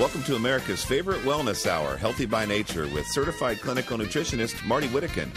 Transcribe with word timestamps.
Welcome 0.00 0.22
to 0.22 0.36
America's 0.36 0.82
favorite 0.82 1.20
wellness 1.24 1.66
hour, 1.66 1.94
Healthy 1.94 2.24
by 2.24 2.46
Nature, 2.46 2.88
with 2.88 3.06
certified 3.06 3.60
clinical 3.60 3.98
nutritionist 3.98 4.64
Marty 4.64 4.88
Whittakin. 4.88 5.30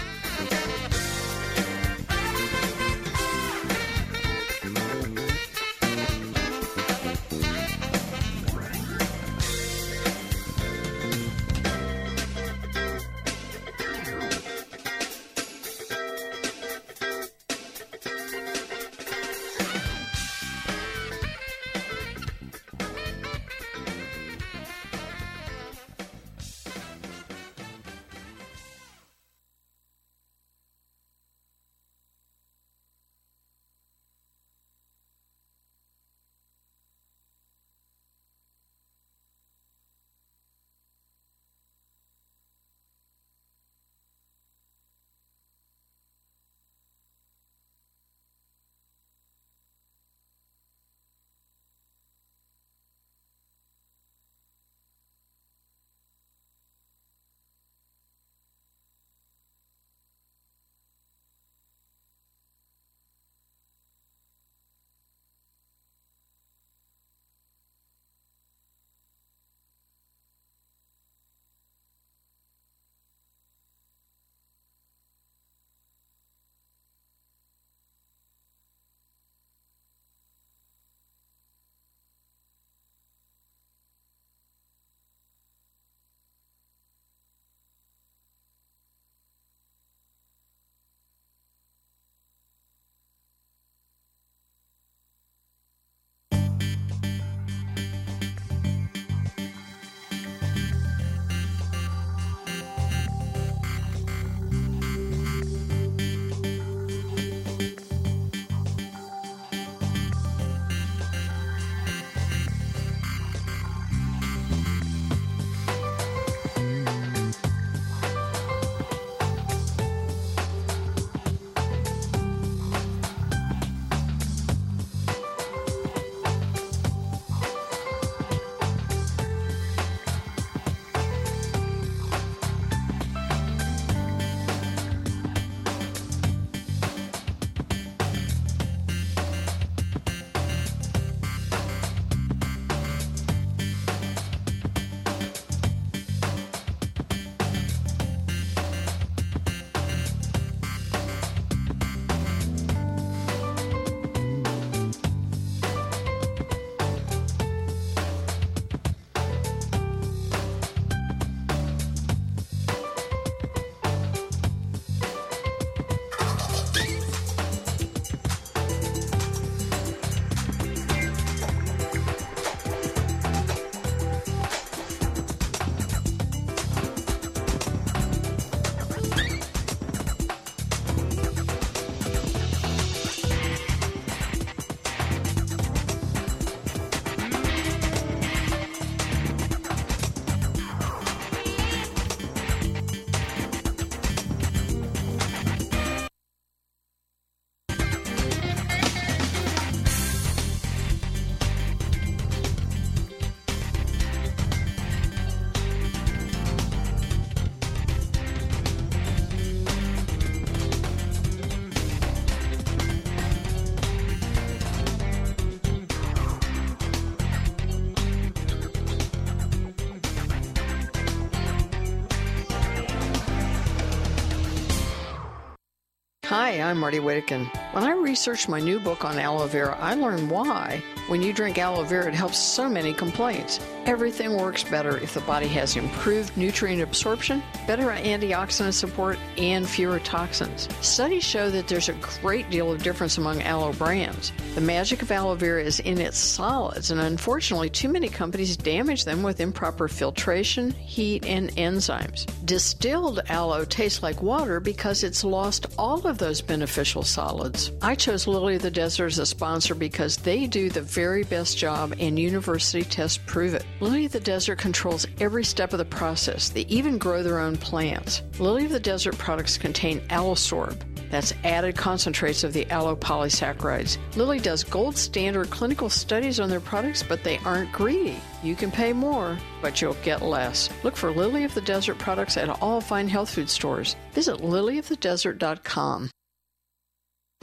Hi, 226.33 226.61
I'm 226.61 226.79
Marty 226.79 226.97
Whittakin. 226.97 227.45
When 227.73 227.83
I 227.83 227.91
researched 227.91 228.49
my 228.49 228.59
new 228.59 228.79
book 228.79 229.05
on 229.05 229.19
aloe 229.19 229.45
vera, 229.45 229.77
I 229.79 229.93
learned 229.93 230.31
why. 230.31 230.83
When 231.07 231.21
you 231.21 231.33
drink 231.33 231.57
aloe 231.57 231.83
vera, 231.83 232.07
it 232.07 232.13
helps 232.13 232.39
so 232.39 232.69
many 232.69 232.93
complaints. 232.93 233.59
Everything 233.85 234.37
works 234.37 234.63
better 234.63 234.97
if 234.99 235.13
the 235.13 235.19
body 235.21 235.47
has 235.47 235.75
improved 235.75 236.37
nutrient 236.37 236.81
absorption, 236.81 237.43
better 237.67 237.87
antioxidant 237.87 238.71
support, 238.71 239.19
and 239.37 239.67
fewer 239.67 239.99
toxins. 239.99 240.69
Studies 240.79 241.25
show 241.25 241.49
that 241.49 241.67
there's 241.67 241.89
a 241.89 241.93
great 242.21 242.49
deal 242.49 242.71
of 242.71 242.81
difference 242.81 243.17
among 243.17 243.41
aloe 243.41 243.73
brands. 243.73 244.31
The 244.55 244.61
magic 244.61 245.01
of 245.01 245.11
aloe 245.11 245.35
vera 245.35 245.61
is 245.61 245.81
in 245.81 245.99
its 245.99 246.17
solids, 246.17 246.91
and 246.91 247.01
unfortunately, 247.01 247.69
too 247.69 247.89
many 247.89 248.07
companies 248.07 248.55
damage 248.55 249.03
them 249.03 249.23
with 249.23 249.41
improper 249.41 249.89
filtration, 249.89 250.71
heat, 250.71 251.25
and 251.25 251.49
enzymes. 251.57 252.25
Distilled 252.45 253.19
aloe 253.27 253.65
tastes 253.65 254.01
like 254.01 254.21
water 254.21 254.61
because 254.61 255.03
it's 255.03 255.25
lost 255.25 255.65
all 255.77 256.07
of 256.07 256.17
those 256.17 256.41
beneficial 256.41 257.03
solids. 257.03 257.71
I 257.81 257.95
chose 257.95 258.25
Lily 258.25 258.55
of 258.55 258.61
the 258.61 258.71
Desert 258.71 259.07
as 259.07 259.19
a 259.19 259.25
sponsor 259.25 259.75
because 259.75 260.15
they 260.15 260.47
do 260.47 260.69
the 260.69 260.92
very 260.93 261.23
best 261.23 261.57
job, 261.57 261.95
and 261.99 262.19
university 262.19 262.83
tests 262.83 263.19
prove 263.25 263.55
it. 263.55 263.65
Lily 263.79 264.05
of 264.05 264.11
the 264.11 264.19
Desert 264.19 264.59
controls 264.59 265.07
every 265.19 265.43
step 265.43 265.73
of 265.73 265.79
the 265.79 265.85
process. 265.85 266.49
They 266.49 266.65
even 266.67 266.97
grow 266.97 267.23
their 267.23 267.39
own 267.39 267.57
plants. 267.57 268.21
Lily 268.37 268.65
of 268.65 268.71
the 268.71 268.79
Desert 268.79 269.17
products 269.17 269.57
contain 269.57 270.01
Aloesorb. 270.09 270.79
That's 271.09 271.33
added 271.43 271.77
concentrates 271.77 272.43
of 272.43 272.53
the 272.53 272.69
aloe 272.71 272.95
polysaccharides. 272.95 273.97
Lily 274.15 274.39
does 274.39 274.63
gold 274.63 274.97
standard 274.97 275.49
clinical 275.51 275.89
studies 275.89 276.39
on 276.39 276.49
their 276.49 276.59
products, 276.59 277.03
but 277.03 277.23
they 277.23 277.37
aren't 277.45 277.71
greedy. 277.71 278.19
You 278.41 278.55
can 278.55 278.71
pay 278.71 278.93
more, 278.93 279.37
but 279.61 279.79
you'll 279.79 279.97
get 280.03 280.23
less. 280.23 280.69
Look 280.83 280.97
for 280.97 281.11
Lily 281.11 281.43
of 281.43 281.53
the 281.53 281.61
Desert 281.61 281.99
products 281.99 282.35
at 282.35 282.49
all 282.61 282.81
fine 282.81 283.07
health 283.07 283.29
food 283.29 283.49
stores. 283.49 283.95
Visit 284.13 284.37
lilyofthedesert.com. 284.39 286.09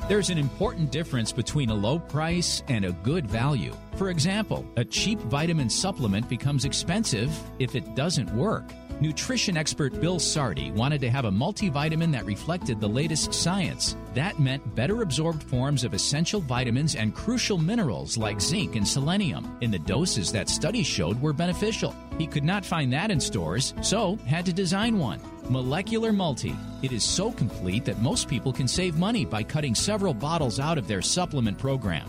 There's 0.08 0.30
an 0.30 0.38
important 0.38 0.90
difference 0.90 1.30
between 1.30 1.70
a 1.70 1.74
low 1.74 1.98
price 1.98 2.62
and 2.68 2.84
a 2.84 2.92
good 2.92 3.26
value. 3.26 3.74
For 3.96 4.10
example, 4.10 4.66
a 4.76 4.84
cheap 4.84 5.20
vitamin 5.20 5.70
supplement 5.70 6.28
becomes 6.28 6.64
expensive 6.64 7.30
if 7.58 7.74
it 7.74 7.94
doesn't 7.94 8.34
work. 8.34 8.64
Nutrition 9.00 9.56
expert 9.56 9.98
Bill 9.98 10.18
Sardi 10.18 10.72
wanted 10.72 11.00
to 11.00 11.10
have 11.10 11.24
a 11.24 11.30
multivitamin 11.30 12.12
that 12.12 12.26
reflected 12.26 12.80
the 12.80 12.88
latest 12.88 13.32
science. 13.32 13.96
That 14.12 14.38
meant 14.38 14.74
better 14.74 15.00
absorbed 15.00 15.42
forms 15.42 15.84
of 15.84 15.94
essential 15.94 16.40
vitamins 16.40 16.96
and 16.96 17.14
crucial 17.14 17.56
minerals 17.56 18.18
like 18.18 18.42
zinc 18.42 18.76
and 18.76 18.86
selenium 18.86 19.56
in 19.62 19.70
the 19.70 19.78
doses 19.78 20.32
that 20.32 20.50
studies 20.50 20.86
showed 20.86 21.20
were 21.22 21.32
beneficial. 21.32 21.94
He 22.18 22.26
could 22.26 22.44
not 22.44 22.66
find 22.66 22.92
that 22.92 23.10
in 23.10 23.20
stores, 23.20 23.72
so 23.80 24.16
had 24.26 24.44
to 24.46 24.52
design 24.52 24.98
one. 24.98 25.20
Molecular 25.50 26.12
Multi. 26.12 26.54
It 26.80 26.92
is 26.92 27.02
so 27.02 27.32
complete 27.32 27.84
that 27.84 27.98
most 27.98 28.28
people 28.28 28.52
can 28.52 28.68
save 28.68 28.96
money 28.96 29.24
by 29.24 29.42
cutting 29.42 29.74
several 29.74 30.14
bottles 30.14 30.60
out 30.60 30.78
of 30.78 30.86
their 30.86 31.02
supplement 31.02 31.58
program. 31.58 32.08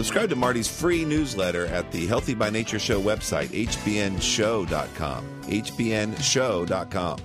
Subscribe 0.00 0.30
to 0.30 0.36
Marty's 0.36 0.66
free 0.66 1.04
newsletter 1.04 1.66
at 1.66 1.92
the 1.92 2.06
Healthy 2.06 2.32
by 2.32 2.48
Nature 2.48 2.78
Show 2.78 3.02
website, 3.02 3.48
hbnshow.com. 3.48 5.24
hbnshow.com. 5.42 7.18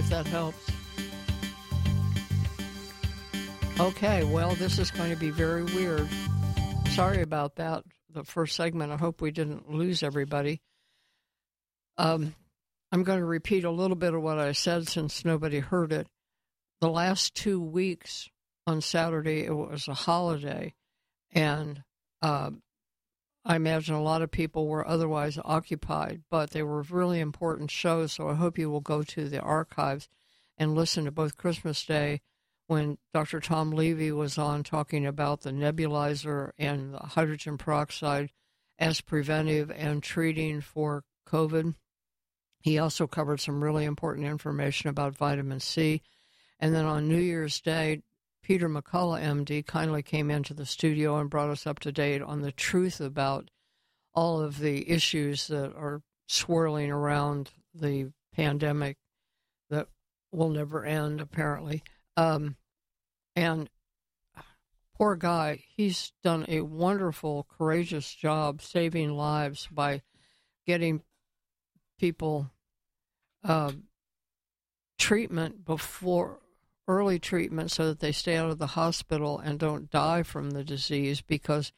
if 0.00 0.08
that 0.08 0.26
helps. 0.26 0.66
Okay, 3.78 4.24
well, 4.24 4.54
this 4.54 4.78
is 4.78 4.90
going 4.90 5.10
to 5.10 5.16
be 5.16 5.28
very 5.28 5.62
weird. 5.62 6.08
Sorry 6.92 7.20
about 7.20 7.56
that, 7.56 7.84
the 8.10 8.24
first 8.24 8.56
segment. 8.56 8.92
I 8.92 8.96
hope 8.96 9.20
we 9.20 9.30
didn't 9.30 9.70
lose 9.70 10.02
everybody. 10.02 10.62
Um, 11.98 12.34
I'm 12.90 13.04
going 13.04 13.18
to 13.18 13.26
repeat 13.26 13.64
a 13.64 13.70
little 13.70 13.94
bit 13.94 14.14
of 14.14 14.22
what 14.22 14.38
I 14.38 14.52
said 14.52 14.88
since 14.88 15.22
nobody 15.26 15.58
heard 15.58 15.92
it. 15.92 16.06
The 16.80 16.88
last 16.88 17.34
two 17.34 17.60
weeks 17.60 18.30
on 18.66 18.80
Saturday, 18.80 19.44
it 19.44 19.52
was 19.52 19.86
a 19.86 19.92
holiday, 19.92 20.72
and 21.32 21.82
uh, 22.22 22.52
I 23.44 23.56
imagine 23.56 23.94
a 23.94 24.02
lot 24.02 24.22
of 24.22 24.30
people 24.30 24.66
were 24.66 24.86
otherwise 24.86 25.38
occupied, 25.44 26.22
but 26.30 26.50
they 26.50 26.62
were 26.62 26.82
really 26.82 27.20
important 27.20 27.70
shows. 27.70 28.12
So 28.12 28.28
I 28.28 28.34
hope 28.34 28.58
you 28.58 28.70
will 28.70 28.80
go 28.80 29.02
to 29.02 29.28
the 29.28 29.40
archives 29.40 30.08
and 30.58 30.74
listen 30.74 31.04
to 31.06 31.10
both 31.10 31.38
Christmas 31.38 31.84
Day 31.84 32.20
when 32.66 32.98
Dr. 33.14 33.40
Tom 33.40 33.72
Levy 33.72 34.12
was 34.12 34.38
on 34.38 34.62
talking 34.62 35.06
about 35.06 35.40
the 35.40 35.50
nebulizer 35.50 36.50
and 36.58 36.94
the 36.94 36.98
hydrogen 36.98 37.56
peroxide 37.58 38.30
as 38.78 39.00
preventive 39.00 39.70
and 39.70 40.02
treating 40.02 40.60
for 40.60 41.04
COVID. 41.26 41.74
He 42.60 42.78
also 42.78 43.06
covered 43.06 43.40
some 43.40 43.64
really 43.64 43.86
important 43.86 44.26
information 44.26 44.90
about 44.90 45.16
vitamin 45.16 45.60
C. 45.60 46.02
And 46.58 46.74
then 46.74 46.84
on 46.84 47.08
New 47.08 47.18
Year's 47.18 47.60
Day, 47.60 48.02
Peter 48.50 48.68
McCullough, 48.68 49.22
MD, 49.22 49.64
kindly 49.64 50.02
came 50.02 50.28
into 50.28 50.52
the 50.52 50.66
studio 50.66 51.18
and 51.18 51.30
brought 51.30 51.50
us 51.50 51.68
up 51.68 51.78
to 51.78 51.92
date 51.92 52.20
on 52.20 52.42
the 52.42 52.50
truth 52.50 53.00
about 53.00 53.48
all 54.12 54.40
of 54.40 54.58
the 54.58 54.90
issues 54.90 55.46
that 55.46 55.72
are 55.76 56.02
swirling 56.26 56.90
around 56.90 57.50
the 57.72 58.10
pandemic 58.34 58.96
that 59.68 59.86
will 60.32 60.48
never 60.48 60.84
end, 60.84 61.20
apparently. 61.20 61.84
Um, 62.16 62.56
and 63.36 63.70
poor 64.98 65.14
guy, 65.14 65.62
he's 65.76 66.12
done 66.24 66.44
a 66.48 66.62
wonderful, 66.62 67.46
courageous 67.56 68.12
job 68.12 68.62
saving 68.62 69.12
lives 69.16 69.68
by 69.70 70.02
getting 70.66 71.02
people 72.00 72.50
uh, 73.44 73.70
treatment 74.98 75.64
before 75.64 76.40
early 76.90 77.18
treatment 77.18 77.70
so 77.70 77.86
that 77.86 78.00
they 78.00 78.12
stay 78.12 78.36
out 78.36 78.50
of 78.50 78.58
the 78.58 78.66
hospital 78.68 79.38
and 79.38 79.58
don't 79.58 79.90
die 79.90 80.22
from 80.22 80.50
the 80.50 80.64
disease 80.64 81.20
because 81.20 81.72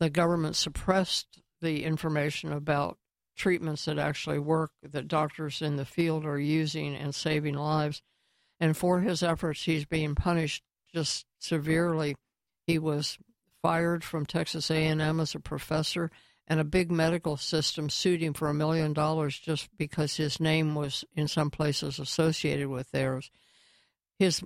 the 0.00 0.08
government 0.08 0.56
suppressed 0.56 1.42
the 1.60 1.84
information 1.84 2.52
about 2.52 2.96
treatments 3.36 3.84
that 3.84 3.98
actually 3.98 4.38
work 4.38 4.72
that 4.82 5.06
doctors 5.06 5.60
in 5.60 5.76
the 5.76 5.84
field 5.84 6.24
are 6.24 6.38
using 6.38 6.94
and 6.96 7.14
saving 7.14 7.54
lives. 7.54 8.02
And 8.58 8.76
for 8.76 9.00
his 9.00 9.22
efforts, 9.22 9.64
he's 9.64 9.84
being 9.84 10.14
punished 10.14 10.62
just 10.92 11.26
severely. 11.38 12.16
He 12.66 12.78
was 12.78 13.18
fired 13.62 14.02
from 14.02 14.26
Texas 14.26 14.70
A&M 14.70 15.20
as 15.20 15.34
a 15.34 15.40
professor, 15.40 16.10
and 16.46 16.58
a 16.58 16.64
big 16.64 16.90
medical 16.90 17.36
system 17.36 17.90
sued 17.90 18.22
him 18.22 18.32
for 18.32 18.48
a 18.48 18.54
million 18.54 18.92
dollars 18.92 19.38
just 19.38 19.68
because 19.76 20.16
his 20.16 20.40
name 20.40 20.74
was 20.74 21.04
in 21.14 21.28
some 21.28 21.50
places 21.50 21.98
associated 21.98 22.68
with 22.68 22.90
theirs. 22.90 23.30
His 24.18 24.42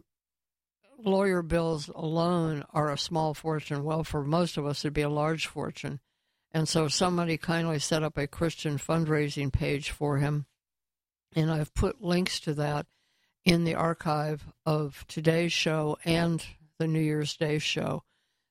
lawyer 0.98 1.42
bills 1.42 1.88
alone 1.94 2.64
are 2.72 2.90
a 2.90 2.98
small 2.98 3.34
fortune. 3.34 3.84
Well, 3.84 4.04
for 4.04 4.22
most 4.22 4.56
of 4.56 4.66
us, 4.66 4.84
it'd 4.84 4.94
be 4.94 5.02
a 5.02 5.08
large 5.08 5.46
fortune. 5.46 6.00
And 6.52 6.68
so 6.68 6.88
somebody 6.88 7.38
kindly 7.38 7.78
set 7.78 8.02
up 8.02 8.18
a 8.18 8.26
Christian 8.26 8.78
fundraising 8.78 9.52
page 9.52 9.90
for 9.90 10.18
him. 10.18 10.46
And 11.34 11.50
I've 11.50 11.74
put 11.74 12.02
links 12.02 12.38
to 12.40 12.54
that 12.54 12.86
in 13.44 13.64
the 13.64 13.74
archive 13.74 14.44
of 14.66 15.04
today's 15.08 15.52
show 15.52 15.96
and 16.04 16.44
the 16.78 16.86
New 16.86 17.00
Year's 17.00 17.36
Day 17.36 17.58
show. 17.58 18.04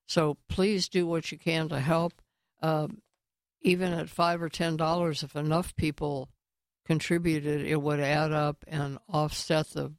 So 0.08 0.38
please 0.50 0.90
do 0.90 1.06
what 1.06 1.32
you 1.32 1.38
can 1.38 1.70
to 1.70 1.80
help. 1.80 2.22
Uh, 2.62 2.88
even 3.62 3.94
at 3.94 4.10
five 4.10 4.42
or 4.42 4.50
ten 4.50 4.76
dollars, 4.76 5.24
if 5.24 5.36
enough 5.36 5.76
people 5.76 6.30
contributed, 6.86 7.62
it 7.62 7.82
would 7.82 8.00
add 8.00 8.32
up 8.32 8.66
and 8.68 8.98
offset 9.08 9.70
the 9.70 9.94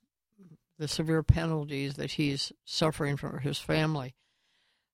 the 0.83 0.89
severe 0.89 1.23
penalties 1.23 1.95
that 1.95 2.11
he's 2.11 2.53
suffering 2.65 3.17
from 3.17 3.39
his 3.39 3.57
family. 3.57 4.17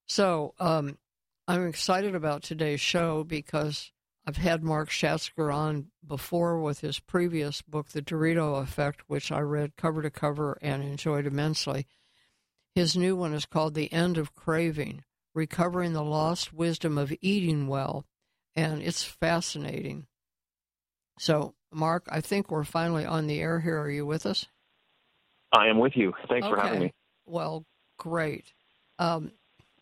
So 0.05 0.53
um, 0.59 0.99
I'm 1.47 1.67
excited 1.67 2.13
about 2.13 2.43
today's 2.43 2.79
show 2.79 3.23
because 3.23 3.91
I've 4.23 4.37
had 4.37 4.63
Mark 4.63 4.91
Schatzker 4.91 5.51
on 5.51 5.87
before 6.05 6.61
with 6.61 6.81
his 6.81 6.99
previous 6.99 7.63
book, 7.63 7.89
The 7.89 8.03
Dorito 8.03 8.61
Effect, 8.61 9.01
which 9.07 9.31
I 9.31 9.39
read 9.39 9.77
cover 9.77 10.03
to 10.03 10.11
cover 10.11 10.59
and 10.61 10.83
enjoyed 10.83 11.25
immensely. 11.25 11.87
His 12.75 12.95
new 12.95 13.15
one 13.15 13.33
is 13.33 13.47
called 13.47 13.73
The 13.73 13.91
End 13.91 14.19
of 14.19 14.35
Craving 14.35 15.03
Recovering 15.33 15.93
the 15.93 16.03
Lost 16.03 16.53
Wisdom 16.53 16.99
of 16.99 17.11
Eating 17.19 17.67
Well, 17.67 18.05
and 18.55 18.83
it's 18.83 19.03
fascinating. 19.03 20.05
So, 21.17 21.55
Mark, 21.71 22.07
I 22.11 22.21
think 22.21 22.51
we're 22.51 22.63
finally 22.63 23.05
on 23.05 23.25
the 23.25 23.39
air 23.39 23.59
here. 23.59 23.79
Are 23.79 23.89
you 23.89 24.05
with 24.05 24.27
us? 24.27 24.45
I 25.51 25.67
am 25.67 25.79
with 25.79 25.95
you. 25.95 26.13
Thanks 26.27 26.45
okay. 26.45 26.55
for 26.55 26.61
having 26.61 26.79
me. 26.79 26.93
Well, 27.25 27.65
great. 27.97 28.53
Um, 28.97 29.31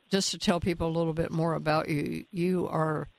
just 0.09 0.31
to 0.31 0.37
tell 0.37 0.59
people 0.59 0.87
a 0.87 0.97
little 0.97 1.13
bit 1.13 1.31
more 1.31 1.53
about 1.53 1.89
you, 1.89 2.25
you 2.31 2.67
are 2.67 3.09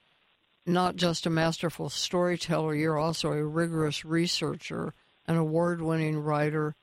not 0.66 0.96
just 0.96 1.26
a 1.26 1.30
masterful 1.30 1.88
storyteller, 1.88 2.74
you're 2.74 2.98
also 2.98 3.32
a 3.32 3.44
rigorous 3.44 4.04
researcher, 4.04 4.92
an 5.26 5.36
award 5.36 5.80
winning 5.80 6.18
writer, 6.18 6.74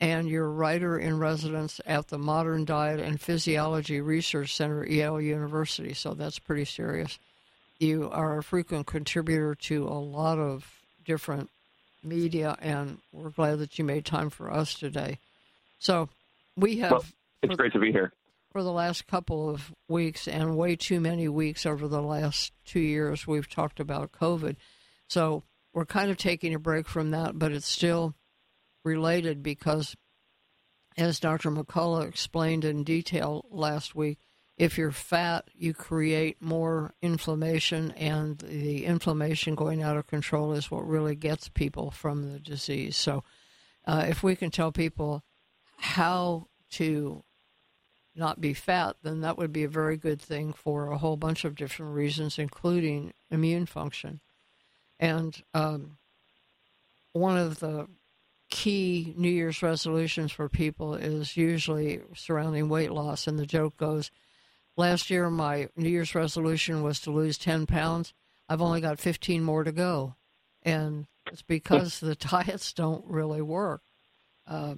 and 0.00 0.28
you're 0.28 0.50
writer 0.50 0.98
in 0.98 1.18
residence 1.18 1.80
at 1.86 2.08
the 2.08 2.18
Modern 2.18 2.64
Diet 2.64 3.00
and 3.00 3.20
Physiology 3.20 4.00
Research 4.00 4.54
Center, 4.54 4.86
Yale 4.86 5.20
University. 5.20 5.94
So 5.94 6.14
that's 6.14 6.38
pretty 6.38 6.64
serious. 6.64 7.18
You 7.78 8.08
are 8.10 8.38
a 8.38 8.42
frequent 8.42 8.86
contributor 8.86 9.54
to 9.54 9.86
a 9.86 9.98
lot 9.98 10.38
of 10.38 10.80
different 11.04 11.50
media, 12.04 12.56
and 12.60 12.98
we're 13.12 13.30
glad 13.30 13.58
that 13.58 13.78
you 13.78 13.84
made 13.84 14.04
time 14.04 14.30
for 14.30 14.52
us 14.52 14.74
today. 14.74 15.18
So 15.78 16.08
we 16.56 16.78
have. 16.78 16.90
Well, 16.92 17.04
it's 17.42 17.56
great 17.56 17.72
to 17.72 17.78
be 17.78 17.92
here. 17.92 18.12
For 18.52 18.62
the 18.62 18.72
last 18.72 19.06
couple 19.06 19.48
of 19.48 19.72
weeks, 19.88 20.28
and 20.28 20.56
way 20.56 20.76
too 20.76 21.00
many 21.00 21.28
weeks 21.28 21.64
over 21.64 21.88
the 21.88 22.02
last 22.02 22.52
two 22.66 22.80
years, 22.80 23.26
we've 23.26 23.48
talked 23.48 23.80
about 23.80 24.12
COVID. 24.12 24.56
So 25.08 25.42
we're 25.72 25.86
kind 25.86 26.10
of 26.10 26.18
taking 26.18 26.54
a 26.54 26.58
break 26.58 26.86
from 26.86 27.12
that, 27.12 27.38
but 27.38 27.52
it's 27.52 27.66
still 27.66 28.14
related 28.84 29.42
because, 29.42 29.96
as 30.98 31.18
Dr. 31.18 31.50
McCullough 31.50 32.06
explained 32.06 32.64
in 32.64 32.84
detail 32.84 33.46
last 33.50 33.94
week, 33.94 34.18
if 34.56 34.76
you're 34.78 34.92
fat, 34.92 35.48
you 35.54 35.72
create 35.72 36.40
more 36.40 36.94
inflammation, 37.00 37.92
and 37.92 38.38
the 38.38 38.84
inflammation 38.84 39.54
going 39.54 39.82
out 39.82 39.96
of 39.96 40.06
control 40.06 40.52
is 40.52 40.70
what 40.70 40.86
really 40.86 41.14
gets 41.14 41.48
people 41.48 41.90
from 41.90 42.32
the 42.32 42.38
disease. 42.38 42.96
So, 42.96 43.24
uh, 43.86 44.04
if 44.08 44.22
we 44.22 44.36
can 44.36 44.50
tell 44.50 44.70
people 44.70 45.22
how 45.78 46.46
to 46.72 47.24
not 48.14 48.40
be 48.40 48.52
fat, 48.52 48.96
then 49.02 49.22
that 49.22 49.38
would 49.38 49.52
be 49.52 49.64
a 49.64 49.68
very 49.68 49.96
good 49.96 50.20
thing 50.20 50.52
for 50.52 50.90
a 50.90 50.98
whole 50.98 51.16
bunch 51.16 51.44
of 51.44 51.54
different 51.54 51.94
reasons, 51.94 52.38
including 52.38 53.12
immune 53.30 53.66
function. 53.66 54.20
And 55.00 55.42
um, 55.54 55.96
one 57.12 57.38
of 57.38 57.58
the 57.60 57.88
key 58.50 59.14
New 59.16 59.30
Year's 59.30 59.62
resolutions 59.62 60.30
for 60.30 60.48
people 60.48 60.94
is 60.94 61.36
usually 61.36 62.00
surrounding 62.14 62.68
weight 62.68 62.92
loss. 62.92 63.26
And 63.26 63.38
the 63.38 63.46
joke 63.46 63.76
goes, 63.78 64.10
Last 64.76 65.10
year, 65.10 65.28
my 65.28 65.68
New 65.76 65.88
Year's 65.88 66.14
resolution 66.14 66.82
was 66.82 67.00
to 67.00 67.10
lose 67.10 67.36
10 67.38 67.66
pounds. 67.66 68.14
I've 68.48 68.62
only 68.62 68.80
got 68.80 68.98
15 68.98 69.42
more 69.42 69.64
to 69.64 69.72
go. 69.72 70.14
And 70.62 71.06
it's 71.30 71.42
because 71.42 72.00
the 72.00 72.14
diets 72.30 72.72
don't 72.72 73.04
really 73.06 73.42
work. 73.42 73.82
Uh, 74.46 74.76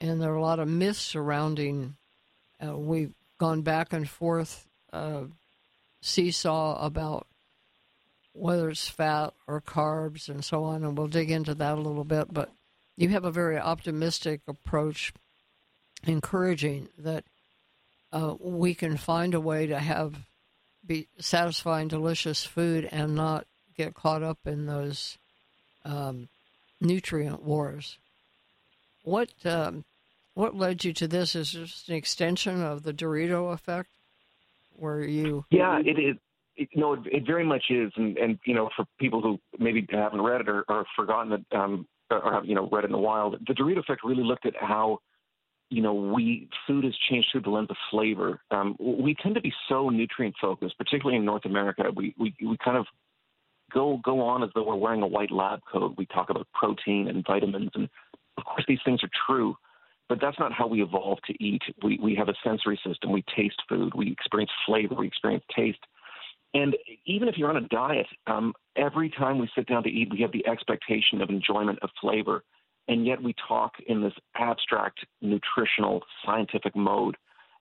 and 0.00 0.20
there 0.20 0.32
are 0.32 0.36
a 0.36 0.42
lot 0.42 0.58
of 0.58 0.68
myths 0.68 1.00
surrounding. 1.00 1.96
Uh, 2.64 2.76
we've 2.76 3.14
gone 3.38 3.62
back 3.62 3.92
and 3.92 4.08
forth, 4.08 4.66
uh, 4.92 5.24
seesaw 6.00 6.84
about 6.84 7.26
whether 8.32 8.68
it's 8.68 8.88
fat 8.88 9.32
or 9.46 9.60
carbs 9.60 10.28
and 10.28 10.44
so 10.44 10.64
on, 10.64 10.84
and 10.84 10.96
we'll 10.96 11.08
dig 11.08 11.30
into 11.30 11.54
that 11.54 11.78
a 11.78 11.80
little 11.80 12.04
bit. 12.04 12.32
But 12.32 12.50
you 12.96 13.08
have 13.10 13.24
a 13.24 13.30
very 13.30 13.58
optimistic 13.58 14.42
approach, 14.46 15.12
encouraging 16.06 16.88
that 16.98 17.24
uh, 18.16 18.34
we 18.40 18.74
can 18.74 18.96
find 18.96 19.34
a 19.34 19.40
way 19.40 19.66
to 19.66 19.78
have 19.78 20.14
be 20.86 21.08
satisfying, 21.18 21.88
delicious 21.88 22.44
food 22.44 22.88
and 22.90 23.14
not 23.14 23.46
get 23.76 23.94
caught 23.94 24.22
up 24.22 24.38
in 24.46 24.66
those 24.66 25.18
um, 25.84 26.28
nutrient 26.80 27.42
wars. 27.42 27.98
What 29.02 29.30
um, 29.44 29.84
what 30.34 30.56
led 30.56 30.84
you 30.84 30.92
to 30.94 31.08
this? 31.08 31.34
Is 31.34 31.50
just 31.50 31.88
an 31.88 31.96
extension 31.96 32.62
of 32.62 32.84
the 32.84 32.94
Dorito 32.94 33.52
effect, 33.52 33.90
where 34.76 35.02
you? 35.02 35.44
Yeah, 35.50 35.78
it 35.80 35.98
is. 35.98 36.16
It, 36.56 36.68
no, 36.74 36.94
it, 36.94 37.00
it, 37.12 37.26
very 37.26 37.44
much 37.44 37.64
is, 37.68 37.92
and 37.96 38.16
and 38.16 38.38
you 38.46 38.54
know, 38.54 38.70
for 38.76 38.86
people 38.98 39.20
who 39.20 39.38
maybe 39.58 39.86
haven't 39.90 40.22
read 40.22 40.40
it 40.40 40.48
or, 40.48 40.64
or 40.68 40.86
forgotten 40.96 41.32
it, 41.32 41.44
um, 41.54 41.86
or 42.10 42.32
have 42.32 42.46
you 42.46 42.54
know 42.54 42.68
read 42.72 42.84
it 42.84 42.86
in 42.86 42.92
the 42.92 42.98
wild, 42.98 43.36
the 43.46 43.52
Dorito 43.52 43.78
effect 43.78 44.02
really 44.04 44.24
looked 44.24 44.46
at 44.46 44.54
how 44.58 45.00
you 45.68 45.82
know, 45.82 45.94
we 45.94 46.48
food 46.66 46.84
has 46.84 46.94
changed 47.10 47.28
through 47.32 47.42
the 47.42 47.50
lens 47.50 47.68
of 47.70 47.76
flavor. 47.90 48.40
Um, 48.50 48.76
we 48.78 49.14
tend 49.14 49.34
to 49.34 49.40
be 49.40 49.52
so 49.68 49.88
nutrient 49.88 50.36
focused, 50.40 50.78
particularly 50.78 51.18
in 51.18 51.24
North 51.24 51.44
America. 51.44 51.84
We, 51.94 52.14
we 52.18 52.34
we 52.40 52.56
kind 52.64 52.76
of 52.76 52.86
go 53.72 54.00
go 54.04 54.20
on 54.20 54.42
as 54.42 54.50
though 54.54 54.64
we're 54.64 54.76
wearing 54.76 55.02
a 55.02 55.06
white 55.06 55.32
lab 55.32 55.60
coat. 55.70 55.94
We 55.98 56.06
talk 56.06 56.30
about 56.30 56.46
protein 56.54 57.08
and 57.08 57.24
vitamins, 57.26 57.70
and 57.74 57.88
of 58.38 58.44
course 58.44 58.64
these 58.68 58.78
things 58.84 59.02
are 59.02 59.10
true, 59.26 59.56
but 60.08 60.20
that's 60.20 60.38
not 60.38 60.52
how 60.52 60.68
we 60.68 60.82
evolved 60.82 61.22
to 61.26 61.44
eat. 61.44 61.62
We 61.82 61.98
we 62.00 62.14
have 62.14 62.28
a 62.28 62.34
sensory 62.44 62.78
system. 62.86 63.10
We 63.10 63.24
taste 63.34 63.60
food. 63.68 63.92
We 63.94 64.12
experience 64.12 64.52
flavor. 64.66 64.94
We 64.94 65.08
experience 65.08 65.44
taste. 65.54 65.80
And 66.54 66.76
even 67.04 67.28
if 67.28 67.36
you're 67.36 67.50
on 67.50 67.56
a 67.56 67.68
diet, 67.68 68.06
um, 68.28 68.54
every 68.76 69.10
time 69.10 69.38
we 69.38 69.50
sit 69.54 69.66
down 69.66 69.82
to 69.82 69.90
eat, 69.90 70.10
we 70.10 70.22
have 70.22 70.32
the 70.32 70.46
expectation 70.46 71.20
of 71.20 71.28
enjoyment 71.28 71.80
of 71.82 71.90
flavor 72.00 72.44
and 72.88 73.06
yet 73.06 73.22
we 73.22 73.34
talk 73.48 73.72
in 73.86 74.02
this 74.02 74.12
abstract 74.36 75.04
nutritional 75.20 76.02
scientific 76.24 76.76
mode. 76.76 77.16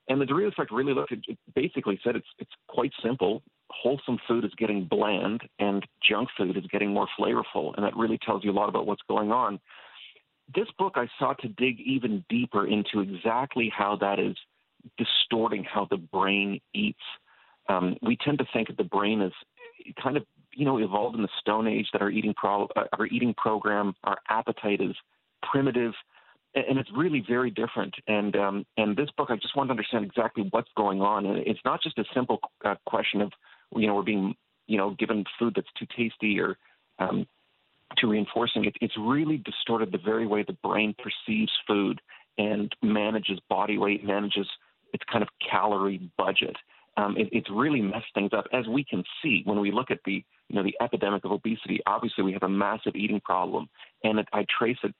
And 0.08 0.22
the 0.22 0.25
Dorito 0.25 0.50
effect 0.50 0.72
really 0.72 0.94
looked 0.94 1.12
at 1.12 1.20
it 1.27 1.38
basically 1.55 2.00
said 2.03 2.15
it's 2.15 2.27
it's 2.38 2.51
quite 2.67 2.91
simple. 3.03 3.41
Wholesome 3.72 4.20
food 4.27 4.46
is 4.46 4.51
getting 4.58 4.86
bland 4.86 5.41
and 5.58 5.84
junk 6.08 6.29
food 6.38 6.55
is 6.58 6.65
getting 6.72 6.94
more 6.94 7.08
flavorful, 7.20 7.74
and 7.75 7.84
that 7.84 7.96
really 7.96 8.20
tells 8.20 8.44
you 8.44 8.51
a 8.51 8.53
lot 8.53 8.70
about 8.70 8.86
what's 8.86 9.01
going 9.10 9.32
on. 9.32 9.60
This 10.53 10.67
book 10.77 10.94
I 10.96 11.08
sought 11.17 11.41
to 11.41 11.48
dig 11.48 11.79
even 11.79 12.24
deeper 12.29 12.67
into 12.67 13.00
exactly 13.00 13.74
how 13.75 13.96
that 13.98 14.20
is 14.20 14.36
distorting 14.98 15.63
how 15.63 15.88
the 15.89 15.98
brain 15.98 16.62
eats. 16.75 17.00
Um, 17.67 17.98
we 18.03 18.15
tend 18.15 18.38
to 18.38 18.46
think 18.53 18.67
that 18.67 18.77
the 18.77 18.84
brain 18.84 19.22
is 19.22 19.34
kind 20.01 20.17
of 20.17 20.24
you 20.53 20.65
know 20.65 20.77
evolved 20.77 21.15
in 21.15 21.24
the 21.24 21.29
Stone 21.39 21.67
Age 21.67 21.88
that 21.94 22.01
our 22.03 22.12
eating 22.12 22.36
pro- 22.36 22.70
uh, 22.75 22.84
our 23.00 23.08
eating 23.08 23.34
program, 23.36 23.96
our 24.03 24.17
appetite 24.29 24.82
is 24.82 24.96
primitive, 25.52 25.94
and 26.56 26.78
it's 26.80 26.90
really 26.96 27.24
very 27.28 27.52
different. 27.52 27.94
And 28.08 28.36
um, 28.36 28.66
and 28.78 28.96
this 28.96 29.10
book, 29.18 29.30
I 29.30 29.36
just 29.36 29.56
want 29.56 29.68
to 29.70 29.72
understand 29.72 30.06
exactly 30.06 30.48
what's 30.52 30.72
going 30.75 31.02
on. 31.02 31.25
And 31.25 31.38
it's 31.40 31.60
not 31.66 31.82
just 31.82 31.98
a 31.98 32.06
simple 32.14 32.40
uh, 32.64 32.75
question 32.86 33.22
of 33.22 33.32
you 33.75 33.88
know 33.88 33.96
we're 33.96 34.04
being 34.04 34.36
you 34.68 34.78
know 34.78 34.96
given 34.98 35.25
food 35.38 35.54
that's 35.56 35.68
too 35.78 35.88
tasty 35.98 36.40
or 36.40 36.58
um, 37.00 37.28
too 38.00 38.10
reinforcing. 38.12 38.66
It, 38.66 38.75
it's 38.82 38.98
really 38.98 39.38
distorted 39.38 39.92
the 39.92 39.98
very 39.98 40.28
way 40.28 40.44
the 40.44 40.58
brain 40.64 40.96
perceives 40.98 41.52
food 41.68 42.02
and 42.38 42.74
manages 42.82 43.40
body 43.50 43.78
weight, 43.78 44.04
manages 44.04 44.48
its 44.94 45.04
kind 45.12 45.24
of 45.24 45.30
calorie 45.50 46.10
budget. 46.18 46.56
um, 46.98 47.18
it, 47.18 47.28
it's 47.32 47.50
really 47.52 47.82
messed 47.82 48.14
things 48.14 48.32
up, 48.34 48.46
as 48.54 48.68
we 48.68 48.84
can 48.84 49.04
see 49.22 49.42
when 49.46 49.60
we 49.60 49.72
look 49.72 49.92
at 49.92 50.00
the 50.06 50.24
you 50.50 50.56
know 50.56 50.64
the 50.64 50.75
epidemic 50.82 51.25
of 51.25 51.32
obesity. 51.32 51.80
Obviously, 51.86 52.24
we 52.24 52.34
have 52.34 52.44
a 52.44 52.50
massive 52.50 52.96
eating 52.96 53.22
problem, 53.22 53.68
and 54.04 54.20
it, 54.20 54.28
I 54.32 54.46
trace 54.58 54.78
it 54.84 54.94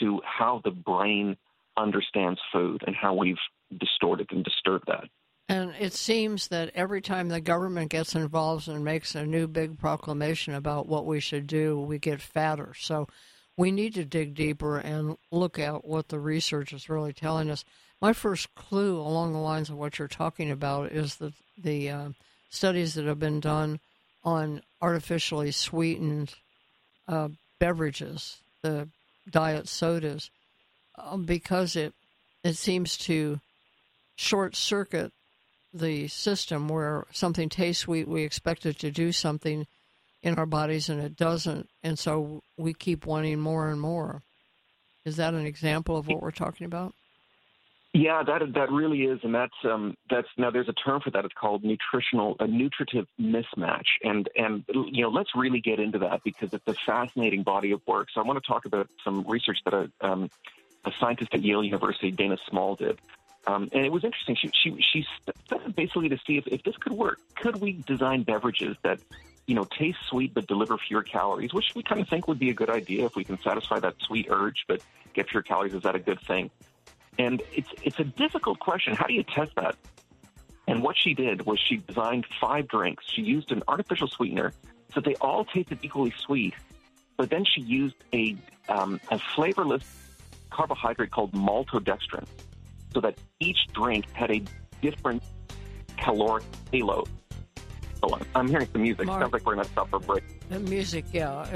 to 0.00 0.20
how 0.24 0.60
the 0.64 0.70
brain 0.70 1.36
understands 1.76 2.40
food 2.52 2.82
and 2.86 2.94
how 2.94 3.14
we've 3.14 3.36
distorted 3.78 4.28
and 4.30 4.44
disturbed 4.44 4.86
that. 4.86 5.04
And 5.48 5.74
it 5.78 5.92
seems 5.92 6.48
that 6.48 6.70
every 6.74 7.02
time 7.02 7.28
the 7.28 7.40
government 7.40 7.90
gets 7.90 8.14
involved 8.14 8.66
and 8.66 8.84
makes 8.84 9.14
a 9.14 9.26
new 9.26 9.46
big 9.46 9.78
proclamation 9.78 10.54
about 10.54 10.88
what 10.88 11.04
we 11.04 11.20
should 11.20 11.46
do, 11.46 11.78
we 11.78 11.98
get 11.98 12.22
fatter. 12.22 12.72
So 12.78 13.08
we 13.56 13.70
need 13.70 13.94
to 13.94 14.04
dig 14.04 14.34
deeper 14.34 14.78
and 14.78 15.16
look 15.30 15.58
at 15.58 15.84
what 15.84 16.08
the 16.08 16.18
research 16.18 16.72
is 16.72 16.88
really 16.88 17.12
telling 17.12 17.50
us. 17.50 17.64
My 18.00 18.12
first 18.12 18.54
clue 18.54 18.98
along 18.98 19.32
the 19.32 19.38
lines 19.38 19.68
of 19.68 19.76
what 19.76 19.98
you're 19.98 20.08
talking 20.08 20.50
about 20.50 20.92
is 20.92 21.16
the 21.16 21.32
the 21.56 21.88
uh, 21.88 22.08
studies 22.50 22.94
that 22.94 23.04
have 23.04 23.20
been 23.20 23.40
done 23.40 23.80
on 24.24 24.62
artificially 24.82 25.52
sweetened 25.52 26.34
uh, 27.06 27.28
beverages, 27.60 28.38
the 28.62 28.88
diet 29.30 29.68
sodas, 29.68 30.30
um, 30.96 31.24
because 31.24 31.76
it 31.76 31.94
it 32.42 32.56
seems 32.56 32.96
to 32.98 33.40
short 34.16 34.54
circuit 34.54 35.12
the 35.72 36.06
system 36.08 36.68
where 36.68 37.04
something 37.10 37.48
tastes 37.48 37.82
sweet, 37.82 38.06
we 38.06 38.22
expect 38.22 38.64
it 38.64 38.78
to 38.78 38.90
do 38.90 39.10
something 39.10 39.66
in 40.22 40.36
our 40.36 40.46
bodies 40.46 40.88
and 40.88 41.00
it 41.00 41.16
doesn't, 41.16 41.68
and 41.82 41.98
so 41.98 42.42
we 42.56 42.72
keep 42.72 43.06
wanting 43.06 43.40
more 43.40 43.68
and 43.68 43.80
more. 43.80 44.22
Is 45.04 45.16
that 45.16 45.34
an 45.34 45.46
example 45.46 45.96
of 45.96 46.06
what 46.06 46.22
we're 46.22 46.30
talking 46.30 46.64
about? 46.64 46.94
Yeah, 47.96 48.24
that 48.24 48.54
that 48.54 48.72
really 48.72 49.02
is, 49.04 49.20
and 49.22 49.32
that's 49.32 49.54
um, 49.62 49.96
that's 50.10 50.26
now 50.36 50.50
there's 50.50 50.68
a 50.68 50.72
term 50.72 51.00
for 51.00 51.10
that. 51.10 51.24
It's 51.24 51.34
called 51.34 51.62
nutritional 51.62 52.34
a 52.40 52.46
nutritive 52.48 53.06
mismatch, 53.20 53.86
and 54.02 54.28
and 54.34 54.64
you 54.68 55.02
know 55.02 55.10
let's 55.10 55.30
really 55.36 55.60
get 55.60 55.78
into 55.78 56.00
that 56.00 56.24
because 56.24 56.52
it's 56.52 56.66
a 56.66 56.74
fascinating 56.74 57.44
body 57.44 57.70
of 57.70 57.80
work. 57.86 58.08
So 58.12 58.20
I 58.20 58.24
want 58.24 58.42
to 58.42 58.46
talk 58.46 58.64
about 58.64 58.88
some 59.04 59.24
research 59.28 59.58
that 59.64 59.74
a, 59.74 59.90
um, 60.00 60.28
a 60.84 60.90
scientist 60.98 61.32
at 61.34 61.44
Yale 61.44 61.62
University, 61.62 62.10
Dana 62.10 62.36
Small, 62.50 62.74
did. 62.74 62.98
Um, 63.46 63.68
and 63.72 63.86
it 63.86 63.92
was 63.92 64.02
interesting. 64.02 64.34
She 64.42 64.50
she 64.52 64.82
she 64.92 65.06
studied 65.46 65.76
basically 65.76 66.08
to 66.08 66.18
see 66.26 66.36
if, 66.36 66.48
if 66.48 66.64
this 66.64 66.76
could 66.78 66.94
work. 66.94 67.20
Could 67.36 67.60
we 67.60 67.74
design 67.86 68.24
beverages 68.24 68.76
that 68.82 68.98
you 69.46 69.54
know 69.54 69.68
taste 69.78 69.98
sweet 70.08 70.34
but 70.34 70.48
deliver 70.48 70.78
fewer 70.78 71.04
calories, 71.04 71.54
which 71.54 71.66
we 71.76 71.84
kind 71.84 72.00
of 72.00 72.08
think 72.08 72.26
would 72.26 72.40
be 72.40 72.50
a 72.50 72.54
good 72.54 72.70
idea 72.70 73.06
if 73.06 73.14
we 73.14 73.22
can 73.22 73.40
satisfy 73.40 73.78
that 73.78 73.94
sweet 74.00 74.26
urge 74.30 74.64
but 74.66 74.80
get 75.12 75.28
fewer 75.28 75.42
calories. 75.42 75.74
Is 75.74 75.82
that 75.82 75.94
a 75.94 76.00
good 76.00 76.20
thing? 76.22 76.50
And 77.18 77.42
it's 77.52 77.68
it's 77.82 77.98
a 78.00 78.04
difficult 78.04 78.58
question. 78.58 78.94
How 78.94 79.06
do 79.06 79.14
you 79.14 79.22
test 79.22 79.52
that? 79.56 79.76
And 80.66 80.82
what 80.82 80.96
she 80.96 81.14
did 81.14 81.44
was 81.46 81.60
she 81.60 81.76
designed 81.76 82.26
five 82.40 82.68
drinks. 82.68 83.04
She 83.06 83.22
used 83.22 83.52
an 83.52 83.62
artificial 83.68 84.08
sweetener 84.08 84.52
so 84.94 85.00
they 85.00 85.16
all 85.16 85.44
tasted 85.44 85.80
equally 85.82 86.14
sweet, 86.24 86.54
but 87.16 87.28
then 87.28 87.44
she 87.44 87.60
used 87.60 87.96
a 88.12 88.36
um, 88.68 89.00
a 89.10 89.18
flavorless 89.18 89.84
carbohydrate 90.50 91.10
called 91.10 91.32
maltodextrin 91.32 92.24
so 92.92 93.00
that 93.00 93.18
each 93.40 93.58
drink 93.72 94.08
had 94.12 94.30
a 94.30 94.42
different 94.80 95.22
caloric 95.96 96.44
payload. 96.70 97.08
So 98.08 98.18
I'm 98.34 98.48
hearing 98.48 98.68
some 98.72 98.82
music. 98.82 99.06
Mark, 99.06 99.22
Sounds 99.22 99.32
like 99.32 99.46
we're 99.46 99.54
going 99.54 99.66
to 99.66 99.72
stop 99.72 99.90
for 99.90 99.96
a 99.96 100.00
break. 100.00 100.22
The 100.48 100.60
music, 100.60 101.04
yeah. 101.12 101.46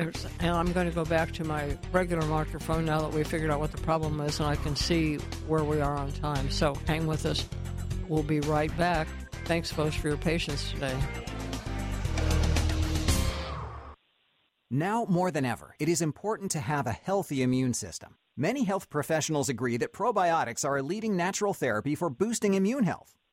And 0.41 0.51
I'm 0.51 0.73
going 0.73 0.89
to 0.89 0.95
go 0.95 1.05
back 1.05 1.33
to 1.33 1.45
my 1.45 1.77
regular 1.93 2.27
microphone 2.27 2.85
now 2.85 3.01
that 3.03 3.13
we 3.13 3.25
figured 3.25 3.51
out 3.51 3.61
what 3.61 3.73
the 3.73 3.79
problem 3.79 4.21
is 4.21 4.41
and 4.41 4.49
I 4.49 4.57
can 4.57 4.75
see 4.77 5.17
where 5.47 5.65
we 5.65 5.81
are 5.81 5.97
on 5.97 6.13
time. 6.13 6.51
So 6.51 6.75
hang 6.87 7.07
with 7.07 7.27
us. 7.27 7.47
We'll 8.09 8.23
be 8.23 8.41
right 8.41 8.75
back. 8.79 9.09
Thanks, 9.45 9.71
folks, 9.71 9.95
for 9.95 10.09
your 10.09 10.17
patience 10.17 10.71
today. 10.73 10.97
Now 14.71 15.07
more 15.09 15.31
than 15.31 15.45
ever, 15.45 15.75
it 15.79 15.89
is 15.89 16.03
important 16.03 16.51
to 16.53 16.61
have 16.61 16.87
a 16.87 16.93
healthy 16.93 17.43
immune 17.43 17.75
system. 17.75 18.17
Many 18.37 18.65
health 18.65 18.91
professionals 18.91 19.49
agree 19.49 19.79
that 19.79 19.93
probiotics 19.93 20.65
are 20.65 20.77
a 20.77 20.83
leading 20.83 21.17
natural 21.17 21.55
therapy 21.55 21.95
for 21.95 22.09
boosting 22.09 22.55
immune 22.55 22.85
health. 22.85 23.15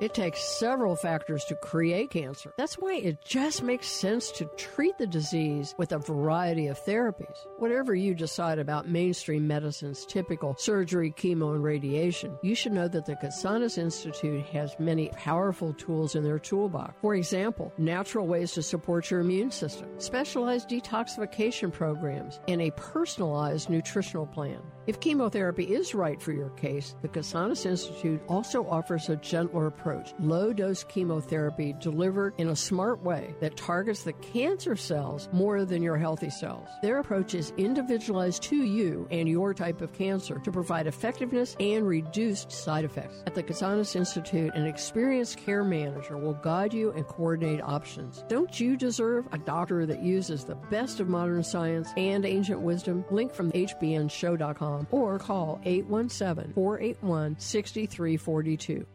It 0.00 0.14
takes 0.14 0.40
several 0.40 0.94
factors 0.94 1.44
to 1.46 1.56
create 1.56 2.10
cancer. 2.10 2.52
That's 2.56 2.78
why 2.78 2.94
it 2.94 3.20
just 3.24 3.64
makes 3.64 3.88
sense 3.88 4.30
to 4.32 4.44
treat 4.56 4.96
the 4.96 5.08
disease 5.08 5.74
with 5.76 5.90
a 5.90 5.98
variety 5.98 6.68
of 6.68 6.80
therapies. 6.84 7.36
Whatever 7.58 7.96
you 7.96 8.14
decide 8.14 8.60
about 8.60 8.88
mainstream 8.88 9.48
medicine's 9.48 10.06
typical 10.06 10.54
surgery, 10.56 11.10
chemo, 11.10 11.52
and 11.54 11.64
radiation, 11.64 12.38
you 12.42 12.54
should 12.54 12.72
know 12.72 12.86
that 12.86 13.06
the 13.06 13.16
Casanas 13.16 13.76
Institute 13.76 14.44
has 14.46 14.78
many 14.78 15.08
powerful 15.16 15.74
tools 15.74 16.14
in 16.14 16.22
their 16.22 16.38
toolbox. 16.38 16.94
For 17.00 17.16
example, 17.16 17.72
natural 17.76 18.28
ways 18.28 18.52
to 18.52 18.62
support 18.62 19.10
your 19.10 19.18
immune 19.18 19.50
system, 19.50 19.88
specialized 19.98 20.68
detoxification 20.68 21.72
programs, 21.72 22.38
and 22.46 22.62
a 22.62 22.70
personalized 22.72 23.68
nutritional 23.68 24.26
plan. 24.26 24.62
If 24.88 25.00
chemotherapy 25.00 25.64
is 25.64 25.94
right 25.94 26.18
for 26.18 26.32
your 26.32 26.48
case, 26.48 26.96
the 27.02 27.08
Casanas 27.08 27.66
Institute 27.66 28.22
also 28.26 28.66
offers 28.66 29.10
a 29.10 29.16
gentler 29.16 29.66
approach 29.66 30.14
low 30.18 30.50
dose 30.54 30.82
chemotherapy 30.82 31.74
delivered 31.78 32.32
in 32.38 32.48
a 32.48 32.56
smart 32.56 33.02
way 33.02 33.34
that 33.40 33.58
targets 33.58 34.02
the 34.02 34.14
cancer 34.14 34.76
cells 34.76 35.28
more 35.30 35.66
than 35.66 35.82
your 35.82 35.98
healthy 35.98 36.30
cells. 36.30 36.70
Their 36.80 37.00
approach 37.00 37.34
is 37.34 37.52
individualized 37.58 38.42
to 38.44 38.56
you 38.56 39.06
and 39.10 39.28
your 39.28 39.52
type 39.52 39.82
of 39.82 39.92
cancer 39.92 40.38
to 40.38 40.50
provide 40.50 40.86
effectiveness 40.86 41.54
and 41.60 41.86
reduced 41.86 42.50
side 42.50 42.86
effects. 42.86 43.22
At 43.26 43.34
the 43.34 43.42
Casanas 43.42 43.94
Institute, 43.94 44.54
an 44.54 44.64
experienced 44.64 45.36
care 45.36 45.64
manager 45.64 46.16
will 46.16 46.32
guide 46.32 46.72
you 46.72 46.92
and 46.92 47.06
coordinate 47.06 47.60
options. 47.60 48.24
Don't 48.28 48.58
you 48.58 48.74
deserve 48.74 49.28
a 49.32 49.38
doctor 49.38 49.84
that 49.84 50.02
uses 50.02 50.44
the 50.44 50.54
best 50.54 50.98
of 50.98 51.10
modern 51.10 51.44
science 51.44 51.90
and 51.98 52.24
ancient 52.24 52.62
wisdom? 52.62 53.04
Link 53.10 53.34
from 53.34 53.52
hbnshow.com 53.52 54.77
or 54.90 55.18
call 55.18 55.60
817 55.64 56.52
481 56.54 57.36
6342. 57.38 58.86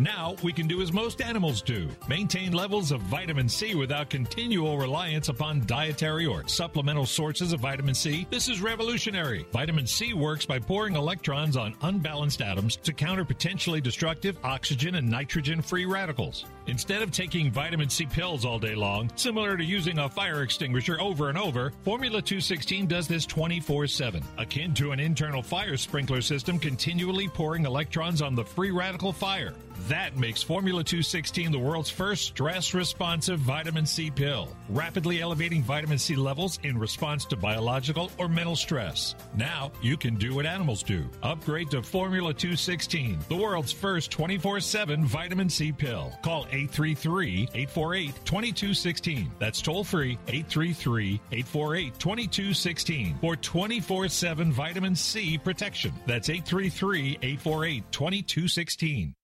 Now 0.00 0.34
we 0.42 0.54
can 0.54 0.66
do 0.66 0.80
as 0.80 0.94
most 0.94 1.20
animals 1.20 1.60
do 1.60 1.86
maintain 2.08 2.52
levels 2.52 2.90
of 2.90 3.02
vitamin 3.02 3.50
C 3.50 3.74
without 3.74 4.08
continual 4.08 4.78
reliance 4.78 5.28
upon 5.28 5.66
dietary 5.66 6.24
or 6.24 6.48
supplemental 6.48 7.04
sources 7.04 7.52
of 7.52 7.60
vitamin 7.60 7.94
C. 7.94 8.26
This 8.30 8.48
is 8.48 8.62
revolutionary. 8.62 9.44
Vitamin 9.52 9.86
C 9.86 10.14
works 10.14 10.46
by 10.46 10.58
pouring 10.58 10.96
electrons 10.96 11.54
on 11.54 11.74
unbalanced 11.82 12.40
atoms 12.40 12.76
to 12.76 12.94
counter 12.94 13.26
potentially 13.26 13.82
destructive 13.82 14.38
oxygen 14.42 14.94
and 14.94 15.06
nitrogen 15.06 15.60
free 15.60 15.84
radicals. 15.84 16.46
Instead 16.66 17.02
of 17.02 17.10
taking 17.10 17.50
vitamin 17.50 17.90
C 17.90 18.06
pills 18.06 18.46
all 18.46 18.58
day 18.58 18.74
long, 18.74 19.10
similar 19.16 19.58
to 19.58 19.64
using 19.64 19.98
a 19.98 20.08
fire 20.08 20.40
extinguisher 20.40 20.98
over 20.98 21.28
and 21.28 21.36
over, 21.36 21.74
Formula 21.84 22.22
216 22.22 22.86
does 22.86 23.06
this 23.06 23.26
24 23.26 23.86
7, 23.86 24.22
akin 24.38 24.72
to 24.72 24.92
an 24.92 25.00
internal 25.00 25.42
fire 25.42 25.76
sprinkler 25.76 26.22
system 26.22 26.58
continually 26.58 27.28
pouring 27.28 27.66
electrons 27.66 28.22
on 28.22 28.34
the 28.34 28.44
free 28.44 28.70
radical 28.70 29.12
fire. 29.12 29.52
That 29.88 30.16
makes 30.16 30.42
Formula 30.42 30.84
216 30.84 31.52
the 31.52 31.58
world's 31.58 31.90
first 31.90 32.24
stress 32.24 32.74
responsive 32.74 33.38
vitamin 33.38 33.86
C 33.86 34.10
pill, 34.10 34.54
rapidly 34.68 35.20
elevating 35.20 35.62
vitamin 35.62 35.98
C 35.98 36.16
levels 36.16 36.58
in 36.62 36.76
response 36.76 37.24
to 37.26 37.36
biological 37.36 38.10
or 38.18 38.28
mental 38.28 38.56
stress. 38.56 39.14
Now 39.34 39.72
you 39.80 39.96
can 39.96 40.16
do 40.16 40.34
what 40.34 40.46
animals 40.46 40.82
do. 40.82 41.08
Upgrade 41.22 41.70
to 41.70 41.82
Formula 41.82 42.34
216, 42.34 43.20
the 43.28 43.36
world's 43.36 43.72
first 43.72 44.10
24 44.10 44.60
7 44.60 45.04
vitamin 45.04 45.48
C 45.48 45.72
pill. 45.72 46.12
Call 46.22 46.46
833 46.50 47.48
848 47.54 48.14
2216. 48.24 49.32
That's 49.38 49.62
toll 49.62 49.84
free 49.84 50.18
833 50.28 51.20
848 51.32 51.98
2216 51.98 53.18
for 53.20 53.36
24 53.36 54.08
7 54.08 54.52
vitamin 54.52 54.94
C 54.94 55.38
protection. 55.38 55.92
That's 56.06 56.28
833 56.28 57.18
848 57.22 57.92
2216. 57.92 59.14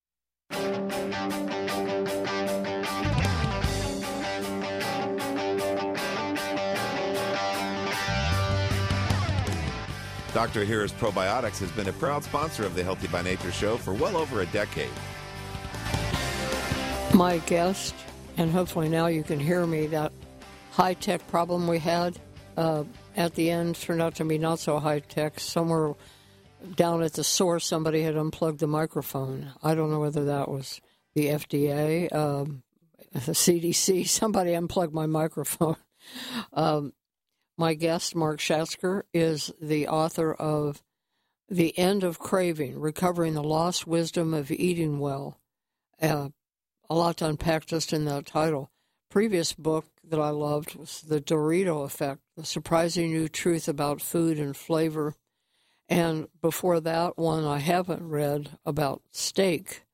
Dr. 10.36 10.66
Ohhira's 10.66 10.92
Probiotics 10.92 11.58
has 11.60 11.70
been 11.70 11.88
a 11.88 11.94
proud 11.94 12.22
sponsor 12.22 12.66
of 12.66 12.74
the 12.74 12.84
Healthy 12.84 13.08
by 13.08 13.22
Nature 13.22 13.50
show 13.50 13.78
for 13.78 13.94
well 13.94 14.18
over 14.18 14.42
a 14.42 14.46
decade. 14.46 14.90
My 17.14 17.38
guest, 17.46 17.94
and 18.36 18.50
hopefully 18.50 18.90
now 18.90 19.06
you 19.06 19.22
can 19.22 19.40
hear 19.40 19.66
me, 19.66 19.86
that 19.86 20.12
high 20.72 20.92
tech 20.92 21.26
problem 21.28 21.66
we 21.66 21.78
had 21.78 22.18
uh, 22.58 22.84
at 23.16 23.34
the 23.34 23.50
end 23.50 23.76
turned 23.76 24.02
out 24.02 24.14
to 24.16 24.26
be 24.26 24.36
not 24.36 24.58
so 24.58 24.78
high 24.78 25.00
tech. 25.00 25.40
Somewhere 25.40 25.94
down 26.74 27.02
at 27.02 27.14
the 27.14 27.24
source, 27.24 27.66
somebody 27.66 28.02
had 28.02 28.16
unplugged 28.16 28.60
the 28.60 28.66
microphone. 28.66 29.52
I 29.62 29.74
don't 29.74 29.90
know 29.90 30.00
whether 30.00 30.24
that 30.26 30.48
was 30.48 30.80
the 31.14 31.26
FDA, 31.26 32.12
um, 32.14 32.62
the 33.12 33.32
CDC. 33.32 34.06
Somebody 34.08 34.54
unplugged 34.54 34.94
my 34.94 35.06
microphone. 35.06 35.76
Um, 36.52 36.92
my 37.58 37.74
guest, 37.74 38.14
Mark 38.14 38.38
Schatzker, 38.38 39.02
is 39.12 39.50
the 39.60 39.88
author 39.88 40.32
of 40.32 40.84
The 41.48 41.76
End 41.76 42.04
of 42.04 42.20
Craving 42.20 42.78
Recovering 42.78 43.34
the 43.34 43.42
Lost 43.42 43.88
Wisdom 43.88 44.32
of 44.32 44.52
Eating 44.52 45.00
Well. 45.00 45.40
Uh, 46.00 46.28
a 46.88 46.94
lot 46.94 47.16
to 47.16 47.26
unpack 47.26 47.66
just 47.66 47.92
in 47.92 48.04
that 48.04 48.24
title. 48.24 48.70
Previous 49.10 49.52
book 49.52 49.86
that 50.04 50.20
I 50.20 50.30
loved 50.30 50.76
was 50.76 51.00
The 51.00 51.20
Dorito 51.20 51.84
Effect 51.84 52.20
The 52.36 52.44
Surprising 52.44 53.12
New 53.12 53.26
Truth 53.28 53.66
About 53.66 54.00
Food 54.00 54.38
and 54.38 54.56
Flavor. 54.56 55.16
And 55.88 56.28
before 56.40 56.80
that 56.80 57.16
one, 57.16 57.44
I 57.44 57.58
haven't 57.58 58.08
read 58.08 58.58
about 58.64 59.02
steak, 59.12 59.84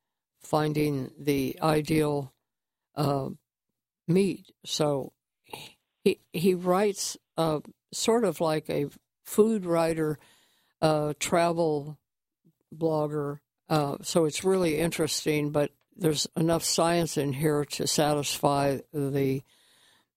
finding 0.41 1.11
the 1.19 1.59
ideal 1.63 2.33
uh, 2.95 3.31
meat. 4.09 4.53
So 4.65 5.13
he 6.03 6.21
he 6.33 6.55
writes 6.55 7.17
uh, 7.37 7.61
sort 7.93 8.25
of 8.25 8.41
like 8.41 8.71
a 8.71 8.87
food 9.25 9.67
writer, 9.67 10.19
uh, 10.81 11.13
travel 11.19 11.99
blogger. 12.75 13.41
Uh, 13.69 13.97
so 14.03 14.25
it's 14.25 14.45
really 14.45 14.79
interesting, 14.79 15.51
but 15.51 15.71
there's 15.97 16.27
enough 16.37 16.65
science 16.65 17.17
in 17.17 17.35
here 17.35 17.65
to 17.65 17.87
satisfy 17.87 18.79
the 18.93 19.43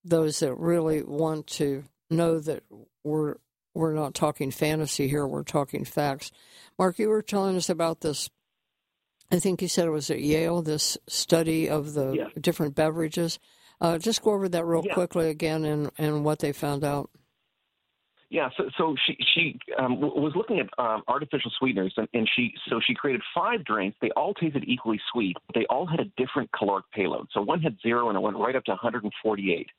those 0.04 0.40
that 0.40 0.56
really 0.56 1.04
want 1.04 1.48
to 1.48 1.84
know 2.10 2.40
that 2.40 2.64
we're 3.04 3.36
we're 3.76 3.94
not 3.94 4.14
talking 4.14 4.52
fantasy 4.52 5.08
here, 5.08 5.28
we're 5.28 5.44
talking 5.44 5.86
facts. 5.86 6.32
Mark, 6.80 6.98
you 6.98 7.10
were 7.10 7.22
telling 7.22 7.56
us 7.56 7.70
about 7.70 8.02
this. 8.02 8.30
I 9.32 9.40
think 9.40 9.62
you 9.62 9.68
said 9.68 9.88
it 9.88 9.92
was 9.92 10.10
at 10.10 10.22
Yale, 10.22 10.62
this 10.62 10.98
study 11.08 11.70
of 11.70 11.94
the 11.94 12.12
yeah. 12.12 12.28
different 12.40 12.76
beverages. 12.76 13.40
Uh, 13.82 13.98
just 13.98 14.22
go 14.22 14.32
over 14.32 14.48
that 14.50 14.66
real 14.66 14.84
yeah. 14.86 14.94
quickly 14.94 15.30
again 15.30 15.66
and, 15.66 15.92
and 15.98 16.24
what 16.24 16.40
they 16.40 16.54
found 16.54 16.84
out. 16.84 17.10
Yeah, 18.30 18.50
so, 18.58 18.70
so 18.78 18.96
she 19.06 19.18
she 19.34 19.60
um, 19.78 20.02
was 20.02 20.34
looking 20.36 20.60
at 20.60 20.68
um, 20.80 21.04
artificial 21.08 21.52
sweeteners, 21.60 21.94
and, 21.96 22.08
and 22.14 22.30
she 22.36 22.54
so 22.68 22.80
she 22.86 22.96
created 22.96 23.22
five 23.36 23.64
drinks. 23.64 23.98
They 24.02 24.10
all 24.12 24.34
tasted 24.34 24.64
equally 24.68 25.00
sweet. 25.14 25.38
But 25.46 25.56
they 25.56 25.66
all 25.68 25.86
had 25.86 26.00
a 26.00 26.06
different 26.18 26.52
caloric 26.52 26.86
payload. 26.92 27.28
So 27.34 27.42
one 27.42 27.62
had 27.62 27.78
zero, 27.82 28.10
and 28.10 28.18
it 28.18 28.22
went 28.22 28.36
right 28.38 28.56
up 28.56 28.64
to 28.66 28.72
148. 28.72 29.70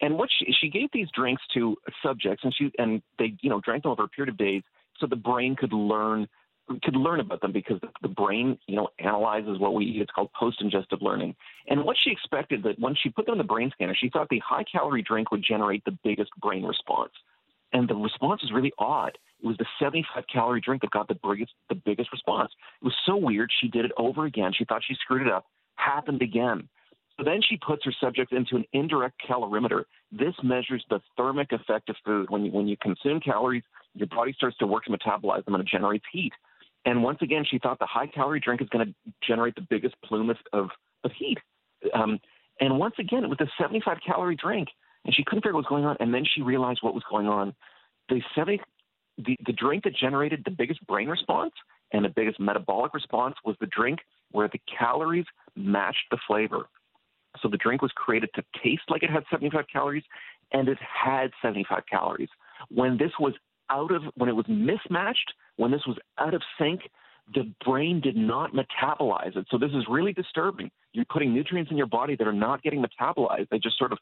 And 0.00 0.16
what 0.16 0.28
she, 0.36 0.52
she 0.60 0.68
gave 0.68 0.88
these 0.92 1.08
drinks 1.14 1.42
to 1.54 1.76
subjects, 2.04 2.44
and 2.44 2.54
she 2.54 2.70
and 2.78 3.02
they 3.18 3.34
you 3.40 3.50
know 3.50 3.60
drank 3.60 3.82
them 3.82 3.92
over 3.92 4.04
a 4.04 4.08
period 4.08 4.32
of 4.32 4.38
days, 4.38 4.62
so 4.98 5.06
the 5.06 5.16
brain 5.16 5.56
could 5.56 5.72
learn 5.72 6.28
could 6.82 6.96
learn 6.96 7.20
about 7.20 7.40
them 7.40 7.52
because 7.52 7.80
the 8.02 8.08
brain, 8.08 8.58
you 8.66 8.76
know, 8.76 8.88
analyzes 8.98 9.58
what 9.58 9.74
we 9.74 9.86
eat. 9.86 10.02
It's 10.02 10.10
called 10.10 10.30
post-ingestive 10.38 11.00
learning. 11.00 11.34
And 11.68 11.84
what 11.84 11.96
she 12.02 12.10
expected 12.10 12.62
that 12.64 12.78
when 12.78 12.94
she 12.94 13.08
put 13.08 13.26
them 13.26 13.34
in 13.34 13.38
the 13.38 13.44
brain 13.44 13.70
scanner, 13.72 13.96
she 13.98 14.10
thought 14.10 14.28
the 14.28 14.42
high-calorie 14.46 15.02
drink 15.02 15.30
would 15.30 15.42
generate 15.42 15.84
the 15.84 15.96
biggest 16.04 16.30
brain 16.40 16.64
response. 16.64 17.12
And 17.72 17.88
the 17.88 17.94
response 17.94 18.42
was 18.42 18.52
really 18.52 18.72
odd. 18.78 19.16
It 19.42 19.46
was 19.46 19.56
the 19.56 19.66
75 19.78 20.24
calorie 20.32 20.60
drink 20.60 20.82
that 20.82 20.90
got 20.90 21.08
the 21.08 21.18
biggest 21.22 21.52
the 21.68 21.74
biggest 21.74 22.10
response. 22.12 22.50
It 22.80 22.84
was 22.84 22.94
so 23.06 23.16
weird. 23.16 23.50
She 23.60 23.68
did 23.68 23.84
it 23.84 23.92
over 23.96 24.24
again. 24.24 24.52
She 24.56 24.64
thought 24.64 24.82
she 24.86 24.94
screwed 24.94 25.26
it 25.26 25.32
up. 25.32 25.46
Happened 25.76 26.22
again. 26.22 26.68
So 27.18 27.24
then 27.24 27.40
she 27.42 27.56
puts 27.56 27.84
her 27.84 27.92
subjects 28.00 28.32
into 28.34 28.56
an 28.56 28.64
indirect 28.72 29.20
calorimeter. 29.28 29.84
This 30.12 30.34
measures 30.42 30.84
the 30.88 31.00
thermic 31.16 31.50
effect 31.52 31.88
of 31.88 31.96
food. 32.04 32.30
When 32.30 32.44
you, 32.44 32.52
when 32.52 32.68
you 32.68 32.76
consume 32.80 33.20
calories, 33.20 33.64
your 33.94 34.06
body 34.06 34.32
starts 34.32 34.56
to 34.58 34.66
work 34.66 34.84
to 34.84 34.92
metabolize 34.92 35.44
them 35.44 35.54
and 35.54 35.62
it 35.62 35.68
generates 35.68 36.04
heat. 36.12 36.32
And 36.84 37.02
once 37.02 37.18
again, 37.20 37.44
she 37.48 37.58
thought 37.58 37.80
the 37.80 37.86
high 37.86 38.06
calorie 38.06 38.40
drink 38.40 38.62
is 38.62 38.68
going 38.68 38.86
to 38.86 39.12
generate 39.26 39.56
the 39.56 39.66
biggest 39.68 39.96
plume 40.04 40.30
of, 40.30 40.68
of 41.02 41.10
heat. 41.18 41.38
Um, 41.92 42.20
and 42.60 42.78
once 42.78 42.94
again, 42.98 43.24
it 43.24 43.28
was 43.28 43.40
a 43.40 43.48
75 43.60 43.98
calorie 44.06 44.36
drink. 44.36 44.68
And 45.04 45.14
she 45.14 45.24
couldn't 45.24 45.40
figure 45.40 45.50
out 45.50 45.54
what 45.54 45.64
was 45.64 45.68
going 45.68 45.84
on. 45.84 45.96
And 46.00 46.14
then 46.14 46.24
she 46.24 46.42
realized 46.42 46.80
what 46.82 46.94
was 46.94 47.04
going 47.10 47.26
on. 47.26 47.54
The 48.08 48.20
70, 48.36 48.60
the, 49.18 49.36
the 49.44 49.52
drink 49.52 49.84
that 49.84 49.96
generated 49.96 50.42
the 50.44 50.50
biggest 50.52 50.86
brain 50.86 51.08
response 51.08 51.52
and 51.92 52.04
the 52.04 52.10
biggest 52.10 52.38
metabolic 52.38 52.94
response 52.94 53.34
was 53.44 53.56
the 53.60 53.66
drink 53.66 54.00
where 54.30 54.48
the 54.48 54.60
calories 54.78 55.24
matched 55.56 56.04
the 56.10 56.18
flavor. 56.26 56.68
So 57.42 57.48
the 57.48 57.56
drink 57.56 57.82
was 57.82 57.92
created 57.94 58.30
to 58.34 58.42
taste 58.62 58.82
like 58.88 59.02
it 59.02 59.10
had 59.10 59.24
75 59.30 59.64
calories, 59.72 60.04
and 60.52 60.68
it 60.68 60.78
had 60.80 61.30
75 61.42 61.82
calories. 61.90 62.28
When 62.70 62.96
this 62.96 63.12
was 63.18 63.34
out 63.70 63.92
of, 63.92 64.02
when 64.14 64.28
it 64.28 64.36
was 64.36 64.46
mismatched, 64.48 65.32
when 65.56 65.70
this 65.70 65.82
was 65.86 65.96
out 66.18 66.34
of 66.34 66.42
sync, 66.58 66.82
the 67.34 67.52
brain 67.64 68.00
did 68.00 68.16
not 68.16 68.52
metabolize 68.52 69.36
it. 69.36 69.46
So 69.50 69.58
this 69.58 69.70
is 69.72 69.84
really 69.88 70.12
disturbing. 70.12 70.70
You're 70.92 71.04
putting 71.10 71.34
nutrients 71.34 71.70
in 71.70 71.76
your 71.76 71.86
body 71.86 72.16
that 72.16 72.26
are 72.26 72.32
not 72.32 72.62
getting 72.62 72.82
metabolized. 72.82 73.48
They 73.50 73.58
just 73.58 73.78
sort 73.78 73.92
of 73.92 73.98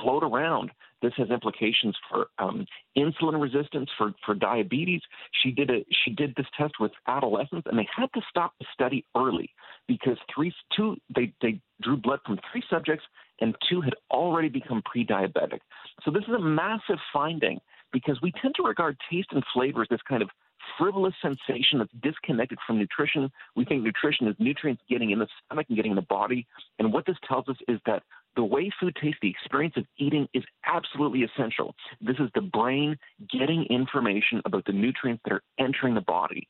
float 0.00 0.22
around. 0.22 0.70
This 1.02 1.12
has 1.16 1.30
implications 1.30 1.96
for 2.08 2.26
um, 2.38 2.66
insulin 2.96 3.40
resistance, 3.40 3.88
for, 3.96 4.12
for 4.24 4.34
diabetes. 4.34 5.00
She 5.42 5.50
did 5.50 5.70
a 5.70 5.84
she 6.04 6.12
did 6.12 6.34
this 6.36 6.46
test 6.58 6.74
with 6.78 6.92
adolescents, 7.06 7.66
and 7.70 7.78
they 7.78 7.88
had 7.94 8.12
to 8.14 8.20
stop 8.28 8.52
the 8.58 8.66
study 8.74 9.04
early 9.16 9.50
because 9.88 10.18
three 10.34 10.52
two 10.76 10.96
they 11.14 11.32
they 11.40 11.60
drew 11.82 11.96
blood 11.96 12.20
from 12.26 12.38
three 12.52 12.62
subjects, 12.68 13.04
and 13.40 13.54
two 13.68 13.80
had 13.80 13.94
already 14.10 14.48
become 14.48 14.82
pre-diabetic. 14.84 15.60
So 16.04 16.10
this 16.10 16.24
is 16.24 16.34
a 16.34 16.40
massive 16.40 16.98
finding 17.12 17.60
because 17.92 18.20
we 18.22 18.32
tend 18.40 18.54
to 18.56 18.62
regard 18.62 18.96
taste 19.10 19.28
and 19.32 19.42
flavor 19.52 19.82
as 19.82 19.88
this 19.88 20.00
kind 20.08 20.22
of 20.22 20.30
frivolous 20.78 21.14
sensation 21.22 21.78
that's 21.78 21.92
disconnected 22.02 22.58
from 22.66 22.78
nutrition. 22.78 23.30
We 23.56 23.64
think 23.64 23.82
nutrition 23.82 24.28
is 24.28 24.36
nutrients 24.38 24.82
getting 24.88 25.10
in 25.10 25.18
the 25.18 25.26
stomach 25.44 25.66
and 25.68 25.76
getting 25.76 25.92
in 25.92 25.96
the 25.96 26.02
body. 26.02 26.46
And 26.78 26.92
what 26.92 27.06
this 27.06 27.16
tells 27.26 27.48
us 27.48 27.56
is 27.68 27.80
that 27.86 28.02
the 28.36 28.44
way 28.44 28.70
food 28.80 28.96
tastes, 29.00 29.18
the 29.22 29.30
experience 29.30 29.74
of 29.76 29.84
eating 29.98 30.28
is 30.34 30.44
absolutely 30.66 31.24
essential. 31.24 31.74
This 32.00 32.16
is 32.18 32.30
the 32.34 32.42
brain 32.42 32.96
getting 33.30 33.64
information 33.70 34.40
about 34.44 34.64
the 34.66 34.72
nutrients 34.72 35.22
that 35.24 35.32
are 35.32 35.42
entering 35.58 35.94
the 35.94 36.00
body. 36.00 36.46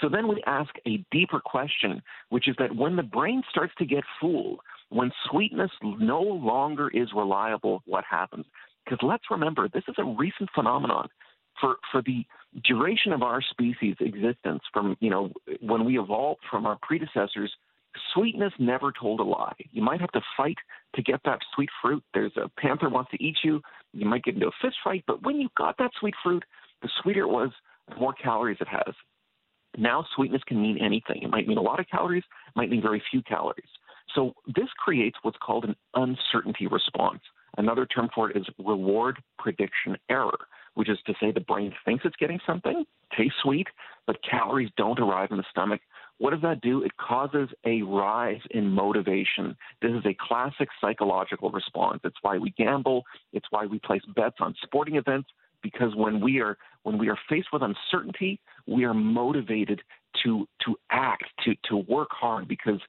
So 0.00 0.08
then 0.08 0.28
we 0.28 0.42
ask 0.46 0.70
a 0.86 1.04
deeper 1.10 1.40
question, 1.40 2.02
which 2.30 2.48
is 2.48 2.56
that 2.58 2.74
when 2.74 2.96
the 2.96 3.02
brain 3.02 3.42
starts 3.50 3.72
to 3.78 3.84
get 3.84 4.04
fooled, 4.20 4.60
when 4.90 5.10
sweetness 5.30 5.70
no 5.82 6.20
longer 6.20 6.88
is 6.88 7.08
reliable, 7.14 7.82
what 7.86 8.04
happens? 8.08 8.46
Because 8.84 8.98
let's 9.02 9.24
remember, 9.30 9.68
this 9.68 9.84
is 9.88 9.94
a 9.98 10.04
recent 10.04 10.50
phenomenon. 10.54 11.08
For, 11.60 11.76
for 11.92 12.02
the 12.02 12.26
duration 12.64 13.12
of 13.12 13.22
our 13.22 13.40
species' 13.40 13.94
existence, 14.00 14.62
from 14.72 14.96
you 14.98 15.08
know 15.08 15.30
when 15.60 15.84
we 15.84 16.00
evolved 16.00 16.40
from 16.50 16.66
our 16.66 16.76
predecessors, 16.82 17.52
sweetness 18.12 18.52
never 18.58 18.92
told 18.92 19.20
a 19.20 19.24
lie. 19.24 19.54
You 19.70 19.82
might 19.82 20.00
have 20.00 20.12
to 20.12 20.20
fight 20.36 20.58
to 20.94 21.02
get 21.02 21.20
that 21.24 21.40
sweet 21.54 21.70
fruit. 21.80 22.02
There's 22.12 22.36
a 22.36 22.50
panther 22.60 22.88
wants 22.88 23.10
to 23.12 23.22
eat 23.22 23.36
you. 23.42 23.60
You 23.92 24.06
might 24.06 24.24
get 24.24 24.34
into 24.34 24.48
a 24.48 24.52
fist 24.62 24.76
fight, 24.82 25.04
but 25.06 25.22
when 25.22 25.40
you 25.40 25.48
got 25.56 25.76
that 25.78 25.92
sweet 26.00 26.14
fruit, 26.22 26.44
the 26.82 26.88
sweeter 27.02 27.22
it 27.22 27.28
was, 27.28 27.50
the 27.88 27.96
more 27.96 28.12
calories 28.12 28.58
it 28.60 28.68
has. 28.68 28.94
Now, 29.76 30.06
sweetness 30.14 30.42
can 30.46 30.60
mean 30.60 30.78
anything. 30.78 31.22
It 31.22 31.30
might 31.30 31.48
mean 31.48 31.58
a 31.58 31.62
lot 31.62 31.80
of 31.80 31.88
calories, 31.88 32.22
it 32.48 32.56
might 32.56 32.70
mean 32.70 32.82
very 32.82 33.02
few 33.10 33.22
calories. 33.22 33.68
So, 34.14 34.34
this 34.46 34.68
creates 34.78 35.16
what's 35.22 35.38
called 35.44 35.64
an 35.64 35.74
uncertainty 35.94 36.66
response. 36.66 37.20
Another 37.56 37.86
term 37.86 38.08
for 38.14 38.30
it 38.30 38.36
is 38.36 38.46
reward 38.58 39.22
prediction 39.38 39.96
error, 40.10 40.38
which 40.74 40.88
is 40.88 40.98
to 41.06 41.14
say 41.20 41.32
the 41.32 41.40
brain 41.40 41.72
thinks 41.84 42.04
it's 42.04 42.16
getting 42.16 42.40
something, 42.46 42.84
tastes 43.16 43.38
sweet, 43.42 43.66
but 44.06 44.16
calories 44.28 44.70
don't 44.76 45.00
arrive 45.00 45.30
in 45.30 45.36
the 45.36 45.44
stomach 45.50 45.80
what 46.18 46.30
does 46.30 46.42
that 46.42 46.60
do? 46.60 46.82
It 46.82 46.96
causes 46.96 47.48
a 47.64 47.82
rise 47.82 48.40
in 48.50 48.70
motivation. 48.70 49.56
This 49.82 49.92
is 49.92 50.06
a 50.06 50.16
classic 50.20 50.68
psychological 50.80 51.50
response. 51.50 52.00
It's 52.04 52.16
why 52.22 52.38
we 52.38 52.50
gamble. 52.50 53.04
It's 53.32 53.46
why 53.50 53.66
we 53.66 53.78
place 53.80 54.02
bets 54.14 54.36
on 54.40 54.54
sporting 54.62 54.96
events 54.96 55.28
because 55.62 55.94
when 55.96 56.20
we 56.20 56.40
are 56.40 56.56
when 56.84 56.98
we 56.98 57.08
are 57.08 57.18
faced 57.28 57.48
with 57.52 57.62
uncertainty, 57.62 58.38
we 58.66 58.84
are 58.84 58.94
motivated 58.94 59.82
to 60.22 60.46
to 60.64 60.76
act, 60.90 61.24
to 61.44 61.54
to 61.68 61.78
work 61.88 62.10
hard 62.12 62.46
because 62.46 62.80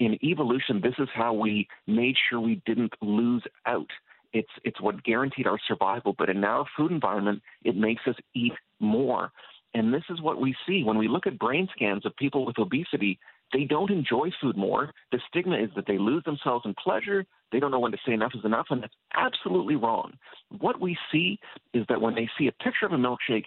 in 0.00 0.18
evolution 0.24 0.80
this 0.82 0.94
is 0.98 1.08
how 1.14 1.32
we 1.32 1.68
made 1.86 2.16
sure 2.28 2.40
we 2.40 2.60
didn't 2.66 2.94
lose 3.00 3.44
out. 3.66 3.90
It's 4.32 4.50
it's 4.64 4.80
what 4.80 5.04
guaranteed 5.04 5.46
our 5.46 5.58
survival, 5.68 6.14
but 6.18 6.30
in 6.30 6.42
our 6.42 6.64
food 6.76 6.90
environment, 6.90 7.42
it 7.62 7.76
makes 7.76 8.02
us 8.08 8.16
eat 8.34 8.54
more. 8.80 9.30
And 9.74 9.92
this 9.92 10.02
is 10.10 10.20
what 10.20 10.40
we 10.40 10.54
see 10.66 10.82
when 10.84 10.98
we 10.98 11.08
look 11.08 11.26
at 11.26 11.38
brain 11.38 11.68
scans 11.74 12.04
of 12.04 12.14
people 12.16 12.44
with 12.44 12.58
obesity. 12.58 13.18
They 13.52 13.64
don't 13.64 13.90
enjoy 13.90 14.30
food 14.40 14.56
more. 14.56 14.92
The 15.12 15.20
stigma 15.28 15.56
is 15.56 15.70
that 15.76 15.86
they 15.86 15.98
lose 15.98 16.22
themselves 16.24 16.64
in 16.66 16.74
pleasure. 16.74 17.24
They 17.50 17.60
don't 17.60 17.70
know 17.70 17.80
when 17.80 17.92
to 17.92 17.98
say 18.06 18.12
enough 18.12 18.32
is 18.34 18.44
enough, 18.44 18.66
and 18.70 18.82
that's 18.82 18.94
absolutely 19.14 19.76
wrong. 19.76 20.12
What 20.58 20.80
we 20.80 20.96
see 21.10 21.38
is 21.72 21.84
that 21.88 22.00
when 22.00 22.14
they 22.14 22.28
see 22.38 22.48
a 22.48 22.64
picture 22.64 22.86
of 22.86 22.92
a 22.92 22.96
milkshake, 22.96 23.46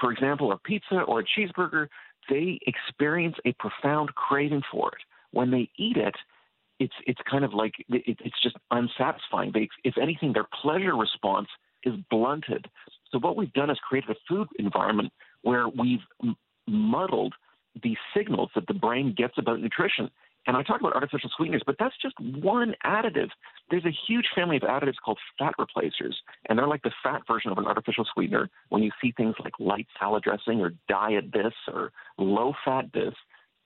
for 0.00 0.12
example, 0.12 0.52
a 0.52 0.58
pizza 0.58 1.00
or 1.02 1.20
a 1.20 1.24
cheeseburger, 1.24 1.88
they 2.28 2.58
experience 2.66 3.36
a 3.44 3.52
profound 3.54 4.14
craving 4.14 4.62
for 4.70 4.88
it. 4.88 5.02
When 5.32 5.50
they 5.50 5.68
eat 5.76 5.96
it, 5.96 6.14
it's 6.80 6.94
it's 7.06 7.20
kind 7.30 7.44
of 7.44 7.54
like 7.54 7.74
it, 7.88 8.18
it's 8.20 8.42
just 8.42 8.56
unsatisfying. 8.70 9.52
They, 9.52 9.68
if 9.84 9.94
anything, 10.00 10.32
their 10.32 10.46
pleasure 10.62 10.96
response 10.96 11.48
is 11.84 11.94
blunted. 12.10 12.66
So 13.10 13.18
what 13.18 13.36
we've 13.36 13.52
done 13.52 13.70
is 13.70 13.78
created 13.88 14.10
a 14.10 14.16
food 14.28 14.48
environment 14.58 15.12
where 15.44 15.68
we've 15.68 16.00
m- 16.22 16.36
muddled 16.66 17.34
the 17.82 17.96
signals 18.16 18.50
that 18.54 18.66
the 18.66 18.74
brain 18.74 19.14
gets 19.16 19.34
about 19.38 19.60
nutrition. 19.60 20.10
And 20.46 20.56
I 20.56 20.62
talk 20.62 20.80
about 20.80 20.94
artificial 20.94 21.30
sweeteners, 21.36 21.62
but 21.64 21.76
that's 21.78 21.94
just 22.02 22.18
one 22.20 22.74
additive. 22.84 23.30
There's 23.70 23.86
a 23.86 23.96
huge 24.06 24.26
family 24.34 24.56
of 24.56 24.62
additives 24.62 24.96
called 25.02 25.18
fat 25.38 25.54
replacers, 25.58 26.16
and 26.48 26.58
they're 26.58 26.68
like 26.68 26.82
the 26.82 26.92
fat 27.02 27.22
version 27.26 27.50
of 27.50 27.58
an 27.58 27.66
artificial 27.66 28.06
sweetener. 28.12 28.50
When 28.68 28.82
you 28.82 28.90
see 29.00 29.12
things 29.16 29.34
like 29.42 29.54
light 29.58 29.86
salad 29.98 30.22
dressing 30.22 30.60
or 30.60 30.72
diet 30.88 31.32
this 31.32 31.54
or 31.72 31.92
low 32.18 32.52
fat 32.64 32.86
this, 32.92 33.14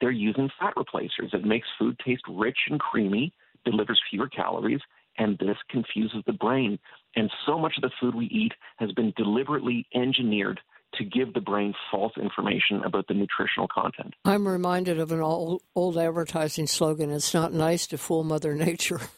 they're 0.00 0.10
using 0.12 0.48
fat 0.60 0.74
replacers. 0.76 1.30
It 1.32 1.44
makes 1.44 1.66
food 1.78 1.98
taste 2.04 2.22
rich 2.28 2.58
and 2.70 2.78
creamy, 2.78 3.32
delivers 3.64 4.00
fewer 4.08 4.28
calories, 4.28 4.80
and 5.18 5.36
this 5.38 5.56
confuses 5.68 6.22
the 6.26 6.32
brain. 6.32 6.78
And 7.16 7.28
so 7.44 7.58
much 7.58 7.74
of 7.76 7.82
the 7.82 7.90
food 8.00 8.14
we 8.14 8.26
eat 8.26 8.52
has 8.76 8.92
been 8.92 9.12
deliberately 9.16 9.86
engineered 9.94 10.60
to 10.94 11.04
give 11.04 11.34
the 11.34 11.40
brain 11.40 11.74
false 11.90 12.12
information 12.20 12.82
about 12.84 13.06
the 13.08 13.14
nutritional 13.14 13.68
content. 13.68 14.14
I'm 14.24 14.48
reminded 14.48 14.98
of 14.98 15.12
an 15.12 15.20
old, 15.20 15.62
old 15.74 15.98
advertising 15.98 16.66
slogan 16.66 17.10
it's 17.10 17.34
not 17.34 17.52
nice 17.52 17.86
to 17.88 17.98
fool 17.98 18.24
Mother 18.24 18.54
Nature. 18.54 19.00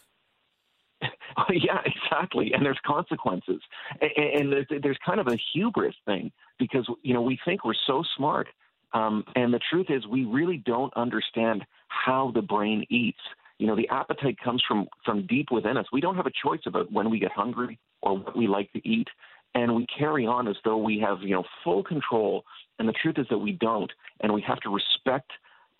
yeah, 1.50 1.78
exactly. 1.84 2.52
And 2.54 2.64
there's 2.64 2.78
consequences. 2.86 3.60
And, 4.00 4.52
there's 4.82 4.98
kind 5.04 5.20
of 5.20 5.28
a 5.28 5.38
hubris 5.52 5.94
thing 6.04 6.30
because, 6.58 6.88
you 7.02 7.14
know, 7.14 7.22
we 7.22 7.38
think 7.44 7.64
we're 7.64 7.72
so 7.86 8.02
smart. 8.16 8.48
Um, 8.92 9.24
and 9.36 9.54
the 9.54 9.60
truth 9.70 9.86
is, 9.88 10.06
we 10.06 10.24
really 10.24 10.62
don't 10.66 10.92
understand 10.96 11.64
how 11.88 12.32
the 12.34 12.42
brain 12.42 12.84
eats. 12.90 13.20
You 13.58 13.66
know, 13.66 13.76
the 13.76 13.88
appetite 13.88 14.36
comes 14.42 14.62
from, 14.66 14.88
from 15.04 15.26
deep 15.26 15.46
within 15.50 15.76
us. 15.76 15.86
We 15.92 16.00
don't 16.00 16.16
have 16.16 16.26
a 16.26 16.32
choice 16.44 16.60
about 16.66 16.90
when 16.90 17.10
we 17.10 17.18
get 17.18 17.30
hungry 17.32 17.78
or 18.02 18.16
what 18.16 18.36
we 18.36 18.46
like 18.46 18.72
to 18.72 18.88
eat 18.88 19.08
and 19.54 19.74
we 19.74 19.86
carry 19.86 20.26
on 20.26 20.48
as 20.48 20.56
though 20.64 20.78
we 20.78 20.98
have 21.00 21.22
you 21.22 21.34
know 21.34 21.44
full 21.64 21.82
control. 21.82 22.44
And 22.78 22.88
the 22.88 22.94
truth 22.94 23.16
is 23.18 23.26
that 23.28 23.38
we 23.38 23.52
don't. 23.52 23.92
And 24.20 24.32
we 24.32 24.42
have 24.46 24.60
to 24.60 24.70
respect 24.70 25.30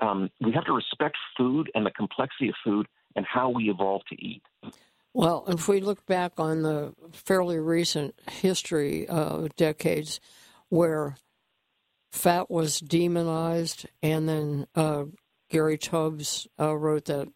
um, 0.00 0.30
we 0.40 0.52
have 0.52 0.64
to 0.64 0.72
respect 0.72 1.16
food 1.37 1.70
and 1.74 1.85
the 1.85 1.90
complexity 1.90 2.48
of 2.48 2.54
food 2.64 2.87
and 3.16 3.26
how 3.26 3.50
we 3.50 3.70
evolve 3.70 4.02
to 4.09 4.14
eat. 4.24 4.42
Well 5.12 5.44
if 5.48 5.68
we 5.68 5.80
look 5.80 6.06
back 6.06 6.33
on 6.38 6.62
the 6.62 6.94
fairly 7.12 7.59
recent 7.59 8.14
history 8.30 9.06
of 9.09 9.54
decades 9.56 10.20
where 10.68 11.16
fat 12.12 12.50
was 12.50 12.80
demonized 12.80 13.87
and 14.02 14.28
then 14.28 14.66
uh, 14.74 15.04
gary 15.48 15.78
taubes 15.78 16.46
uh, 16.59 16.74
wrote 16.76 17.04
that 17.04 17.28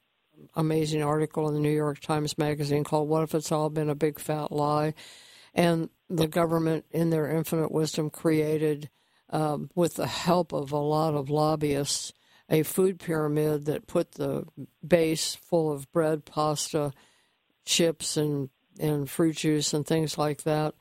amazing 0.56 1.02
article 1.02 1.46
in 1.46 1.54
the 1.54 1.60
new 1.60 1.70
york 1.70 2.00
times 2.00 2.36
magazine 2.36 2.82
called 2.82 3.08
what 3.08 3.22
if 3.22 3.36
it's 3.36 3.52
all 3.52 3.70
been 3.70 3.88
a 3.88 3.94
big 3.94 4.18
fat 4.18 4.50
lie? 4.50 4.94
And 5.54 5.88
the 6.08 6.28
government, 6.28 6.84
in 6.90 7.10
their 7.10 7.28
infinite 7.30 7.72
wisdom, 7.72 8.10
created, 8.10 8.90
um, 9.30 9.70
with 9.74 9.94
the 9.94 10.06
help 10.06 10.52
of 10.52 10.72
a 10.72 10.78
lot 10.78 11.14
of 11.14 11.30
lobbyists, 11.30 12.12
a 12.48 12.62
food 12.62 12.98
pyramid 12.98 13.64
that 13.66 13.86
put 13.86 14.12
the 14.12 14.44
base 14.86 15.34
full 15.34 15.72
of 15.72 15.90
bread, 15.92 16.24
pasta, 16.24 16.92
chips, 17.64 18.16
and 18.16 18.50
and 18.78 19.08
fruit 19.08 19.36
juice 19.36 19.72
and 19.72 19.86
things 19.86 20.18
like 20.18 20.42
that. 20.42 20.74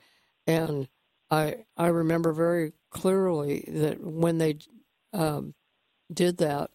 And 0.47 0.88
I 1.31 1.65
I 1.77 1.88
remember 1.88 2.33
very 2.33 2.73
clearly 2.89 3.65
that 3.67 4.01
when 4.01 4.38
they 4.38 4.57
um, 5.13 5.53
did 6.12 6.38
that, 6.38 6.71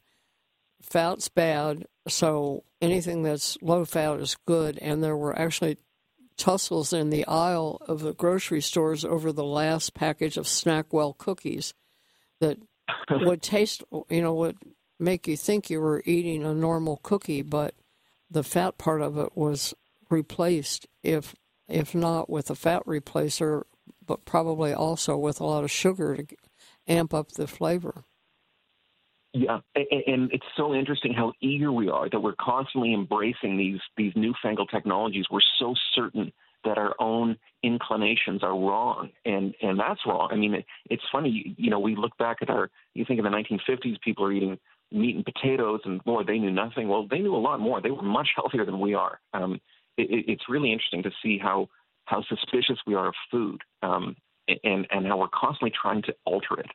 fat's 0.82 1.28
bad, 1.28 1.86
so 2.06 2.64
anything 2.80 3.22
that's 3.22 3.58
low 3.60 3.84
fat 3.84 4.20
is 4.20 4.36
good. 4.46 4.78
And 4.78 5.02
there 5.02 5.16
were 5.16 5.38
actually 5.38 5.78
tussles 6.38 6.92
in 6.92 7.10
the 7.10 7.26
aisle 7.26 7.82
of 7.86 8.00
the 8.00 8.14
grocery 8.14 8.62
stores 8.62 9.04
over 9.04 9.32
the 9.32 9.44
last 9.44 9.92
package 9.92 10.36
of 10.36 10.46
Snackwell 10.46 11.18
cookies 11.18 11.74
that 12.40 12.58
would 13.10 13.42
taste, 13.42 13.82
you 14.08 14.22
know, 14.22 14.34
would 14.34 14.56
make 14.98 15.28
you 15.28 15.36
think 15.36 15.68
you 15.68 15.80
were 15.80 16.02
eating 16.06 16.44
a 16.44 16.54
normal 16.54 16.98
cookie, 17.02 17.42
but 17.42 17.74
the 18.30 18.42
fat 18.42 18.78
part 18.78 19.02
of 19.02 19.18
it 19.18 19.36
was 19.36 19.74
replaced, 20.10 20.86
if 21.02 21.34
if 21.68 21.94
not 21.94 22.30
with 22.30 22.48
a 22.48 22.54
fat 22.54 22.82
replacer, 22.86 23.64
but 24.06 24.24
probably 24.24 24.72
also 24.72 25.18
with 25.18 25.38
a 25.38 25.44
lot 25.44 25.64
of 25.64 25.70
sugar 25.70 26.16
to 26.16 26.26
amp 26.86 27.12
up 27.12 27.32
the 27.32 27.46
flavor. 27.46 28.04
Yeah, 29.34 29.58
and 29.74 30.32
it's 30.32 30.46
so 30.56 30.74
interesting 30.74 31.12
how 31.12 31.34
eager 31.40 31.70
we 31.70 31.90
are 31.90 32.08
that 32.08 32.20
we're 32.20 32.34
constantly 32.40 32.94
embracing 32.94 33.58
these 33.58 33.80
these 33.96 34.12
newfangled 34.16 34.70
technologies. 34.70 35.26
We're 35.30 35.40
so 35.58 35.74
certain 35.94 36.32
that 36.64 36.78
our 36.78 36.94
own 36.98 37.36
inclinations 37.62 38.42
are 38.42 38.56
wrong, 38.56 39.10
and 39.26 39.54
and 39.60 39.78
that's 39.78 40.00
wrong. 40.06 40.28
I 40.32 40.36
mean, 40.36 40.54
it, 40.54 40.66
it's 40.88 41.02
funny, 41.12 41.54
you 41.58 41.70
know, 41.70 41.78
we 41.78 41.94
look 41.94 42.16
back 42.16 42.38
at 42.40 42.48
our. 42.48 42.70
You 42.94 43.04
think 43.04 43.18
in 43.18 43.24
the 43.24 43.30
1950s, 43.30 44.00
people 44.00 44.24
are 44.24 44.32
eating 44.32 44.58
meat 44.90 45.16
and 45.16 45.24
potatoes, 45.24 45.80
and 45.84 46.02
boy, 46.04 46.22
they 46.26 46.38
knew 46.38 46.50
nothing. 46.50 46.88
Well, 46.88 47.06
they 47.06 47.18
knew 47.18 47.34
a 47.34 47.36
lot 47.36 47.60
more. 47.60 47.82
They 47.82 47.90
were 47.90 48.02
much 48.02 48.28
healthier 48.36 48.64
than 48.64 48.80
we 48.80 48.94
are. 48.94 49.20
Um, 49.34 49.60
it, 49.98 50.24
it's 50.26 50.48
really 50.48 50.72
interesting 50.72 51.02
to 51.02 51.10
see 51.22 51.38
how 51.38 51.68
how 52.06 52.22
suspicious 52.22 52.78
we 52.86 52.94
are 52.94 53.08
of 53.08 53.14
food, 53.30 53.60
um, 53.82 54.16
and 54.64 54.86
and 54.90 55.06
how 55.06 55.18
we're 55.18 55.28
constantly 55.28 55.72
trying 55.80 56.02
to 56.02 56.14
alter 56.24 56.58
it. 56.58 56.70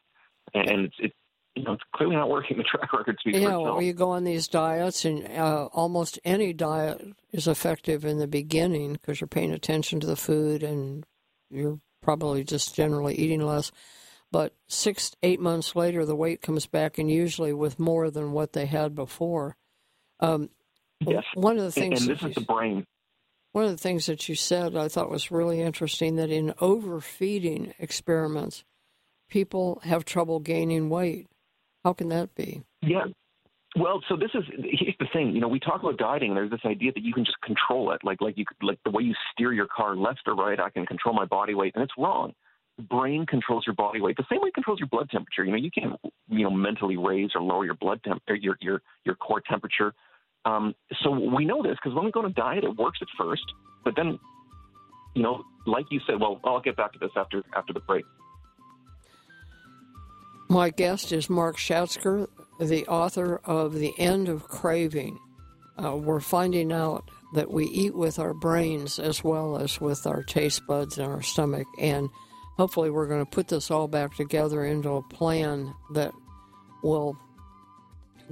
And, 0.53 0.69
and 0.69 0.85
it's, 0.85 0.95
it's 0.99 1.15
you 1.55 1.63
know, 1.63 1.73
it's 1.73 1.83
clearly 1.95 2.15
not 2.15 2.29
working. 2.29 2.57
The 2.57 2.63
track 2.63 2.91
record 2.93 3.17
speaks 3.19 3.37
yeah, 3.37 3.49
for 3.49 3.49
itself. 3.49 3.65
well, 3.65 3.81
you 3.81 3.93
go 3.93 4.11
on 4.11 4.23
these 4.23 4.47
diets, 4.47 5.05
and 5.05 5.25
uh, 5.27 5.69
almost 5.71 6.19
any 6.25 6.51
diet 6.51 7.01
is 7.31 7.47
effective 7.47 8.05
in 8.05 8.17
the 8.17 8.27
beginning 8.27 8.93
because 8.93 9.21
you're 9.21 9.27
paying 9.27 9.51
attention 9.51 9.99
to 9.99 10.07
the 10.07 10.15
food 10.15 10.63
and 10.63 11.05
you're 11.49 11.79
probably 12.01 12.43
just 12.43 12.75
generally 12.75 13.15
eating 13.15 13.45
less. 13.45 13.71
But 14.31 14.55
six, 14.67 15.15
eight 15.21 15.39
months 15.39 15.75
later, 15.75 16.05
the 16.05 16.15
weight 16.15 16.41
comes 16.41 16.65
back, 16.65 16.97
and 16.97 17.09
usually 17.09 17.53
with 17.53 17.79
more 17.79 18.09
than 18.09 18.31
what 18.31 18.53
they 18.53 18.65
had 18.65 18.95
before. 18.95 19.55
Um, 20.19 20.49
yes. 21.01 21.23
One 21.35 21.57
of 21.57 21.63
the 21.63 21.71
things, 21.71 22.01
and, 22.01 22.09
and 22.09 22.17
this 22.17 22.29
is 22.29 22.35
you, 22.35 22.41
the 22.41 22.51
brain. 22.51 22.87
One 23.51 23.65
of 23.65 23.71
the 23.71 23.77
things 23.77 24.07
that 24.07 24.27
you 24.27 24.33
said 24.33 24.75
I 24.75 24.87
thought 24.87 25.11
was 25.11 25.29
really 25.29 25.61
interesting 25.61 26.15
that 26.15 26.31
in 26.31 26.55
overfeeding 26.59 27.75
experiments, 27.77 28.63
people 29.29 29.79
have 29.83 30.03
trouble 30.03 30.39
gaining 30.39 30.89
weight 30.89 31.27
how 31.83 31.93
can 31.93 32.09
that 32.09 32.33
be? 32.35 32.63
Yeah. 32.81 33.05
Well, 33.75 34.01
so 34.07 34.15
this 34.15 34.29
is 34.35 34.43
here's 34.57 34.95
the 34.99 35.07
thing. 35.11 35.33
You 35.33 35.41
know, 35.41 35.47
we 35.47 35.59
talk 35.59 35.81
about 35.81 35.97
dieting. 35.97 36.35
There's 36.35 36.51
this 36.51 36.61
idea 36.63 36.91
that 36.91 37.01
you 37.01 37.13
can 37.13 37.25
just 37.25 37.41
control 37.41 37.91
it, 37.91 38.01
like 38.03 38.21
like 38.21 38.37
you 38.37 38.45
like 38.61 38.79
the 38.85 38.91
way 38.91 39.03
you 39.03 39.15
steer 39.31 39.51
your 39.51 39.67
car 39.67 39.95
left 39.95 40.21
or 40.27 40.35
right. 40.35 40.59
I 40.59 40.69
can 40.69 40.85
control 40.85 41.15
my 41.15 41.25
body 41.25 41.55
weight, 41.55 41.73
and 41.75 41.83
it's 41.83 41.93
wrong. 41.97 42.33
The 42.77 42.83
brain 42.83 43.25
controls 43.25 43.63
your 43.65 43.75
body 43.75 44.01
weight 44.01 44.17
the 44.17 44.25
same 44.31 44.41
way 44.41 44.49
it 44.49 44.53
controls 44.53 44.79
your 44.79 44.89
blood 44.89 45.09
temperature. 45.09 45.43
You 45.43 45.51
know, 45.51 45.57
you 45.57 45.71
can't 45.71 45.99
you 46.29 46.43
know 46.43 46.51
mentally 46.51 46.97
raise 46.97 47.31
or 47.33 47.41
lower 47.41 47.65
your 47.65 47.73
blood 47.73 47.99
temp 48.03 48.21
or 48.27 48.35
your 48.35 48.57
your 48.61 48.81
your 49.05 49.15
core 49.15 49.41
temperature. 49.41 49.93
Um, 50.45 50.75
so 51.01 51.11
we 51.11 51.45
know 51.45 51.63
this 51.63 51.77
because 51.81 51.95
when 51.95 52.05
we 52.05 52.11
go 52.11 52.19
on 52.19 52.25
a 52.25 52.33
diet, 52.33 52.63
it 52.63 52.75
works 52.77 52.99
at 53.01 53.07
first, 53.17 53.43
but 53.83 53.95
then, 53.95 54.19
you 55.15 55.23
know, 55.23 55.43
like 55.65 55.85
you 55.89 55.99
said, 56.05 56.19
well, 56.19 56.39
I'll 56.43 56.59
get 56.59 56.75
back 56.75 56.93
to 56.93 56.99
this 56.99 57.11
after 57.15 57.43
after 57.55 57.73
the 57.73 57.79
break. 57.79 58.05
My 60.53 60.69
guest 60.69 61.11
is 61.11 61.31
Mark 61.31 61.57
Schatzker, 61.57 62.27
the 62.59 62.85
author 62.85 63.41
of 63.43 63.73
The 63.73 63.91
End 63.97 64.29
of 64.29 64.47
Craving. 64.47 65.17
Uh, 65.83 65.95
we're 65.95 66.19
finding 66.19 66.71
out 66.71 67.09
that 67.33 67.49
we 67.49 67.65
eat 67.65 67.95
with 67.95 68.19
our 68.19 68.35
brains 68.35 68.99
as 68.99 69.23
well 69.23 69.57
as 69.57 69.81
with 69.81 70.05
our 70.05 70.21
taste 70.21 70.67
buds 70.67 70.99
and 70.99 71.11
our 71.11 71.23
stomach, 71.23 71.65
and 71.79 72.07
hopefully, 72.55 72.91
we're 72.91 73.07
going 73.07 73.25
to 73.25 73.31
put 73.31 73.47
this 73.47 73.71
all 73.71 73.87
back 73.87 74.15
together 74.15 74.63
into 74.63 74.91
a 74.91 75.01
plan 75.01 75.73
that 75.95 76.11
will 76.83 77.17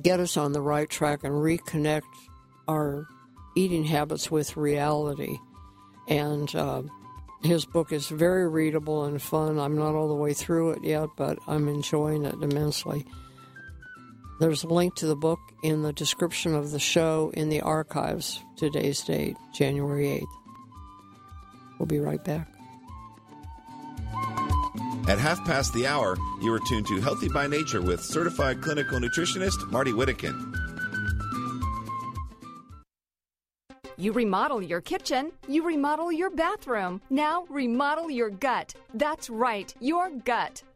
get 0.04 0.20
us 0.20 0.38
on 0.38 0.52
the 0.52 0.62
right 0.62 0.92
track 0.92 1.24
and 1.24 1.34
reconnect 1.34 2.04
our 2.68 3.08
eating 3.56 3.84
habits 3.84 4.30
with 4.30 4.56
reality. 4.56 5.40
And 6.08 6.54
uh, 6.54 6.84
his 7.44 7.66
book 7.66 7.92
is 7.92 8.08
very 8.08 8.48
readable 8.48 9.06
and 9.06 9.22
fun. 9.22 9.60
I'm 9.60 9.76
not 9.76 9.96
all 9.96 10.08
the 10.08 10.16
way 10.16 10.34
through 10.34 10.72
it 10.72 10.84
yet, 10.84 11.10
but 11.18 11.40
I'm 11.48 11.68
enjoying 11.68 12.26
it 12.26 12.36
immensely. 12.42 13.06
There's 14.40 14.64
a 14.64 14.68
link 14.68 14.96
to 14.96 15.08
the 15.08 15.16
book 15.16 15.40
in 15.64 15.84
the 15.84 15.94
description 15.94 16.56
of 16.56 16.72
the 16.72 16.80
show 16.80 17.32
in 17.36 17.50
the 17.50 17.62
archives. 17.62 18.40
Today's 18.58 19.02
date, 19.02 19.38
January 19.54 20.06
8th. 20.08 20.26
We'll 21.78 21.88
be 21.88 22.00
right 22.00 22.24
back. 22.24 22.48
At 25.08 25.18
half 25.18 25.44
past 25.46 25.74
the 25.74 25.88
hour, 25.88 26.16
you 26.42 26.54
are 26.54 26.60
tuned 26.68 26.88
to 26.88 27.02
Healthy 27.02 27.30
by 27.30 27.48
Nature 27.48 27.82
with 27.82 28.02
certified 28.02 28.62
clinical 28.62 29.00
nutritionist 29.00 29.70
Marty 29.72 29.92
Whittekin. 29.92 30.61
You 34.02 34.14
remodel 34.14 34.64
your 34.64 34.82
kitchen, 34.82 35.32
you 35.48 35.62
remodel 35.64 36.12
your 36.12 36.32
bathroom. 36.32 37.02
Now 37.12 37.46
remodel 37.52 38.10
your 38.10 38.32
gut. 38.32 38.74
That's 38.96 39.30
right, 39.30 39.72
your 39.80 40.10
gut. 40.10 40.64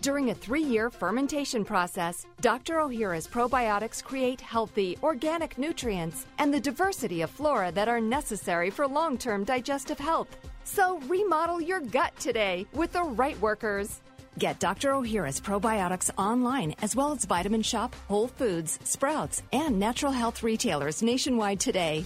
During 0.00 0.30
a 0.30 0.34
three 0.34 0.62
year 0.62 0.90
fermentation 0.90 1.64
process, 1.64 2.24
Dr. 2.40 2.74
Ohhira's 2.74 3.26
probiotics 3.26 4.02
create 4.02 4.40
healthy, 4.40 4.96
organic 5.02 5.58
nutrients 5.58 6.26
and 6.38 6.54
the 6.54 6.60
diversity 6.60 7.22
of 7.22 7.30
flora 7.30 7.72
that 7.72 7.88
are 7.88 8.00
necessary 8.00 8.70
for 8.70 8.86
long 8.86 9.18
term 9.18 9.42
digestive 9.42 9.98
health. 9.98 10.28
So 10.62 10.98
remodel 11.08 11.60
your 11.60 11.80
gut 11.80 12.14
today 12.20 12.66
with 12.74 12.92
the 12.92 13.02
right 13.02 13.38
workers. 13.40 14.00
Get 14.38 14.60
Dr. 14.60 14.92
Ohhira's 14.92 15.40
probiotics 15.40 16.10
online 16.16 16.76
as 16.80 16.94
well 16.94 17.10
as 17.10 17.24
Vitamin 17.24 17.62
Shoppe, 17.62 17.94
Whole 18.06 18.28
Foods, 18.28 18.78
Sprouts, 18.84 19.42
and 19.52 19.80
natural 19.80 20.12
health 20.12 20.44
retailers 20.44 21.02
nationwide 21.02 21.58
today. 21.58 22.04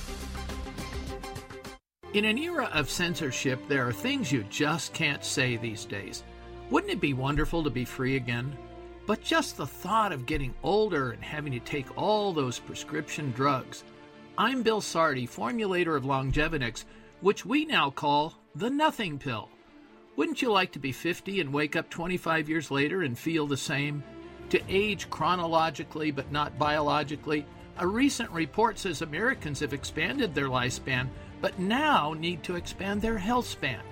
In 2.14 2.24
an 2.24 2.38
era 2.38 2.70
of 2.72 2.88
censorship, 2.88 3.60
there 3.68 3.86
are 3.86 3.92
things 3.92 4.32
you 4.32 4.44
just 4.44 4.94
can't 4.94 5.22
say 5.22 5.58
these 5.58 5.84
days. 5.84 6.22
Wouldn't 6.72 6.90
it 6.90 7.02
be 7.02 7.12
wonderful 7.12 7.62
to 7.64 7.68
be 7.68 7.84
free 7.84 8.16
again? 8.16 8.56
But 9.06 9.22
just 9.22 9.58
the 9.58 9.66
thought 9.66 10.10
of 10.10 10.24
getting 10.24 10.54
older 10.62 11.10
and 11.10 11.22
having 11.22 11.52
to 11.52 11.60
take 11.60 11.98
all 11.98 12.32
those 12.32 12.58
prescription 12.58 13.30
drugs. 13.32 13.84
I'm 14.38 14.62
Bill 14.62 14.80
Sardi, 14.80 15.26
formulator 15.26 15.98
of 15.98 16.04
Longevinex, 16.04 16.86
which 17.20 17.44
we 17.44 17.66
now 17.66 17.90
call 17.90 18.38
the 18.54 18.70
Nothing 18.70 19.18
Pill. 19.18 19.50
Wouldn't 20.16 20.40
you 20.40 20.50
like 20.50 20.72
to 20.72 20.78
be 20.78 20.92
50 20.92 21.42
and 21.42 21.52
wake 21.52 21.76
up 21.76 21.90
25 21.90 22.48
years 22.48 22.70
later 22.70 23.02
and 23.02 23.18
feel 23.18 23.46
the 23.46 23.58
same? 23.58 24.02
To 24.48 24.60
age 24.66 25.10
chronologically 25.10 26.10
but 26.10 26.32
not 26.32 26.58
biologically? 26.58 27.44
A 27.80 27.86
recent 27.86 28.30
report 28.30 28.78
says 28.78 29.02
Americans 29.02 29.60
have 29.60 29.74
expanded 29.74 30.34
their 30.34 30.48
lifespan, 30.48 31.08
but 31.42 31.58
now 31.58 32.14
need 32.14 32.42
to 32.44 32.56
expand 32.56 33.02
their 33.02 33.18
health 33.18 33.46
span 33.46 33.82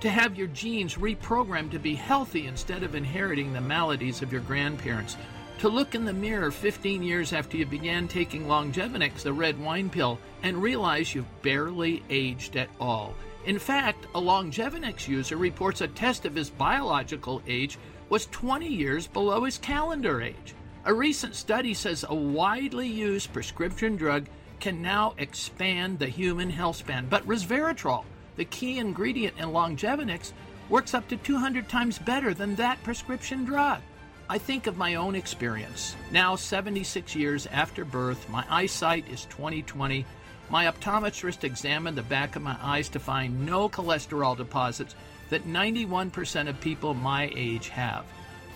to 0.00 0.10
have 0.10 0.36
your 0.36 0.48
genes 0.48 0.96
reprogrammed 0.96 1.70
to 1.70 1.78
be 1.78 1.94
healthy 1.94 2.46
instead 2.46 2.82
of 2.82 2.94
inheriting 2.94 3.52
the 3.52 3.60
maladies 3.60 4.22
of 4.22 4.32
your 4.32 4.42
grandparents, 4.42 5.16
to 5.58 5.68
look 5.68 5.94
in 5.94 6.04
the 6.04 6.12
mirror 6.12 6.50
15 6.50 7.02
years 7.02 7.32
after 7.32 7.56
you 7.56 7.64
began 7.64 8.06
taking 8.06 8.46
Longevinex, 8.46 9.22
the 9.22 9.32
red 9.32 9.58
wine 9.58 9.88
pill, 9.88 10.18
and 10.42 10.62
realize 10.62 11.14
you've 11.14 11.42
barely 11.42 12.02
aged 12.10 12.56
at 12.56 12.68
all. 12.78 13.14
In 13.46 13.58
fact, 13.58 14.06
a 14.14 14.20
Longevinex 14.20 15.08
user 15.08 15.36
reports 15.36 15.80
a 15.80 15.88
test 15.88 16.26
of 16.26 16.34
his 16.34 16.50
biological 16.50 17.40
age 17.46 17.78
was 18.10 18.26
20 18.26 18.66
years 18.66 19.06
below 19.06 19.44
his 19.44 19.56
calendar 19.56 20.20
age. 20.20 20.54
A 20.84 20.92
recent 20.92 21.34
study 21.34 21.72
says 21.72 22.04
a 22.08 22.14
widely 22.14 22.86
used 22.86 23.32
prescription 23.32 23.96
drug 23.96 24.26
can 24.60 24.82
now 24.82 25.14
expand 25.18 25.98
the 25.98 26.06
human 26.06 26.50
health 26.50 26.76
span, 26.76 27.06
but 27.08 27.26
resveratrol, 27.26 28.04
the 28.36 28.44
key 28.44 28.78
ingredient 28.78 29.38
in 29.38 29.46
Longevinex, 29.46 30.32
works 30.68 30.94
up 30.94 31.08
to 31.08 31.16
200 31.16 31.68
times 31.68 31.98
better 31.98 32.34
than 32.34 32.56
that 32.56 32.82
prescription 32.82 33.44
drug. 33.44 33.80
I 34.28 34.38
think 34.38 34.66
of 34.66 34.76
my 34.76 34.96
own 34.96 35.14
experience. 35.14 35.94
Now, 36.10 36.34
76 36.34 37.14
years 37.14 37.46
after 37.46 37.84
birth, 37.84 38.28
my 38.28 38.44
eyesight 38.50 39.08
is 39.08 39.26
20/20. 39.26 40.04
My 40.50 40.66
optometrist 40.66 41.44
examined 41.44 41.96
the 41.96 42.02
back 42.02 42.34
of 42.34 42.42
my 42.42 42.56
eyes 42.60 42.88
to 42.90 42.98
find 42.98 43.46
no 43.46 43.68
cholesterol 43.68 44.36
deposits 44.36 44.96
that 45.30 45.46
91% 45.46 46.48
of 46.48 46.60
people 46.60 46.94
my 46.94 47.30
age 47.36 47.68
have. 47.68 48.04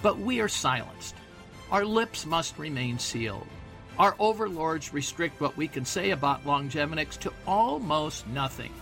But 0.02 0.18
we 0.18 0.40
are 0.40 0.48
silenced. 0.48 1.14
Our 1.70 1.84
lips 1.84 2.26
must 2.26 2.58
remain 2.58 2.98
sealed. 2.98 3.46
Our 3.98 4.16
overlords 4.18 4.92
restrict 4.92 5.40
what 5.40 5.56
we 5.56 5.68
can 5.68 5.84
say 5.84 6.10
about 6.10 6.44
Longevinex 6.44 7.18
to 7.20 7.32
almost 7.46 8.26
nothing. 8.26 8.72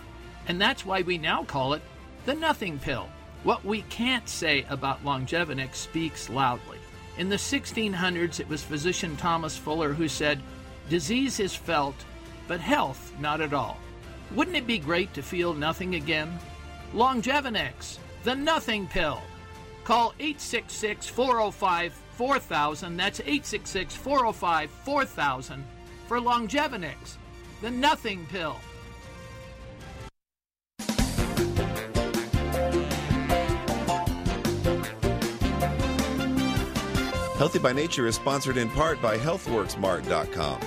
And 0.49 0.59
that's 0.59 0.83
why 0.83 1.03
we 1.03 1.19
now 1.19 1.43
call 1.43 1.73
it 1.73 1.81
the 2.25 2.33
nothing 2.33 2.79
pill. 2.79 3.07
What 3.43 3.63
we 3.63 3.83
can't 3.83 4.27
say 4.27 4.65
about 4.67 5.05
Longevinex 5.05 5.75
speaks 5.75 6.27
loudly. 6.27 6.79
In 7.19 7.29
the 7.29 7.35
1600s, 7.35 8.39
it 8.39 8.49
was 8.49 8.63
physician 8.63 9.15
Thomas 9.15 9.55
Fuller 9.55 9.93
who 9.93 10.07
said, 10.07 10.41
Disease 10.89 11.39
is 11.39 11.55
felt, 11.55 11.95
but 12.47 12.59
health 12.59 13.13
not 13.19 13.41
at 13.41 13.53
all. 13.53 13.77
Wouldn't 14.31 14.57
it 14.57 14.65
be 14.65 14.79
great 14.79 15.13
to 15.13 15.21
feel 15.21 15.53
nothing 15.53 15.93
again? 15.93 16.39
Longevinex, 16.93 17.99
the 18.23 18.35
nothing 18.35 18.87
pill. 18.87 19.21
Call 19.83 20.13
866 20.19 21.07
405 21.07 21.93
4000. 21.93 22.97
That's 22.97 23.19
866 23.19 23.95
405 23.95 24.71
4000 24.83 25.63
for 26.07 26.19
Longevinex, 26.19 27.17
the 27.61 27.69
nothing 27.69 28.25
pill. 28.31 28.57
Healthy 37.39 37.59
by 37.59 37.71
Nature 37.71 38.05
is 38.05 38.15
sponsored 38.15 38.57
in 38.57 38.69
part 38.71 39.01
by 39.01 39.17
HealthWorksMart.com. 39.17 40.59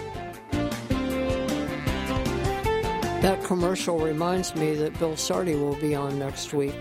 That 3.20 3.44
commercial 3.44 3.98
reminds 3.98 4.54
me 4.54 4.72
that 4.76 4.98
Bill 4.98 5.14
Sardi 5.14 5.54
will 5.54 5.76
be 5.76 5.94
on 5.94 6.18
next 6.18 6.54
week. 6.54 6.74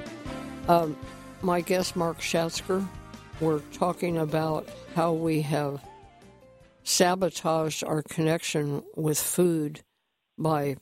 Um, 0.69 0.95
my 1.41 1.59
guest, 1.59 1.97
Mark 1.97 2.19
Schatzker, 2.19 2.87
we're 3.41 3.59
talking 3.73 4.17
about 4.17 4.65
how 4.95 5.11
we 5.11 5.41
have 5.41 5.83
sabotaged 6.83 7.83
our 7.83 8.01
connection 8.01 8.83
with 8.95 9.19
food 9.19 9.81
by 10.37 10.77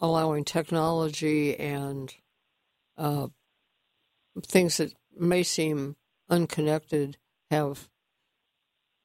allowing 0.00 0.44
technology 0.44 1.58
and 1.58 2.14
uh, 2.98 3.28
things 4.46 4.76
that 4.76 4.92
may 5.16 5.42
seem 5.42 5.96
unconnected 6.28 7.16
have 7.50 7.88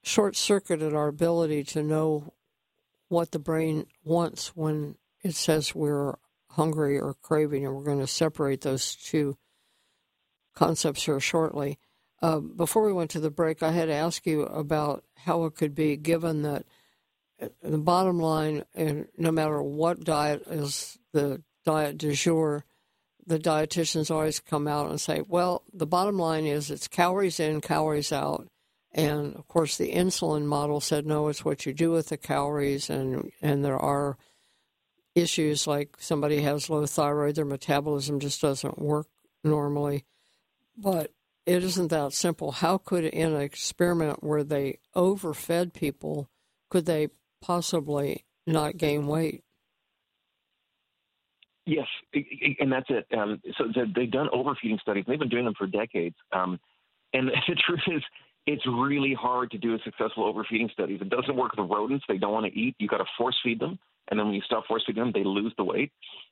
short 0.08 0.36
circuited 0.36 0.93
our 0.93 1.08
ability 1.08 1.63
to 1.63 1.84
know 1.84 2.34
what 3.10 3.32
the 3.32 3.39
brain 3.39 3.86
wants 4.04 4.56
when 4.56 4.96
it 5.24 5.36
says 5.36 5.76
we're 5.76 6.15
hungry 6.52 7.00
or 7.00 7.13
craving, 7.22 7.65
and 7.65 7.76
we're 7.76 7.84
going 7.84 8.00
to 8.00 8.08
separate 8.08 8.62
those 8.62 8.96
two 8.96 9.38
concepts 10.56 11.04
here 11.04 11.20
shortly. 11.20 11.78
Uh, 12.22 12.39
before 12.39 12.86
we 12.86 12.93
went 12.93 13.12
to 13.12 13.20
the 13.20 13.30
break, 13.30 13.62
I 13.62 13.72
had 13.72 13.88
to 13.88 13.93
ask 13.93 14.26
you 14.26 14.43
about 14.43 15.04
how 15.17 15.46
it 15.46 15.56
could 15.56 15.76
be 15.76 15.98
given 15.98 16.41
that 16.41 16.65
uh, 17.39 17.50
the 17.62 17.78
bottom 17.78 18.20
line, 18.20 18.63
and 18.74 19.08
no 19.17 19.32
matter 19.32 19.62
what 19.62 20.04
diet 20.04 20.43
is 20.48 20.98
the 21.13 21.43
diet 21.65 21.98
du 21.98 22.13
jour, 22.13 22.65
the 23.26 23.38
dietitians 23.38 24.10
always 24.10 24.39
come 24.39 24.67
out 24.67 24.89
and 24.89 25.00
say, 25.00 25.22
well, 25.28 25.63
the 25.74 25.86
bottom 25.86 26.17
line 26.17 26.46
is 26.46 26.72
it's 26.72 26.88
calories 26.88 27.39
in, 27.39 27.62
calories 27.62 28.12
out. 28.12 28.48
And 28.98 29.36
of 29.36 29.48
course, 29.48 29.78
the 29.78 29.94
insulin 29.94 30.46
model 30.46 30.82
said, 30.82 31.06
no, 31.06 31.30
it's 31.30 31.45
what 31.45 31.66
you 31.66 31.74
do 31.74 31.91
with 31.91 32.10
the 32.10 32.18
calories. 32.18 32.89
And, 32.89 33.32
and 33.41 33.64
there 33.64 33.78
are 33.78 34.18
issues 35.16 35.68
like 35.68 35.95
somebody 36.00 36.41
has 36.41 36.70
low 36.70 36.86
thyroid, 36.86 37.36
their 37.36 37.45
metabolism 37.45 38.20
just 38.20 38.41
doesn't 38.41 38.80
work 38.80 39.08
normally. 39.43 40.04
But 40.76 41.14
it 41.45 41.64
isn't 41.64 41.88
that 41.89 42.14
simple. 42.14 42.52
How 42.52 42.78
could, 42.78 43.06
in 43.06 43.34
an 43.34 43.41
experiment 43.41 44.24
where 44.24 44.43
they 44.43 44.80
overfed 44.95 45.74
people, 45.74 46.30
could 46.70 46.86
they 46.86 47.10
possibly 47.41 48.26
not 48.45 48.78
gain 48.78 49.08
weight. 49.08 49.43
Yes, 51.66 51.88
and 52.14 52.72
that's 52.72 52.89
it. 52.89 53.06
Um, 53.16 53.41
so 53.58 53.66
they've 53.93 54.10
done 54.10 54.30
overfeeding 54.32 54.80
studies. 54.82 55.04
They've 55.06 55.20
been 55.20 55.28
doing 55.28 55.43
them 55.43 55.54
for 55.58 55.68
decades. 55.68 56.16
Um, 56.32 56.60
and 57.14 57.28
the 57.48 57.56
truth 57.56 57.82
is, 57.88 58.04
it's 58.48 58.66
really 58.66 59.14
hard 59.14 59.52
to 59.52 59.58
do 59.58 59.76
a 59.76 59.80
successful 59.84 60.26
overfeeding 60.26 60.70
studies. 60.72 61.00
It 61.02 61.10
doesn't 61.10 61.36
work 61.36 61.52
with 61.56 61.70
rodents; 61.70 62.06
they 62.08 62.18
don't 62.18 62.34
want 62.34 62.52
to 62.52 62.60
eat. 62.60 62.76
You've 62.80 62.89
got 62.89 62.98
to 62.98 63.06
force 63.18 63.38
feed 63.43 63.60
them, 63.60 63.78
and 64.10 64.18
then 64.18 64.28
when 64.28 64.36
you 64.36 64.41
stop 64.41 64.66
force 64.66 64.84
feeding 64.88 65.04
them, 65.04 65.12
they 65.14 65.24
lose 65.24 65.54
the 65.58 65.64
weight. 65.64 65.91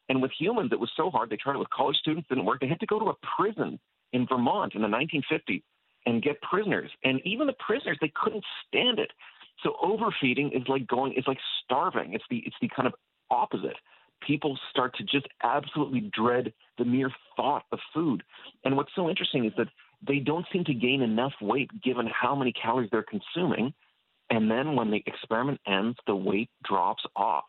And 0.09 0.22
with 0.22 0.32
humans, 0.39 0.72
it 0.72 0.80
was 0.80 0.89
so 0.95 1.09
hard. 1.09 1.30
They 1.30 1.38
tried 1.38 1.55
it 1.55 1.59
with 1.59 1.70
college 1.70 1.97
students, 1.97 2.28
didn't 2.30 2.45
work. 2.45 2.61
They 2.61 2.68
had 2.68 2.80
to 2.80 2.86
go 2.86 2.99
to 2.99 3.09
a 3.09 3.16
prison 3.38 3.80
in 4.13 4.26
Vermont 4.28 4.76
in 4.76 4.82
the 4.82 4.88
1950s 4.88 5.61
and 6.05 6.22
get 6.22 6.41
prisoners. 6.41 6.89
And 7.03 7.20
even 7.26 7.47
the 7.47 7.55
prisoners, 7.66 7.97
they 7.99 8.11
couldn't 8.16 8.43
stand 8.68 8.99
it. 8.99 9.11
So 9.63 9.76
overfeeding 9.84 10.51
is 10.51 10.63
like 10.68 10.88
going, 10.88 11.13
it's 11.16 11.28
like 11.28 11.39
starving. 11.63 12.13
It's 12.13 12.24
the 12.30 12.43
it's 12.45 12.55
the 12.61 12.70
kind 12.76 12.88
of 12.88 12.93
opposite. 13.30 13.76
People 14.26 14.57
start 14.70 14.95
to 14.95 15.03
just 15.03 15.28
absolutely 15.43 16.09
dread 16.16 16.53
the 16.78 16.86
mere 16.86 17.11
thought 17.36 17.63
of 17.72 17.80
food. 17.93 18.24
And 18.63 18.78
what's 18.78 18.91
so 18.95 19.09
interesting 19.09 19.45
is 19.45 19.53
that 19.57 19.68
they 20.05 20.19
don't 20.19 20.45
seem 20.51 20.63
to 20.65 20.73
gain 20.73 21.01
enough 21.01 21.33
weight 21.41 21.69
given 21.83 22.07
how 22.07 22.35
many 22.35 22.51
calories 22.53 22.89
they're 22.91 23.03
consuming. 23.03 23.73
And 24.29 24.49
then 24.49 24.75
when 24.75 24.91
the 24.91 25.03
experiment 25.05 25.59
ends, 25.67 25.97
the 26.07 26.15
weight 26.15 26.49
drops 26.63 27.03
off. 27.15 27.43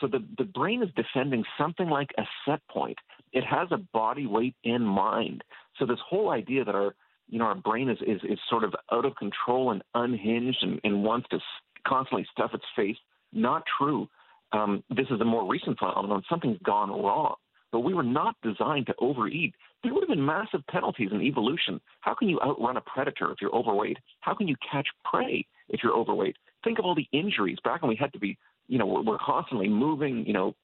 So 0.00 0.06
the, 0.06 0.24
the 0.36 0.44
brain 0.44 0.82
is 0.82 0.90
defending 0.94 1.44
something 1.58 1.88
like 1.88 2.10
a 2.18 2.22
set 2.46 2.60
point. 2.68 2.98
It 3.32 3.44
has 3.44 3.68
a 3.70 3.78
body 3.92 4.26
weight 4.26 4.54
in 4.64 4.82
mind. 4.82 5.42
So 5.78 5.86
this 5.86 5.98
whole 6.06 6.30
idea 6.30 6.64
that 6.64 6.74
our 6.74 6.94
you 7.28 7.38
know 7.38 7.46
our 7.46 7.54
brain 7.54 7.88
is 7.88 7.98
is, 8.06 8.20
is 8.28 8.38
sort 8.48 8.64
of 8.64 8.74
out 8.92 9.04
of 9.04 9.16
control 9.16 9.70
and 9.70 9.82
unhinged 9.94 10.58
and, 10.62 10.80
and 10.84 11.02
wants 11.02 11.28
to 11.30 11.38
constantly 11.86 12.26
stuff 12.30 12.52
its 12.54 12.64
face, 12.74 12.96
not 13.32 13.62
true. 13.78 14.08
Um, 14.52 14.84
this 14.90 15.06
is 15.10 15.20
a 15.20 15.24
more 15.24 15.48
recent 15.50 15.78
phenomenon. 15.78 16.22
Something's 16.28 16.58
gone 16.62 16.90
wrong. 16.90 17.36
But 17.72 17.80
we 17.80 17.94
were 17.94 18.02
not 18.02 18.36
designed 18.42 18.86
to 18.86 18.94
overeat. 19.00 19.54
There 19.82 19.92
would 19.92 20.02
have 20.02 20.08
been 20.08 20.24
massive 20.24 20.66
penalties 20.70 21.10
in 21.12 21.20
evolution. 21.20 21.80
How 22.00 22.14
can 22.14 22.28
you 22.28 22.40
outrun 22.40 22.76
a 22.76 22.80
predator 22.80 23.32
if 23.32 23.38
you're 23.40 23.54
overweight? 23.54 23.98
How 24.20 24.34
can 24.34 24.48
you 24.48 24.56
catch 24.70 24.86
prey 25.04 25.46
if 25.68 25.80
you're 25.82 25.96
overweight? 25.96 26.36
Think 26.64 26.78
of 26.78 26.84
all 26.84 26.94
the 26.94 27.08
injuries 27.12 27.58
back 27.64 27.82
when 27.82 27.88
we 27.88 27.96
had 27.96 28.12
to 28.12 28.18
be 28.18 28.38
you 28.68 28.78
know, 28.78 28.86
we're, 28.86 29.18
constantly 29.18 29.68
moving, 29.68 30.26
you 30.26 30.32
know, 30.32 30.54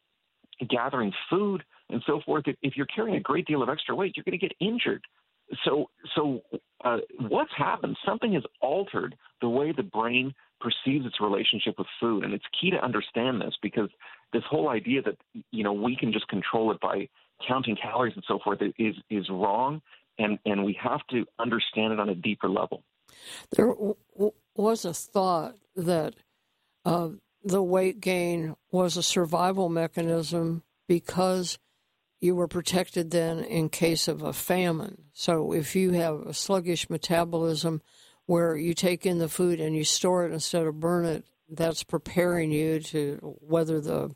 gathering 0.69 1.13
food 1.31 1.63
and 1.91 2.03
so 2.07 2.21
forth. 2.25 2.45
If, 2.47 2.57
if 2.63 2.77
you're 2.77 2.87
carrying 2.87 3.17
a 3.17 3.21
great 3.21 3.47
deal 3.47 3.63
of 3.63 3.69
extra 3.69 3.95
weight, 3.95 4.17
you're 4.17 4.25
going 4.25 4.39
to 4.39 4.47
get 4.47 4.57
injured. 4.61 5.03
So, 5.65 5.87
so 6.15 6.43
uh, 6.85 6.99
what's 7.29 7.51
happened? 7.57 7.97
Something 8.07 8.35
has 8.35 8.43
altered 8.61 9.15
the 9.41 9.49
way 9.49 9.73
the 9.73 9.83
brain 9.83 10.35
perceives 10.61 11.05
its 11.05 11.21
relationship 11.21 11.75
with 11.79 11.87
food, 12.01 12.25
and 12.25 12.33
it's 12.33 12.45
key 12.61 12.71
to 12.71 12.83
understand 12.83 13.41
this 13.41 13.55
because 13.63 13.89
this 14.33 14.43
whole 14.49 14.69
idea 14.69 15.03
that 15.03 15.17
you 15.51 15.65
know 15.65 15.73
we 15.73 15.97
can 15.97 16.13
just 16.13 16.29
control 16.29 16.71
it 16.73 16.81
by 16.81 17.09
counting 17.47 17.77
calories 17.77 18.15
and 18.15 18.25
so 18.27 18.39
forth 18.43 18.61
is 18.79 18.97
is 19.11 19.29
wrong, 19.31 19.83
and 20.19 20.39
and 20.45 20.65
we 20.65 20.79
have 20.83 21.01
to 21.11 21.25
understand 21.39 21.93
it 21.93 22.01
on 22.01 22.09
a 22.09 22.15
deeper 22.15 22.49
level. 22.49 22.83
There 23.57 23.69
w- 23.69 23.97
was 24.55 24.85
a 24.85 24.95
thought 24.95 25.57
that 25.77 26.15
uh, 26.85 27.11
the 27.45 27.63
weight 27.63 28.01
gain 28.01 28.57
was 28.71 28.97
a 28.97 29.03
survival 29.03 29.69
mechanism 29.69 30.63
because 30.89 31.59
you 32.21 32.37
were 32.37 32.49
protected 32.49 33.11
then 33.11 33.41
in 33.41 33.69
case 33.69 34.07
of 34.07 34.23
a 34.23 34.33
famine. 34.33 35.03
So 35.13 35.53
if 35.53 35.75
you 35.75 35.91
have 35.93 36.21
a 36.21 36.35
sluggish 36.35 36.89
metabolism 36.89 37.83
where 38.27 38.57
you 38.57 38.75
take 38.75 39.05
in 39.05 39.19
the 39.19 39.29
food 39.29 39.61
and 39.61 39.75
you 39.75 39.85
store 39.85 40.25
it 40.25 40.33
instead 40.33 40.65
of 40.65 40.79
burn 40.79 41.05
it, 41.05 41.25
that's 41.49 41.83
preparing 41.83 42.53
you 42.53 42.81
to 42.81 43.37
weather 43.41 43.81
the 43.81 44.15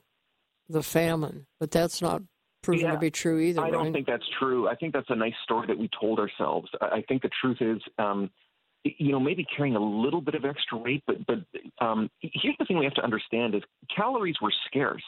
the 0.68 0.82
famine. 0.82 1.46
But 1.60 1.70
that's 1.70 2.02
not 2.02 2.22
proven 2.62 2.86
yeah, 2.86 2.92
to 2.92 2.98
be 2.98 3.10
true 3.10 3.38
either. 3.38 3.62
I 3.62 3.70
don't 3.70 3.84
right? 3.84 3.92
think 3.92 4.06
that's 4.06 4.28
true. 4.38 4.68
I 4.68 4.74
think 4.74 4.92
that's 4.92 5.10
a 5.10 5.16
nice 5.16 5.34
story 5.44 5.66
that 5.68 5.78
we 5.78 5.88
told 5.98 6.18
ourselves. 6.18 6.68
I 6.80 7.02
think 7.08 7.22
the 7.22 7.30
truth 7.40 7.58
is 7.60 7.80
um, 7.98 8.30
you 8.98 9.12
know, 9.12 9.20
maybe 9.20 9.44
carrying 9.56 9.76
a 9.76 9.80
little 9.80 10.20
bit 10.20 10.34
of 10.34 10.44
extra 10.44 10.78
weight, 10.78 11.02
but 11.06 11.16
but 11.26 11.38
um, 11.84 12.10
here's 12.20 12.56
the 12.58 12.64
thing 12.64 12.78
we 12.78 12.84
have 12.84 12.94
to 12.94 13.04
understand 13.04 13.54
is 13.54 13.62
calories 13.94 14.36
were 14.40 14.52
scarce. 14.66 15.02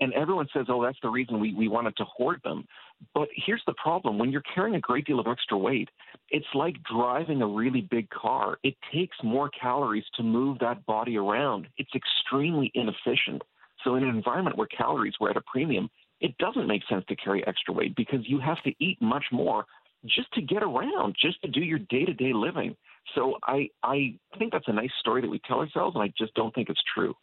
And 0.00 0.12
everyone 0.12 0.46
says, 0.52 0.66
oh, 0.68 0.82
that's 0.82 0.98
the 1.02 1.08
reason 1.08 1.40
we, 1.40 1.54
we 1.54 1.66
wanted 1.66 1.96
to 1.96 2.04
hoard 2.04 2.40
them. 2.44 2.66
But 3.14 3.28
here's 3.34 3.62
the 3.66 3.74
problem 3.82 4.18
when 4.18 4.30
you're 4.30 4.42
carrying 4.54 4.76
a 4.76 4.80
great 4.80 5.06
deal 5.06 5.18
of 5.18 5.26
extra 5.26 5.56
weight, 5.56 5.88
it's 6.28 6.46
like 6.54 6.76
driving 6.82 7.40
a 7.40 7.46
really 7.46 7.80
big 7.80 8.08
car. 8.10 8.58
It 8.62 8.74
takes 8.92 9.16
more 9.22 9.50
calories 9.50 10.04
to 10.16 10.22
move 10.22 10.58
that 10.58 10.84
body 10.84 11.16
around, 11.16 11.66
it's 11.78 11.90
extremely 11.94 12.70
inefficient. 12.74 13.42
So, 13.84 13.94
in 13.94 14.02
an 14.02 14.10
environment 14.10 14.56
where 14.56 14.66
calories 14.66 15.14
were 15.20 15.30
at 15.30 15.36
a 15.36 15.42
premium, 15.42 15.88
it 16.20 16.36
doesn't 16.38 16.66
make 16.66 16.82
sense 16.88 17.04
to 17.08 17.16
carry 17.16 17.46
extra 17.46 17.72
weight 17.72 17.96
because 17.96 18.20
you 18.28 18.38
have 18.40 18.62
to 18.64 18.72
eat 18.78 19.00
much 19.00 19.24
more 19.32 19.64
just 20.06 20.32
to 20.34 20.42
get 20.42 20.62
around, 20.62 21.16
just 21.20 21.40
to 21.42 21.48
do 21.48 21.60
your 21.60 21.78
day 21.78 22.04
to 22.04 22.14
day 22.14 22.32
living. 22.32 22.76
So 23.14 23.36
I 23.42 23.68
I 23.82 24.14
think 24.38 24.52
that's 24.52 24.68
a 24.68 24.72
nice 24.72 24.92
story 25.00 25.22
that 25.22 25.30
we 25.30 25.40
tell 25.46 25.60
ourselves, 25.60 25.96
and 25.96 26.02
I 26.02 26.12
just 26.16 26.34
don't 26.34 26.54
think 26.54 26.68
it's 26.68 26.82
true. 26.94 27.14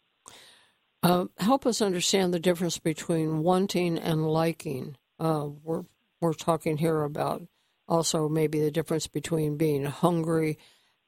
Uh, 1.02 1.26
help 1.38 1.64
us 1.64 1.80
understand 1.80 2.34
the 2.34 2.40
difference 2.40 2.78
between 2.78 3.42
wanting 3.42 3.98
and 3.98 4.26
liking. 4.26 4.96
Uh, 5.18 5.48
we're 5.62 5.84
we're 6.20 6.34
talking 6.34 6.78
here 6.78 7.02
about 7.02 7.42
also 7.86 8.28
maybe 8.28 8.60
the 8.60 8.70
difference 8.70 9.06
between 9.06 9.56
being 9.56 9.84
hungry 9.84 10.58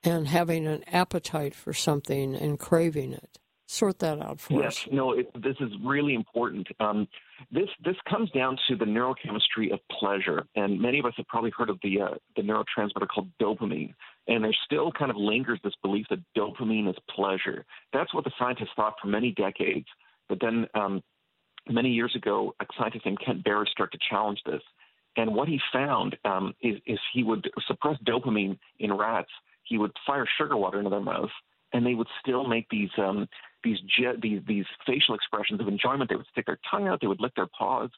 and 0.02 0.28
having 0.28 0.66
an 0.66 0.82
appetite 0.86 1.54
for 1.54 1.74
something 1.74 2.34
and 2.34 2.58
craving 2.58 3.12
it. 3.12 3.38
Sort 3.72 4.00
that 4.00 4.20
out 4.20 4.40
for 4.40 4.54
yes, 4.54 4.66
us. 4.66 4.86
Yes, 4.86 4.92
no, 4.92 5.12
it, 5.12 5.30
this 5.32 5.54
is 5.60 5.70
really 5.84 6.14
important. 6.14 6.66
Um, 6.80 7.06
this 7.52 7.68
this 7.84 7.94
comes 8.10 8.28
down 8.32 8.58
to 8.66 8.74
the 8.74 8.84
neurochemistry 8.84 9.72
of 9.72 9.78
pleasure, 9.96 10.42
and 10.56 10.80
many 10.80 10.98
of 10.98 11.04
us 11.04 11.12
have 11.18 11.28
probably 11.28 11.52
heard 11.56 11.70
of 11.70 11.78
the 11.84 12.00
uh, 12.00 12.14
the 12.34 12.42
neurotransmitter 12.42 13.06
called 13.06 13.28
dopamine. 13.40 13.94
And 14.26 14.42
there 14.42 14.50
still 14.64 14.90
kind 14.90 15.12
of 15.12 15.16
lingers 15.16 15.60
this 15.62 15.74
belief 15.84 16.04
that 16.10 16.18
dopamine 16.36 16.90
is 16.90 16.96
pleasure. 17.14 17.64
That's 17.92 18.12
what 18.12 18.24
the 18.24 18.32
scientists 18.40 18.70
thought 18.74 18.94
for 19.00 19.06
many 19.06 19.30
decades. 19.30 19.86
But 20.28 20.38
then 20.40 20.66
um, 20.74 21.00
many 21.68 21.90
years 21.90 22.16
ago, 22.16 22.56
a 22.60 22.66
scientist 22.76 23.06
named 23.06 23.18
Kent 23.24 23.44
Berridge 23.44 23.68
started 23.70 23.96
to 23.96 24.04
challenge 24.10 24.40
this. 24.46 24.62
And 25.16 25.32
what 25.32 25.46
he 25.46 25.60
found 25.72 26.16
um, 26.24 26.54
is, 26.60 26.78
is 26.86 26.98
he 27.14 27.22
would 27.22 27.48
suppress 27.68 27.98
dopamine 28.04 28.58
in 28.80 28.92
rats. 28.92 29.30
He 29.62 29.78
would 29.78 29.92
fire 30.04 30.26
sugar 30.38 30.56
water 30.56 30.78
into 30.78 30.90
their 30.90 30.98
mouth, 30.98 31.30
and 31.72 31.86
they 31.86 31.94
would 31.94 32.08
still 32.20 32.48
make 32.48 32.66
these 32.68 32.90
um, 32.98 33.28
these, 33.62 33.78
je- 33.80 34.18
these 34.20 34.40
these 34.46 34.64
facial 34.86 35.14
expressions 35.14 35.60
of 35.60 35.68
enjoyment. 35.68 36.08
They 36.08 36.16
would 36.16 36.26
stick 36.32 36.46
their 36.46 36.58
tongue 36.70 36.88
out. 36.88 37.00
They 37.00 37.06
would 37.06 37.20
lick 37.20 37.34
their 37.34 37.48
paws. 37.58 37.90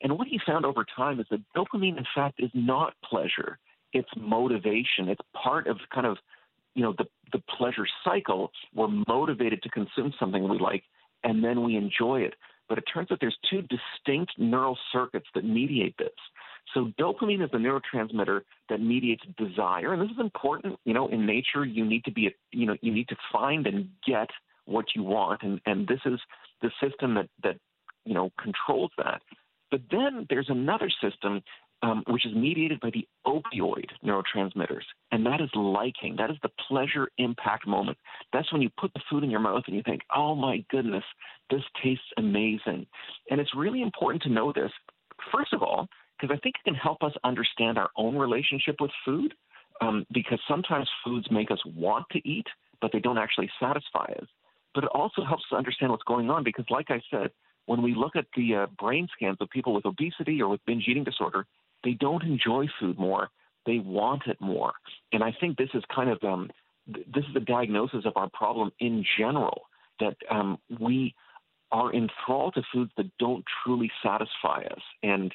And 0.00 0.16
what 0.16 0.28
he 0.28 0.38
found 0.46 0.64
over 0.64 0.84
time 0.96 1.18
is 1.18 1.26
that 1.30 1.40
dopamine, 1.56 1.98
in 1.98 2.06
fact, 2.14 2.40
is 2.40 2.50
not 2.54 2.94
pleasure 3.04 3.58
it's 3.92 4.08
motivation. 4.16 5.08
It's 5.08 5.20
part 5.34 5.66
of 5.66 5.78
kind 5.92 6.06
of, 6.06 6.18
you 6.74 6.82
know, 6.82 6.94
the, 6.98 7.06
the 7.32 7.42
pleasure 7.56 7.86
cycle. 8.04 8.50
We're 8.74 8.88
motivated 9.08 9.62
to 9.62 9.70
consume 9.70 10.12
something 10.18 10.48
we 10.48 10.58
like, 10.58 10.84
and 11.24 11.42
then 11.42 11.62
we 11.62 11.76
enjoy 11.76 12.20
it. 12.20 12.34
But 12.68 12.78
it 12.78 12.84
turns 12.92 13.10
out 13.10 13.18
there's 13.20 13.38
two 13.50 13.62
distinct 13.62 14.32
neural 14.36 14.76
circuits 14.92 15.26
that 15.34 15.44
mediate 15.44 15.96
this. 15.98 16.10
So 16.74 16.92
dopamine 17.00 17.42
is 17.42 17.50
the 17.50 17.56
neurotransmitter 17.56 18.42
that 18.68 18.80
mediates 18.82 19.24
desire, 19.38 19.94
and 19.94 20.02
this 20.02 20.10
is 20.10 20.20
important. 20.20 20.78
You 20.84 20.92
know, 20.92 21.08
in 21.08 21.24
nature, 21.24 21.64
you 21.64 21.84
need 21.84 22.04
to 22.04 22.12
be, 22.12 22.34
you 22.52 22.66
know, 22.66 22.76
you 22.82 22.92
need 22.92 23.08
to 23.08 23.16
find 23.32 23.66
and 23.66 23.88
get 24.06 24.28
what 24.68 24.86
you 24.94 25.02
want, 25.02 25.42
and 25.42 25.60
and 25.66 25.86
this 25.86 26.00
is 26.04 26.20
the 26.62 26.70
system 26.82 27.14
that 27.14 27.28
that 27.42 27.56
you 28.04 28.14
know 28.14 28.30
controls 28.40 28.90
that. 28.98 29.22
But 29.70 29.82
then 29.90 30.26
there's 30.30 30.48
another 30.48 30.90
system 31.02 31.42
um, 31.82 32.02
which 32.08 32.26
is 32.26 32.34
mediated 32.34 32.80
by 32.80 32.90
the 32.90 33.06
opioid 33.26 33.86
neurotransmitters. 34.04 34.82
And 35.12 35.24
that 35.26 35.40
is 35.40 35.50
liking. 35.54 36.16
That 36.16 36.30
is 36.30 36.36
the 36.42 36.50
pleasure 36.66 37.08
impact 37.18 37.66
moment. 37.66 37.98
That's 38.32 38.52
when 38.52 38.62
you 38.62 38.70
put 38.78 38.92
the 38.94 39.00
food 39.08 39.22
in 39.22 39.30
your 39.30 39.40
mouth 39.40 39.62
and 39.66 39.76
you 39.76 39.82
think, 39.84 40.02
oh 40.14 40.34
my 40.34 40.64
goodness, 40.70 41.04
this 41.50 41.62
tastes 41.82 42.04
amazing. 42.16 42.86
And 43.30 43.40
it's 43.40 43.54
really 43.56 43.82
important 43.82 44.22
to 44.22 44.28
know 44.28 44.52
this, 44.52 44.72
first 45.32 45.52
of 45.52 45.62
all, 45.62 45.88
because 46.18 46.36
I 46.36 46.40
think 46.40 46.56
it 46.56 46.64
can 46.64 46.74
help 46.74 47.02
us 47.02 47.12
understand 47.22 47.78
our 47.78 47.90
own 47.96 48.16
relationship 48.16 48.76
with 48.80 48.90
food. 49.04 49.34
Um, 49.80 50.04
because 50.12 50.40
sometimes 50.48 50.88
foods 51.04 51.28
make 51.30 51.52
us 51.52 51.60
want 51.64 52.04
to 52.10 52.28
eat, 52.28 52.46
but 52.80 52.90
they 52.92 52.98
don't 52.98 53.16
actually 53.16 53.48
satisfy 53.60 54.06
us. 54.20 54.26
But 54.74 54.84
it 54.84 54.90
also 54.94 55.24
helps 55.24 55.44
us 55.50 55.56
understand 55.56 55.90
what's 55.90 56.04
going 56.04 56.30
on 56.30 56.44
because, 56.44 56.66
like 56.70 56.90
I 56.90 57.00
said, 57.10 57.30
when 57.66 57.82
we 57.82 57.94
look 57.94 58.16
at 58.16 58.26
the 58.36 58.54
uh, 58.54 58.66
brain 58.78 59.08
scans 59.14 59.38
of 59.40 59.50
people 59.50 59.74
with 59.74 59.86
obesity 59.86 60.40
or 60.40 60.48
with 60.48 60.64
binge 60.66 60.84
eating 60.88 61.04
disorder, 61.04 61.46
they 61.84 61.92
don't 61.92 62.22
enjoy 62.22 62.66
food 62.80 62.98
more. 62.98 63.28
They 63.66 63.78
want 63.78 64.22
it 64.26 64.40
more. 64.40 64.72
And 65.12 65.22
I 65.22 65.34
think 65.38 65.56
this 65.58 65.68
is 65.74 65.82
kind 65.94 66.10
of 66.10 66.22
um, 66.22 66.50
this 66.86 67.24
is 67.24 67.34
the 67.34 67.40
diagnosis 67.40 68.04
of 68.06 68.14
our 68.16 68.30
problem 68.30 68.70
in 68.80 69.04
general 69.18 69.62
that 70.00 70.16
um, 70.30 70.58
we 70.80 71.14
are 71.70 71.92
enthralled 71.92 72.54
to 72.54 72.62
foods 72.72 72.90
that 72.96 73.10
don't 73.18 73.44
truly 73.62 73.90
satisfy 74.02 74.62
us, 74.62 74.80
and 75.02 75.34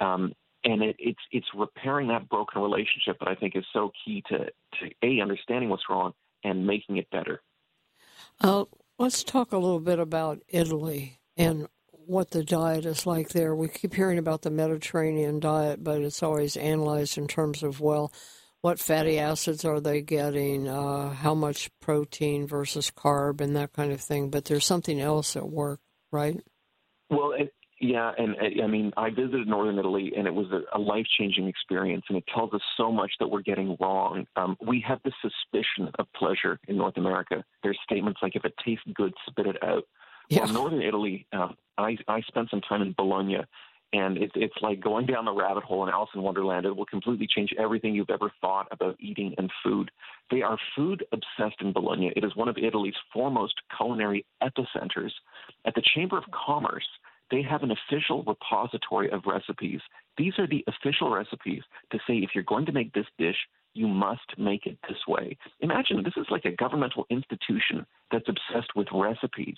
um, 0.00 0.32
and 0.64 0.82
it, 0.82 0.96
it's 0.98 1.20
it's 1.32 1.46
repairing 1.54 2.08
that 2.08 2.28
broken 2.28 2.62
relationship 2.62 3.18
that 3.18 3.28
I 3.28 3.34
think 3.34 3.54
is 3.56 3.64
so 3.72 3.92
key 4.04 4.22
to 4.28 4.38
to 4.38 4.90
a 5.02 5.20
understanding 5.20 5.68
what's 5.68 5.84
wrong 5.90 6.14
and 6.44 6.66
making 6.66 6.96
it 6.96 7.10
better. 7.10 7.42
Uh, 8.40 8.64
Let's 8.98 9.22
talk 9.24 9.52
a 9.52 9.58
little 9.58 9.80
bit 9.80 9.98
about 9.98 10.40
Italy 10.48 11.20
and 11.36 11.68
what 11.90 12.30
the 12.30 12.42
diet 12.42 12.86
is 12.86 13.04
like 13.04 13.28
there. 13.28 13.54
We 13.54 13.68
keep 13.68 13.92
hearing 13.92 14.16
about 14.16 14.40
the 14.40 14.50
Mediterranean 14.50 15.38
diet, 15.38 15.84
but 15.84 16.00
it's 16.00 16.22
always 16.22 16.56
analyzed 16.56 17.18
in 17.18 17.28
terms 17.28 17.62
of, 17.62 17.78
well, 17.78 18.10
what 18.62 18.78
fatty 18.78 19.18
acids 19.18 19.66
are 19.66 19.80
they 19.80 20.00
getting, 20.00 20.66
uh, 20.66 21.10
how 21.10 21.34
much 21.34 21.68
protein 21.78 22.46
versus 22.46 22.90
carb, 22.90 23.42
and 23.42 23.54
that 23.54 23.74
kind 23.74 23.92
of 23.92 24.00
thing. 24.00 24.30
But 24.30 24.46
there's 24.46 24.64
something 24.64 24.98
else 24.98 25.36
at 25.36 25.46
work, 25.46 25.80
right? 26.10 26.40
Well, 27.10 27.32
it, 27.32 27.52
yeah, 27.78 28.12
and 28.16 28.36
I 28.62 28.66
mean, 28.66 28.92
I 28.96 29.10
visited 29.10 29.46
northern 29.46 29.78
Italy, 29.78 30.12
and 30.16 30.26
it 30.26 30.34
was 30.34 30.46
a, 30.50 30.62
a 30.76 30.80
life-changing 30.80 31.46
experience, 31.46 32.04
and 32.08 32.16
it 32.16 32.24
tells 32.34 32.54
us 32.54 32.62
so 32.76 32.90
much 32.90 33.12
that 33.20 33.28
we're 33.28 33.42
getting 33.42 33.76
wrong. 33.80 34.26
Um, 34.36 34.56
we 34.66 34.82
have 34.86 34.98
the 35.04 35.12
suspicion 35.20 35.92
of 35.98 36.06
pleasure 36.14 36.58
in 36.68 36.78
North 36.78 36.96
America. 36.96 37.44
There's 37.62 37.78
statements 37.84 38.20
like, 38.22 38.34
"If 38.34 38.46
it 38.46 38.54
tastes 38.64 38.84
good, 38.94 39.12
spit 39.28 39.46
it 39.46 39.62
out." 39.62 39.84
Yeah. 40.30 40.44
Well, 40.44 40.54
northern 40.54 40.82
Italy, 40.82 41.26
uh, 41.32 41.48
I 41.76 41.98
I 42.08 42.22
spent 42.22 42.48
some 42.50 42.62
time 42.62 42.80
in 42.80 42.94
Bologna, 42.96 43.40
and 43.92 44.16
it's 44.16 44.32
it's 44.34 44.56
like 44.62 44.80
going 44.80 45.04
down 45.04 45.26
the 45.26 45.32
rabbit 45.32 45.64
hole 45.64 45.86
in 45.86 45.90
Alice 45.90 46.10
in 46.14 46.22
Wonderland. 46.22 46.64
It 46.66 46.74
will 46.74 46.86
completely 46.86 47.26
change 47.26 47.54
everything 47.58 47.94
you've 47.94 48.10
ever 48.10 48.32
thought 48.40 48.68
about 48.70 48.96
eating 48.98 49.34
and 49.38 49.50
food. 49.62 49.90
They 50.30 50.42
are 50.42 50.58
food 50.74 51.04
obsessed 51.12 51.60
in 51.60 51.72
Bologna. 51.72 52.12
It 52.16 52.24
is 52.24 52.34
one 52.36 52.48
of 52.48 52.56
Italy's 52.56 52.96
foremost 53.12 53.54
culinary 53.76 54.24
epicenters. 54.42 55.12
At 55.66 55.74
the 55.74 55.82
Chamber 55.94 56.18
of 56.18 56.24
Commerce, 56.32 56.86
they 57.30 57.42
have 57.42 57.62
an 57.62 57.72
official 57.72 58.22
repository 58.24 59.10
of 59.10 59.26
recipes. 59.26 59.80
These 60.16 60.38
are 60.38 60.46
the 60.46 60.64
official 60.66 61.10
recipes 61.10 61.62
to 61.92 61.98
say 62.06 62.14
if 62.14 62.30
you're 62.34 62.44
going 62.44 62.66
to 62.66 62.72
make 62.72 62.92
this 62.92 63.06
dish, 63.18 63.36
you 63.74 63.86
must 63.86 64.38
make 64.38 64.66
it 64.66 64.78
this 64.88 64.98
way. 65.06 65.36
Imagine 65.60 66.02
this 66.02 66.16
is 66.16 66.26
like 66.30 66.44
a 66.44 66.50
governmental 66.50 67.06
institution 67.10 67.86
that's 68.10 68.28
obsessed 68.28 68.74
with 68.74 68.88
recipes. 68.92 69.56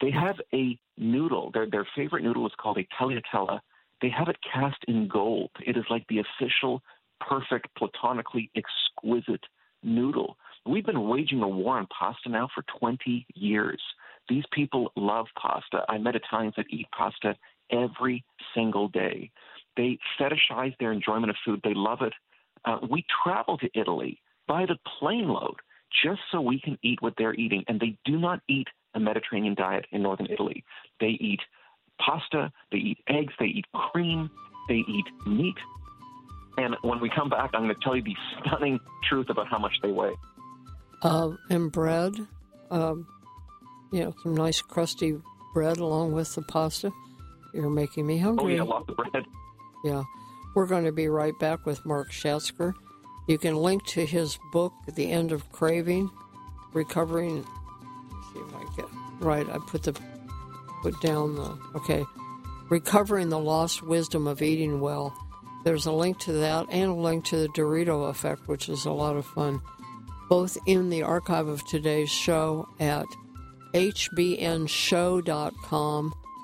They 0.00 0.10
have 0.10 0.36
a 0.52 0.78
noodle. 0.98 1.50
Their 1.52 1.70
their 1.70 1.86
favorite 1.96 2.24
noodle 2.24 2.46
is 2.46 2.52
called 2.60 2.78
a 2.78 2.86
tagliatella. 3.00 3.60
They 4.02 4.10
have 4.10 4.28
it 4.28 4.36
cast 4.52 4.78
in 4.86 5.08
gold. 5.08 5.50
It 5.64 5.76
is 5.76 5.84
like 5.88 6.06
the 6.08 6.18
official, 6.20 6.82
perfect, 7.20 7.68
platonically 7.78 8.50
exquisite 8.54 9.44
noodle. 9.82 10.36
We've 10.66 10.84
been 10.84 11.08
waging 11.08 11.42
a 11.42 11.48
war 11.48 11.78
on 11.78 11.86
pasta 11.86 12.28
now 12.28 12.48
for 12.54 12.64
20 12.78 13.26
years. 13.34 13.82
These 14.28 14.44
people 14.52 14.90
love 14.96 15.26
pasta. 15.40 15.84
I 15.88 15.98
met 15.98 16.16
Italians 16.16 16.54
that 16.56 16.66
eat 16.70 16.86
pasta 16.96 17.36
every 17.70 18.24
single 18.54 18.88
day. 18.88 19.30
They 19.76 19.98
fetishize 20.18 20.74
their 20.78 20.92
enjoyment 20.92 21.30
of 21.30 21.36
food. 21.44 21.60
They 21.62 21.74
love 21.74 21.98
it. 22.00 22.14
Uh, 22.64 22.78
we 22.90 23.04
travel 23.22 23.58
to 23.58 23.68
Italy 23.74 24.20
by 24.48 24.64
the 24.64 24.78
plane 24.98 25.28
load 25.28 25.56
just 26.02 26.20
so 26.32 26.40
we 26.40 26.60
can 26.60 26.78
eat 26.82 27.00
what 27.02 27.14
they're 27.18 27.34
eating, 27.34 27.64
and 27.68 27.78
they 27.78 27.96
do 28.04 28.18
not 28.18 28.40
eat 28.48 28.66
a 28.94 29.00
Mediterranean 29.00 29.54
diet 29.54 29.86
in 29.92 30.02
northern 30.02 30.26
Italy. 30.30 30.64
They 30.98 31.16
eat 31.20 31.40
pasta, 32.00 32.50
they 32.72 32.78
eat 32.78 32.98
eggs, 33.08 33.32
they 33.38 33.46
eat 33.46 33.66
cream, 33.74 34.30
they 34.68 34.82
eat 34.88 35.04
meat. 35.26 35.56
And 36.56 36.76
when 36.82 37.00
we 37.00 37.10
come 37.14 37.28
back, 37.28 37.50
I'm 37.52 37.64
going 37.64 37.74
to 37.74 37.80
tell 37.82 37.96
you 37.96 38.02
the 38.02 38.16
stunning 38.40 38.78
truth 39.08 39.26
about 39.28 39.48
how 39.48 39.58
much 39.58 39.74
they 39.82 39.90
weigh. 39.90 40.14
Uh, 41.04 41.36
and 41.50 41.70
bread, 41.70 42.14
um, 42.70 43.06
you 43.92 44.02
know, 44.02 44.14
some 44.22 44.34
nice 44.34 44.60
crusty 44.62 45.16
bread 45.52 45.76
along 45.76 46.12
with 46.12 46.34
the 46.34 46.42
pasta. 46.42 46.90
You're 47.52 47.70
making 47.70 48.06
me 48.06 48.18
hungry. 48.18 48.58
Oh, 48.58 48.64
yeah, 48.64 48.68
lots 48.68 48.88
of 48.88 48.96
bread. 48.96 49.24
Yeah. 49.84 50.02
We're 50.56 50.66
going 50.66 50.84
to 50.84 50.92
be 50.92 51.08
right 51.08 51.38
back 51.38 51.66
with 51.66 51.84
Mark 51.84 52.10
Schatzker. 52.10 52.72
You 53.28 53.38
can 53.38 53.56
link 53.56 53.84
to 53.86 54.04
his 54.04 54.38
book, 54.52 54.72
The 54.94 55.10
End 55.10 55.30
of 55.30 55.50
Craving, 55.52 56.10
Recovering 56.72 57.44
see 58.34 58.40
if 58.40 58.54
I 58.54 58.76
get 58.76 58.86
right. 59.20 59.48
I 59.48 59.58
put 59.58 59.84
the 59.84 59.98
put 60.82 61.00
down 61.00 61.36
the 61.36 61.58
okay. 61.76 62.04
Recovering 62.68 63.28
the 63.28 63.38
lost 63.38 63.82
wisdom 63.82 64.26
of 64.26 64.42
eating 64.42 64.80
well. 64.80 65.14
There's 65.64 65.86
a 65.86 65.92
link 65.92 66.18
to 66.20 66.32
that 66.32 66.66
and 66.70 66.90
a 66.90 66.94
link 66.94 67.24
to 67.26 67.36
the 67.36 67.48
Dorito 67.48 68.10
effect, 68.10 68.48
which 68.48 68.68
is 68.68 68.84
a 68.84 68.92
lot 68.92 69.16
of 69.16 69.24
fun. 69.24 69.60
Both 70.28 70.58
in 70.66 70.90
the 70.90 71.02
archive 71.02 71.48
of 71.48 71.64
today's 71.66 72.10
show 72.10 72.68
at 72.80 73.06
hbnshow.com. 73.74 74.64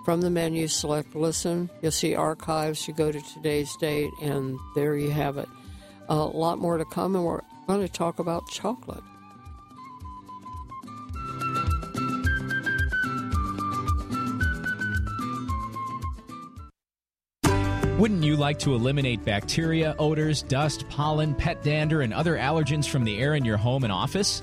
From 0.04 0.20
the 0.22 0.30
menu, 0.30 0.66
select 0.66 1.14
listen. 1.14 1.68
You'll 1.82 1.92
see 1.92 2.14
archives. 2.14 2.88
You 2.88 2.94
go 2.94 3.12
to 3.12 3.20
today's 3.34 3.76
date, 3.76 4.10
and 4.22 4.58
there 4.74 4.96
you 4.96 5.10
have 5.10 5.36
it. 5.36 5.48
A 6.08 6.16
lot 6.16 6.58
more 6.58 6.78
to 6.78 6.84
come, 6.86 7.14
and 7.14 7.24
we're 7.24 7.42
going 7.66 7.82
to 7.82 7.88
talk 7.92 8.18
about 8.18 8.48
chocolate. 8.48 9.04
Wouldn't 18.00 18.24
you 18.24 18.34
like 18.34 18.58
to 18.60 18.74
eliminate 18.74 19.26
bacteria, 19.26 19.94
odors, 19.98 20.40
dust, 20.40 20.88
pollen, 20.88 21.34
pet 21.34 21.62
dander, 21.62 22.00
and 22.00 22.14
other 22.14 22.38
allergens 22.38 22.88
from 22.88 23.04
the 23.04 23.18
air 23.18 23.34
in 23.34 23.44
your 23.44 23.58
home 23.58 23.84
and 23.84 23.92
office? 23.92 24.42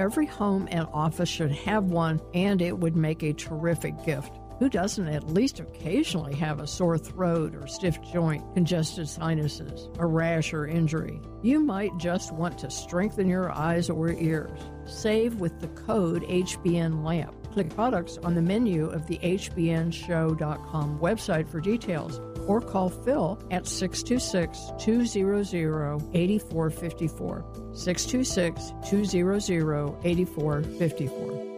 Every 0.00 0.24
home 0.24 0.66
and 0.70 0.88
office 0.94 1.28
should 1.28 1.52
have 1.52 1.84
one, 1.84 2.22
and 2.32 2.62
it 2.62 2.78
would 2.78 2.96
make 2.96 3.22
a 3.22 3.34
terrific 3.34 4.02
gift. 4.02 4.32
Who 4.58 4.70
doesn't 4.70 5.06
at 5.06 5.28
least 5.28 5.60
occasionally 5.60 6.34
have 6.36 6.58
a 6.58 6.66
sore 6.66 6.96
throat 6.96 7.54
or 7.54 7.66
stiff 7.66 7.98
joint, 8.10 8.42
congested 8.54 9.10
sinuses, 9.10 9.90
a 9.98 10.06
rash 10.06 10.54
or 10.54 10.66
injury? 10.66 11.20
You 11.42 11.60
might 11.60 11.98
just 11.98 12.32
want 12.32 12.56
to 12.60 12.70
strengthen 12.70 13.28
your 13.28 13.52
eyes 13.52 13.90
or 13.90 14.10
ears. 14.10 14.58
Save 14.86 15.34
with 15.38 15.60
the 15.60 15.68
code 15.68 16.22
HBNLAMP. 16.22 17.39
Click 17.52 17.68
products 17.74 18.18
on 18.18 18.34
the 18.34 18.42
menu 18.42 18.86
of 18.86 19.06
the 19.06 19.18
HBNShow.com 19.18 20.98
website 20.98 21.48
for 21.48 21.60
details 21.60 22.20
or 22.46 22.60
call 22.60 22.88
Phil 22.88 23.42
at 23.50 23.66
626 23.66 24.72
200 24.78 26.02
8454. 26.14 27.44
626 27.74 28.72
200 28.88 29.96
8454. 30.04 31.50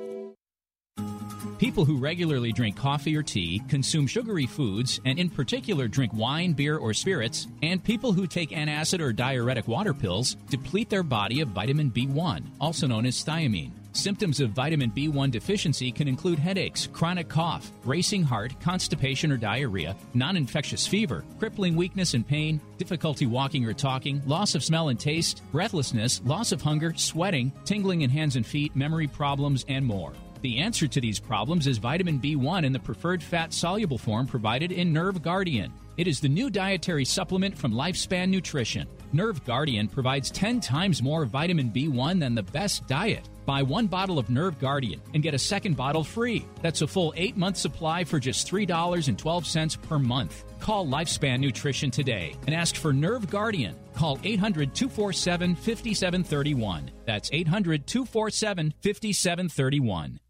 People 1.59 1.85
who 1.85 1.97
regularly 1.97 2.51
drink 2.51 2.77
coffee 2.77 3.17
or 3.17 3.23
tea, 3.23 3.63
consume 3.69 4.09
sugary 4.09 4.47
foods, 4.47 5.01
and 5.05 5.17
in 5.17 5.31
particular 5.31 5.87
drink 5.87 6.13
wine, 6.13 6.55
beer, 6.55 6.77
or 6.77 6.93
spirits, 6.93 7.47
and 7.63 7.85
people 7.85 8.13
who 8.13 8.27
take 8.27 8.51
antacid 8.51 8.99
or 8.99 9.13
diuretic 9.13 9.69
water 9.69 9.95
pills 9.95 10.35
deplete 10.51 10.91
their 10.91 11.05
body 11.05 11.41
of 11.41 11.51
vitamin 11.51 11.89
B1, 11.89 12.43
also 12.61 12.89
known 12.89 13.07
as 13.07 13.25
thiamine. 13.25 13.71
Symptoms 13.95 14.41
of 14.41 14.51
vitamin 14.51 14.91
B1 14.91 15.31
deficiency 15.31 15.93
can 15.93 16.09
include 16.09 16.39
headaches, 16.39 16.89
chronic 16.95 17.29
cough, 17.29 17.71
racing 17.85 18.23
heart, 18.23 18.59
constipation 18.61 19.31
or 19.31 19.37
diarrhea, 19.37 19.95
non 20.15 20.37
infectious 20.37 20.87
fever, 20.87 21.25
crippling 21.39 21.77
weakness 21.77 22.15
and 22.15 22.27
pain, 22.27 22.59
difficulty 22.79 23.27
walking 23.27 23.67
or 23.67 23.75
talking, 23.75 24.23
loss 24.25 24.55
of 24.55 24.65
smell 24.65 24.89
and 24.89 24.99
taste, 24.99 25.43
breathlessness, 25.53 26.23
loss 26.25 26.53
of 26.53 26.63
hunger, 26.63 26.95
sweating, 26.97 27.53
tingling 27.67 28.01
in 28.01 28.09
hands 28.09 28.37
and 28.37 28.47
feet, 28.47 28.75
memory 28.75 29.07
problems, 29.07 29.67
and 29.69 29.85
more. 29.85 30.13
The 30.41 30.59
answer 30.59 30.89
to 30.89 31.01
these 31.01 31.21
problems 31.21 31.67
is 31.67 31.77
vitamin 31.77 32.19
B1 32.19 32.65
in 32.65 32.73
the 32.73 32.79
preferred 32.79 33.23
fat 33.23 33.53
soluble 33.53 33.99
form 33.99 34.27
provided 34.27 34.73
in 34.73 34.93
Nerve 34.93 35.23
Guardian. 35.23 35.71
It 35.99 36.09
is 36.09 36.19
the 36.19 36.29
new 36.29 36.49
dietary 36.49 37.05
supplement 37.05 37.59
from 37.59 37.73
Lifespan 37.73 38.31
Nutrition. 38.31 38.89
Nerve 39.15 39.45
Guardian 39.45 39.89
provides 39.89 40.31
10 40.31 40.61
times 40.61 41.03
more 41.03 41.27
vitamin 41.27 41.71
B1 41.71 42.19
than 42.19 42.35
the 42.35 42.43
best 42.43 42.87
diet. 42.87 43.29
Buy 43.45 43.63
one 43.63 43.87
bottle 43.87 44.19
of 44.19 44.31
Nerve 44.31 44.59
Guardian 44.59 45.03
and 45.13 45.23
get 45.23 45.35
a 45.35 45.39
second 45.39 45.77
bottle 45.77 46.05
free. 46.05 46.47
That's 46.63 46.81
a 46.81 46.87
full 46.87 47.13
eight 47.17 47.37
month 47.37 47.57
supply 47.57 48.05
for 48.05 48.19
just 48.19 48.51
$3.12 48.51 49.83
per 49.83 49.99
month. 49.99 50.45
Call 50.61 50.87
Lifespan 50.87 51.41
Nutrition 51.41 51.91
today 51.91 52.35
and 52.47 52.55
ask 52.55 52.77
for 52.77 52.93
Nerve 52.93 53.29
Guardian. 53.29 53.77
Call 53.95 54.19
800 54.23 54.75
247 54.75 55.57
5731. 55.57 56.91
That's 57.05 57.31
800 57.33 57.87
247 57.87 58.73
5731. 58.81 60.21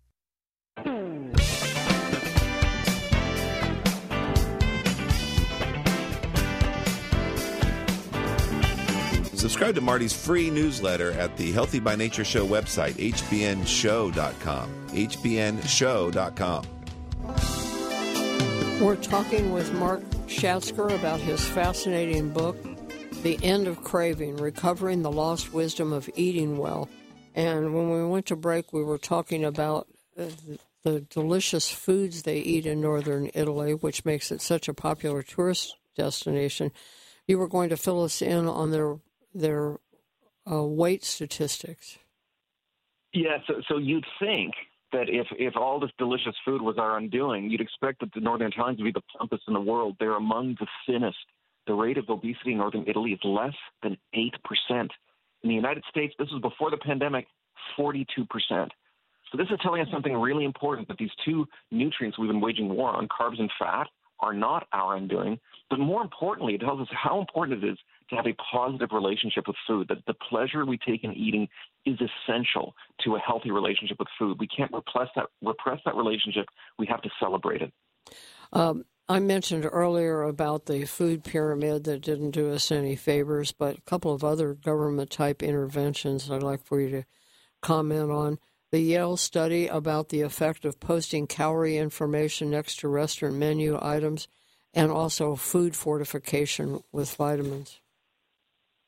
Subscribe 9.43 9.75
to 9.75 9.81
Marty's 9.81 10.13
free 10.13 10.51
newsletter 10.51 11.11
at 11.11 11.37
the 11.37 11.51
Healthy 11.51 11.81
by 11.81 11.97
Nature 11.97 12.25
Show 12.25 12.47
website, 12.47 12.93
hbnshow.com. 12.93 14.71
hbnshow.com. 14.91 16.67
We're 18.81 18.95
talking 18.95 19.53
with 19.53 19.73
Mark 19.73 20.01
Schatzker 20.29 20.95
about 20.97 21.19
his 21.19 21.45
fascinating 21.45 22.31
book, 22.31 22.57
The 23.25 23.37
End 23.43 23.67
of 23.67 23.83
Craving 23.83 24.37
Recovering 24.37 25.03
the 25.03 25.11
Lost 25.11 25.53
Wisdom 25.53 25.93
of 25.93 26.09
Eating 26.15 26.57
Well. 26.57 26.89
And 27.35 27.75
when 27.75 27.91
we 27.91 28.07
went 28.07 28.27
to 28.27 28.37
break, 28.37 28.73
we 28.73 28.85
were 28.85 28.97
talking 28.97 29.45
about 29.45 29.89
uh, 30.17 30.27
the 30.85 31.01
delicious 31.01 31.69
foods 31.69 32.23
they 32.23 32.39
eat 32.39 32.65
in 32.65 32.81
northern 32.81 33.29
Italy, 33.35 33.75
which 33.75 34.05
makes 34.05 34.31
it 34.31 34.41
such 34.41 34.69
a 34.69 34.75
popular 34.75 35.25
tourist 35.25 35.75
destination. 35.97 36.71
You 37.27 37.39
were 37.39 37.49
going 37.49 37.71
to 37.71 37.77
fill 37.77 38.05
us 38.05 38.23
in 38.23 38.47
on 38.47 38.71
their 38.71 38.99
their 39.35 39.79
uh, 40.51 40.63
weight 40.63 41.05
statistics. 41.05 41.99
Yeah, 43.13 43.39
so, 43.47 43.55
so 43.69 43.79
you'd 43.79 44.07
think 44.19 44.55
that 44.93 45.09
if, 45.09 45.27
if 45.33 45.57
all 45.57 45.81
this 45.81 45.91
delicious 45.99 46.35
food 46.45 46.63
was 46.63 46.77
our 46.79 46.97
undoing, 46.97 47.51
you'd 47.51 47.61
expect 47.61 48.01
that 48.01 48.13
the 48.15 48.21
Northern 48.21 48.49
Italians 48.49 48.79
would 48.79 48.93
be 48.93 48.93
the 48.93 49.03
plumpest 49.15 49.43
in 49.49 49.55
the 49.55 49.61
world. 49.61 49.97
They're 49.99 50.17
among 50.17 50.57
the 50.61 50.67
thinnest. 50.87 51.17
The 51.67 51.75
rate 51.75 51.99
of 51.99 52.09
obesity 52.09 52.53
in 52.53 52.59
Northern 52.59 52.85
Italy 52.87 53.13
is 53.13 53.21
less 53.23 53.55
than 53.83 53.97
8%. 54.15 54.31
In 54.71 54.89
the 55.49 55.55
United 55.55 55.85
States, 55.89 56.15
this 56.19 56.29
was 56.31 56.41
before 56.41 56.71
the 56.71 56.77
pandemic, 56.77 57.27
42%. 57.79 58.07
So 59.31 59.39
this 59.39 59.47
is 59.51 59.59
telling 59.63 59.81
us 59.81 59.89
something 59.91 60.15
really 60.15 60.45
important 60.45 60.89
that 60.89 60.99
these 60.99 61.11
two 61.25 61.47
nutrients 61.71 62.19
we've 62.19 62.29
been 62.29 62.41
waging 62.41 62.69
war 62.69 62.91
on, 62.91 63.09
carbs 63.09 63.41
and 63.41 63.51
fat, 63.59 63.87
are 64.21 64.35
not 64.35 64.67
our 64.73 64.97
undoing. 64.97 65.39
But 65.71 65.79
more 65.79 66.03
importantly, 66.03 66.55
it 66.55 66.61
tells 66.61 66.81
us 66.81 66.89
how 66.91 67.19
important 67.21 67.65
it 67.65 67.69
is 67.69 67.79
to 68.13 68.17
have 68.17 68.27
a 68.27 68.37
positive 68.53 68.91
relationship 68.93 69.47
with 69.47 69.57
food, 69.67 69.89
that 69.89 70.05
the 70.07 70.15
pleasure 70.15 70.65
we 70.65 70.79
take 70.79 71.05
in 71.05 71.13
eating 71.13 71.49
is 71.85 71.99
essential 72.01 72.75
to 73.05 73.17
a 73.17 73.19
healthy 73.19 73.51
relationship 73.51 73.99
with 73.99 74.09
food. 74.19 74.39
We 74.39 74.47
can't 74.47 74.73
repress 74.73 75.09
that, 75.17 75.27
repress 75.43 75.81
that 75.85 75.97
relationship. 75.97 76.47
We 76.79 76.87
have 76.87 77.03
to 77.03 77.11
celebrate 77.19 77.63
it. 77.63 77.73
Um, 78.53 78.85
I 79.09 79.19
mentioned 79.19 79.69
earlier 79.71 80.23
about 80.23 80.67
the 80.67 80.85
food 80.85 81.25
pyramid 81.25 81.85
that 81.85 82.03
didn't 82.03 82.31
do 82.31 82.53
us 82.53 82.71
any 82.71 82.97
favors, 82.97 83.53
but 83.53 83.79
a 83.79 83.83
couple 83.83 84.15
of 84.15 84.23
other 84.23 84.55
government 84.55 85.11
type 85.11 85.43
interventions 85.43 86.31
I'd 86.31 86.43
like 86.43 86.65
for 86.65 86.81
you 86.81 86.91
to 86.91 87.05
comment 87.61 88.11
on. 88.11 88.39
The 88.71 88.81
Yale 88.81 89.19
study 89.19 89.67
about 89.67 90.09
the 90.09 90.23
effect 90.23 90.65
of 90.65 90.81
posting 90.81 91.27
calorie 91.27 91.77
information 91.77 92.51
next 92.51 92.79
to 92.81 92.89
restaurant 92.89 93.35
menu 93.35 93.79
items, 93.83 94.29
and 94.73 94.91
also 94.91 95.37
food 95.37 95.77
fortification 95.77 96.83
with 96.91 97.15
vitamins. 97.15 97.82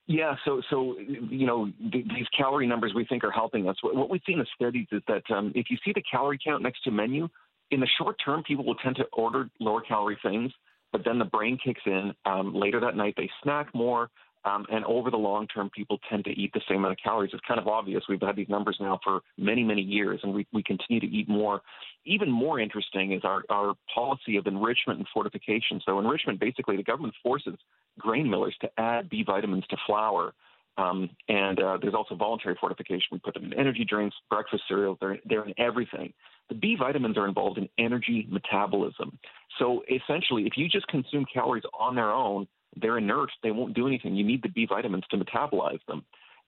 Yeah, 0.06 0.34
so 0.44 0.60
so 0.68 0.96
you 0.98 1.46
know 1.46 1.70
th- 1.90 2.04
these 2.08 2.26
calorie 2.36 2.66
numbers 2.66 2.92
we 2.94 3.06
think 3.06 3.24
are 3.24 3.30
helping 3.30 3.68
us. 3.68 3.76
What, 3.82 4.10
we've 4.10 4.20
seen 4.26 4.38
in 4.38 4.46
studies 4.54 4.86
is 4.92 5.02
that 5.08 5.22
um, 5.34 5.50
if 5.54 5.66
you 5.70 5.78
see 5.84 5.92
the 5.94 6.02
calorie 6.02 6.38
count 6.44 6.62
next 6.62 6.84
to 6.84 6.90
menu, 6.90 7.28
in 7.70 7.80
the 7.80 7.88
short 7.98 8.16
term, 8.22 8.42
people 8.42 8.64
will 8.66 8.74
tend 8.76 8.96
to 8.96 9.04
order 9.14 9.48
lower 9.60 9.80
calorie 9.80 10.18
things, 10.22 10.52
but 10.92 11.02
then 11.06 11.18
the 11.18 11.24
brain 11.24 11.58
kicks 11.62 11.80
in 11.86 12.12
um, 12.26 12.54
later 12.54 12.80
that 12.80 12.96
night. 12.96 13.14
They 13.16 13.30
snack 13.42 13.74
more, 13.74 14.10
um, 14.44 14.66
and 14.70 14.84
over 14.84 15.10
the 15.10 15.16
long 15.16 15.46
term, 15.46 15.70
people 15.70 15.98
tend 16.10 16.24
to 16.24 16.30
eat 16.30 16.52
the 16.52 16.60
same 16.68 16.78
amount 16.78 16.92
of 16.92 16.98
calories. 17.02 17.30
It's 17.32 17.42
kind 17.46 17.58
of 17.58 17.66
obvious. 17.66 18.04
We've 18.08 18.20
had 18.20 18.36
these 18.36 18.48
numbers 18.48 18.76
now 18.78 19.00
for 19.02 19.20
many, 19.38 19.62
many 19.62 19.80
years, 19.80 20.20
and 20.22 20.34
we, 20.34 20.46
we 20.52 20.62
continue 20.62 21.00
to 21.00 21.06
eat 21.06 21.28
more. 21.28 21.62
Even 22.04 22.30
more 22.30 22.60
interesting 22.60 23.12
is 23.12 23.22
our, 23.24 23.42
our 23.48 23.74
policy 23.94 24.36
of 24.36 24.46
enrichment 24.46 24.98
and 24.98 25.08
fortification. 25.14 25.80
So, 25.86 25.98
enrichment 25.98 26.40
basically, 26.40 26.76
the 26.76 26.82
government 26.82 27.14
forces 27.22 27.54
grain 27.98 28.28
millers 28.28 28.54
to 28.60 28.68
add 28.78 29.08
B 29.08 29.24
vitamins 29.26 29.64
to 29.70 29.76
flour. 29.86 30.34
Um, 30.76 31.08
and 31.28 31.60
uh, 31.60 31.78
there's 31.80 31.94
also 31.94 32.16
voluntary 32.16 32.56
fortification. 32.60 33.06
We 33.12 33.20
put 33.20 33.34
them 33.34 33.44
in 33.44 33.54
energy 33.54 33.86
drinks, 33.88 34.16
breakfast 34.28 34.64
cereals, 34.66 34.98
they're, 35.00 35.18
they're 35.24 35.46
in 35.46 35.54
everything. 35.56 36.12
The 36.48 36.56
B 36.56 36.76
vitamins 36.78 37.16
are 37.16 37.28
involved 37.28 37.58
in 37.58 37.68
energy 37.78 38.26
metabolism. 38.28 39.18
So 39.58 39.82
essentially, 39.88 40.46
if 40.46 40.54
you 40.56 40.68
just 40.68 40.86
consume 40.88 41.24
calories 41.32 41.62
on 41.78 41.94
their 41.94 42.10
own, 42.10 42.48
they're 42.80 42.98
inert. 42.98 43.30
They 43.42 43.50
won't 43.50 43.74
do 43.74 43.86
anything. 43.86 44.14
You 44.14 44.24
need 44.24 44.42
the 44.42 44.48
B 44.48 44.66
vitamins 44.68 45.04
to 45.10 45.16
metabolize 45.16 45.80
them. 45.86 46.04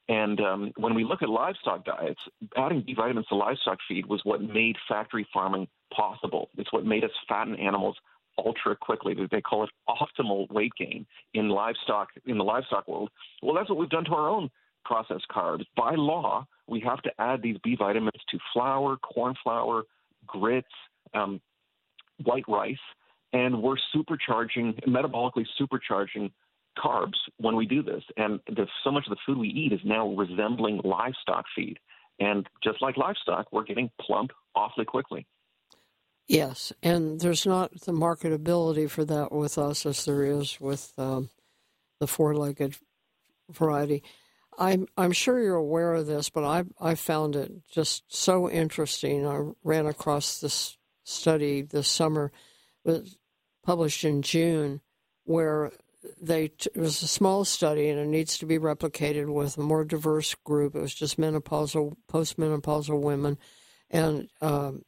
And 0.09 0.41
um, 0.41 0.73
when 0.77 0.95
we 0.95 1.05
look 1.05 1.23
at 1.23 1.29
livestock 1.29 1.85
diets, 1.85 2.21
adding 2.57 2.83
B 2.87 2.95
vitamins 2.95 3.27
to 3.29 3.35
livestock 3.35 3.79
feed 3.89 4.07
was 4.07 4.21
what 4.25 4.41
made 4.41 4.77
factory 4.89 5.27
farming 5.33 5.67
possible. 5.95 6.49
It's 6.57 6.73
what 6.73 6.85
made 6.85 7.03
us 7.03 7.11
fatten 7.29 7.57
animals 7.57 7.97
ultra 8.39 8.77
quickly. 8.77 9.15
They 9.31 9.41
call 9.41 9.65
it 9.65 9.71
optimal 9.89 10.51
weight 10.53 10.73
gain 10.79 11.07
in 11.35 11.49
livestock 11.49 12.09
in 12.25 12.39
the 12.39 12.45
livestock 12.45 12.87
world. 12.87 13.11
Well, 13.43 13.55
that's 13.55 13.69
what 13.69 13.79
we've 13.79 13.91
done 13.91 14.05
to 14.05 14.13
our 14.13 14.29
own 14.29 14.51
processed 14.85 15.27
carbs. 15.35 15.65
By 15.77 15.95
law, 15.97 16.47
we 16.69 16.81
have 16.81 17.03
to 17.03 17.11
add 17.19 17.43
these 17.43 17.57
B 17.65 17.77
vitamins 17.77 18.21
to 18.31 18.39
flour, 18.53 18.97
corn 18.99 19.35
flour, 19.43 19.85
grits, 20.27 20.69
um, 21.15 21.41
white 22.23 22.45
rice, 22.49 22.77
and 23.37 23.63
we're 23.63 23.77
supercharging, 23.95 24.83
metabolically 24.87 25.45
supercharging 25.61 26.33
carbs 26.79 27.19
when 27.37 27.55
we 27.55 27.67
do 27.67 27.83
this. 27.83 28.03
And 28.17 28.41
so 28.83 28.91
much 28.91 29.05
of 29.07 29.11
the 29.11 29.19
food 29.27 29.37
we 29.37 29.49
eat 29.49 29.73
is 29.73 29.81
now 29.85 30.09
resembling 30.09 30.81
livestock 30.85 31.45
feed. 31.55 31.79
And 32.19 32.49
just 32.65 32.81
like 32.81 32.97
livestock, 32.97 33.49
we're 33.53 33.65
getting 33.65 33.91
plump 34.01 34.31
awfully 34.55 34.87
quickly. 34.87 35.27
Yes, 36.27 36.73
and 36.83 37.21
there's 37.21 37.45
not 37.45 37.73
the 37.83 37.93
marketability 37.93 38.89
for 38.89 39.05
that 39.05 39.33
with 39.33 39.59
us 39.59 39.85
as 39.85 40.07
there 40.07 40.25
is 40.25 40.59
with 40.59 40.93
um, 40.97 41.29
the 42.01 42.07
four-legged 42.07 42.77
variety. 43.51 44.03
I'm 44.59 44.89
I'm 44.97 45.13
sure 45.13 45.39
you're 45.39 45.55
aware 45.55 45.93
of 45.93 46.07
this, 46.07 46.31
but 46.31 46.43
I 46.43 46.65
I 46.81 46.95
found 46.95 47.37
it 47.37 47.53
just 47.71 48.03
so 48.09 48.51
interesting. 48.51 49.27
I 49.27 49.51
ran 49.63 49.87
across 49.87 50.41
this 50.41 50.79
study 51.05 51.61
this 51.61 51.87
summer 51.87 52.33
published 53.67 54.05
in 54.05 54.23
June, 54.23 54.81
where 55.25 55.73
they 56.23 56.45
it 56.45 56.77
was 56.77 57.03
a 57.03 57.09
small 57.09 57.45
study 57.45 57.89
and 57.89 57.99
it 57.99 58.07
needs 58.07 58.39
to 58.39 58.47
be 58.47 58.61
replicated 58.61 59.27
with 59.27 59.59
a 59.59 59.61
more 59.61 59.85
diverse 59.85 60.37
group. 60.45 60.77
It 60.77 60.81
was 60.81 60.95
just 60.95 61.19
menopausal, 61.19 61.97
postmenopausal 62.09 63.01
women, 63.03 63.39
and 63.91 64.29
um, 64.41 64.85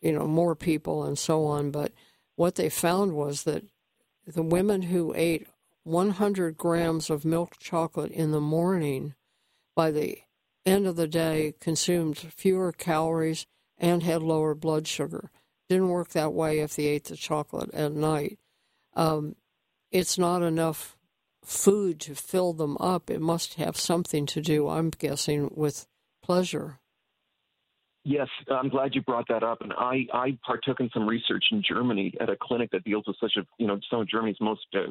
you 0.00 0.12
know 0.12 0.28
more 0.28 0.54
people 0.54 1.02
and 1.04 1.18
so 1.18 1.44
on. 1.44 1.72
But 1.72 1.92
what 2.36 2.54
they 2.54 2.70
found 2.70 3.14
was 3.14 3.42
that 3.42 3.64
the 4.26 4.42
women 4.42 4.82
who 4.82 5.12
ate 5.16 5.48
100 5.82 6.56
grams 6.56 7.10
of 7.10 7.24
milk 7.24 7.58
chocolate 7.58 8.12
in 8.12 8.30
the 8.30 8.40
morning, 8.40 9.14
by 9.74 9.90
the 9.90 10.18
end 10.64 10.86
of 10.86 10.94
the 10.94 11.08
day, 11.08 11.54
consumed 11.60 12.16
fewer 12.16 12.70
calories 12.70 13.46
and 13.76 14.04
had 14.04 14.22
lower 14.22 14.54
blood 14.54 14.86
sugar. 14.86 15.32
Didn't 15.70 15.90
work 15.90 16.08
that 16.08 16.32
way 16.32 16.58
if 16.58 16.74
they 16.74 16.86
ate 16.86 17.04
the 17.04 17.16
chocolate 17.16 17.72
at 17.72 17.92
night. 17.92 18.40
Um, 18.96 19.36
it's 19.92 20.18
not 20.18 20.42
enough 20.42 20.96
food 21.44 22.00
to 22.00 22.16
fill 22.16 22.52
them 22.52 22.76
up. 22.80 23.08
It 23.08 23.20
must 23.20 23.54
have 23.54 23.76
something 23.76 24.26
to 24.26 24.40
do, 24.40 24.68
I'm 24.68 24.90
guessing, 24.90 25.48
with 25.54 25.86
pleasure. 26.24 26.80
Yes, 28.02 28.26
I'm 28.50 28.68
glad 28.68 28.96
you 28.96 29.02
brought 29.02 29.28
that 29.28 29.44
up. 29.44 29.60
And 29.60 29.72
I, 29.72 30.08
I 30.12 30.36
partook 30.44 30.80
in 30.80 30.90
some 30.92 31.06
research 31.06 31.44
in 31.52 31.62
Germany 31.62 32.14
at 32.20 32.28
a 32.28 32.36
clinic 32.42 32.72
that 32.72 32.82
deals 32.82 33.04
with 33.06 33.18
such 33.20 33.36
a, 33.36 33.46
you 33.58 33.68
know, 33.68 33.78
some 33.88 34.00
of 34.00 34.08
Germany's 34.08 34.40
most, 34.40 34.66
uh, 34.74 34.90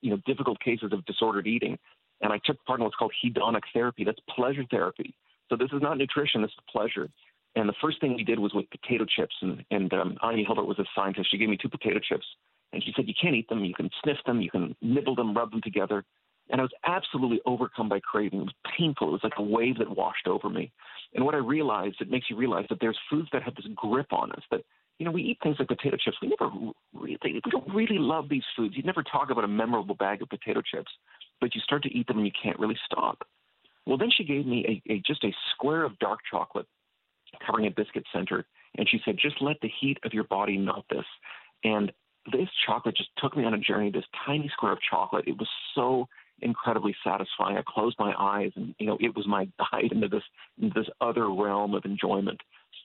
you 0.00 0.10
know, 0.10 0.18
difficult 0.26 0.58
cases 0.58 0.92
of 0.92 1.04
disordered 1.04 1.46
eating. 1.46 1.78
And 2.22 2.32
I 2.32 2.40
took 2.44 2.56
part 2.64 2.80
in 2.80 2.84
what's 2.84 2.96
called 2.96 3.12
hedonic 3.24 3.62
therapy. 3.72 4.02
That's 4.02 4.18
pleasure 4.34 4.64
therapy. 4.68 5.14
So 5.48 5.54
this 5.54 5.70
is 5.72 5.80
not 5.80 5.96
nutrition, 5.96 6.42
this 6.42 6.50
is 6.50 6.64
pleasure. 6.68 7.08
And 7.54 7.68
the 7.68 7.74
first 7.82 8.00
thing 8.00 8.14
we 8.14 8.24
did 8.24 8.38
was 8.38 8.54
with 8.54 8.66
potato 8.70 9.04
chips. 9.04 9.34
And, 9.42 9.64
and 9.70 9.92
um, 9.92 10.16
Anja 10.22 10.46
Hilbert 10.46 10.66
was 10.66 10.78
a 10.78 10.84
scientist. 10.94 11.30
She 11.30 11.38
gave 11.38 11.48
me 11.48 11.58
two 11.60 11.68
potato 11.68 11.98
chips. 11.98 12.24
And 12.72 12.82
she 12.82 12.92
said, 12.96 13.06
You 13.06 13.14
can't 13.20 13.34
eat 13.34 13.48
them. 13.48 13.64
You 13.64 13.74
can 13.74 13.90
sniff 14.02 14.18
them. 14.24 14.40
You 14.40 14.50
can 14.50 14.74
nibble 14.80 15.14
them, 15.14 15.34
rub 15.34 15.50
them 15.50 15.60
together. 15.62 16.04
And 16.50 16.60
I 16.60 16.64
was 16.64 16.72
absolutely 16.84 17.40
overcome 17.46 17.88
by 17.88 18.00
craving. 18.00 18.40
It 18.40 18.44
was 18.44 18.54
painful. 18.78 19.08
It 19.08 19.12
was 19.12 19.24
like 19.24 19.38
a 19.38 19.42
wave 19.42 19.78
that 19.78 19.96
washed 19.96 20.26
over 20.26 20.50
me. 20.50 20.72
And 21.14 21.24
what 21.24 21.34
I 21.34 21.38
realized, 21.38 21.96
it 22.00 22.10
makes 22.10 22.28
you 22.28 22.36
realize 22.36 22.66
that 22.68 22.78
there's 22.80 22.98
foods 23.08 23.28
that 23.32 23.42
have 23.42 23.54
this 23.54 23.66
grip 23.76 24.12
on 24.12 24.32
us 24.32 24.42
that 24.50 24.62
you 24.98 25.06
know, 25.06 25.12
we 25.12 25.22
eat 25.22 25.38
things 25.42 25.56
like 25.58 25.68
potato 25.68 25.96
chips. 25.96 26.16
We 26.22 26.28
never 26.28 26.52
really, 26.92 27.18
we 27.24 27.50
don't 27.50 27.74
really 27.74 27.98
love 27.98 28.28
these 28.28 28.44
foods. 28.56 28.76
You 28.76 28.82
never 28.84 29.02
talk 29.02 29.30
about 29.30 29.42
a 29.42 29.48
memorable 29.48 29.94
bag 29.94 30.22
of 30.22 30.28
potato 30.28 30.62
chips, 30.62 30.92
but 31.40 31.54
you 31.54 31.60
start 31.62 31.82
to 31.84 31.88
eat 31.88 32.06
them 32.06 32.18
and 32.18 32.26
you 32.26 32.32
can't 32.40 32.58
really 32.58 32.78
stop. 32.86 33.26
Well, 33.84 33.98
then 33.98 34.10
she 34.16 34.22
gave 34.22 34.46
me 34.46 34.82
a, 34.88 34.92
a 34.92 35.02
just 35.04 35.24
a 35.24 35.34
square 35.54 35.82
of 35.82 35.98
dark 35.98 36.20
chocolate 36.30 36.66
covering 37.44 37.66
a 37.66 37.70
biscuit 37.70 38.04
center, 38.12 38.44
and 38.76 38.88
she 38.88 39.00
said, 39.04 39.16
just 39.20 39.40
let 39.40 39.60
the 39.60 39.70
heat 39.80 39.98
of 40.04 40.12
your 40.12 40.24
body 40.24 40.56
melt 40.56 40.84
this. 40.90 41.04
And 41.64 41.92
this 42.30 42.48
chocolate 42.66 42.96
just 42.96 43.10
took 43.18 43.36
me 43.36 43.44
on 43.44 43.54
a 43.54 43.58
journey. 43.58 43.90
This 43.90 44.04
tiny 44.26 44.48
square 44.52 44.72
of 44.72 44.78
chocolate. 44.88 45.26
It 45.26 45.38
was 45.38 45.48
so 45.74 46.08
incredibly 46.40 46.94
satisfying. 47.04 47.56
I 47.56 47.62
closed 47.66 47.96
my 47.98 48.14
eyes, 48.18 48.52
and 48.56 48.74
you 48.78 48.86
know, 48.86 48.96
it 49.00 49.14
was 49.14 49.26
my 49.26 49.48
guide 49.72 49.92
into 49.92 50.08
this 50.08 50.22
into 50.60 50.74
this 50.74 50.88
other 51.00 51.30
realm 51.30 51.74
of 51.74 51.84
enjoyment. 51.84 52.40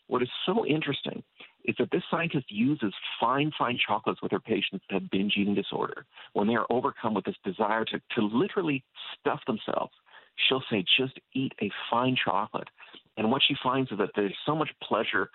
What 0.08 0.22
is 0.22 0.30
so 0.46 0.66
interesting 0.66 1.24
is 1.66 1.76
that 1.80 1.92
this 1.92 2.04
scientist 2.10 2.46
uses 2.50 2.94
fine, 3.20 3.52
fine 3.58 3.78
chocolates 3.86 4.22
with 4.22 4.32
her 4.32 4.40
patients 4.40 4.86
that 4.90 5.02
have 5.02 5.10
binge 5.10 5.34
eating 5.38 5.54
disorder. 5.54 6.06
When 6.32 6.48
they 6.48 6.56
are 6.56 6.66
overcome 6.70 7.14
with 7.14 7.26
this 7.26 7.36
desire 7.44 7.84
to, 7.86 8.00
to 8.16 8.22
literally 8.22 8.86
stuff 9.20 9.42
themselves, 9.46 9.92
she'll 10.38 10.64
say, 10.70 10.84
just 10.98 11.20
eat 11.34 11.54
a 11.62 11.72
fine 11.90 12.16
chocolate. 12.16 12.70
And 13.18 13.32
what 13.32 13.42
she 13.48 13.56
finds 13.62 13.92
is 13.92 13.98
that 13.98 14.12
there's 14.16 14.36
so 14.46 14.56
much 14.56 14.70
pleasure, 14.82 15.30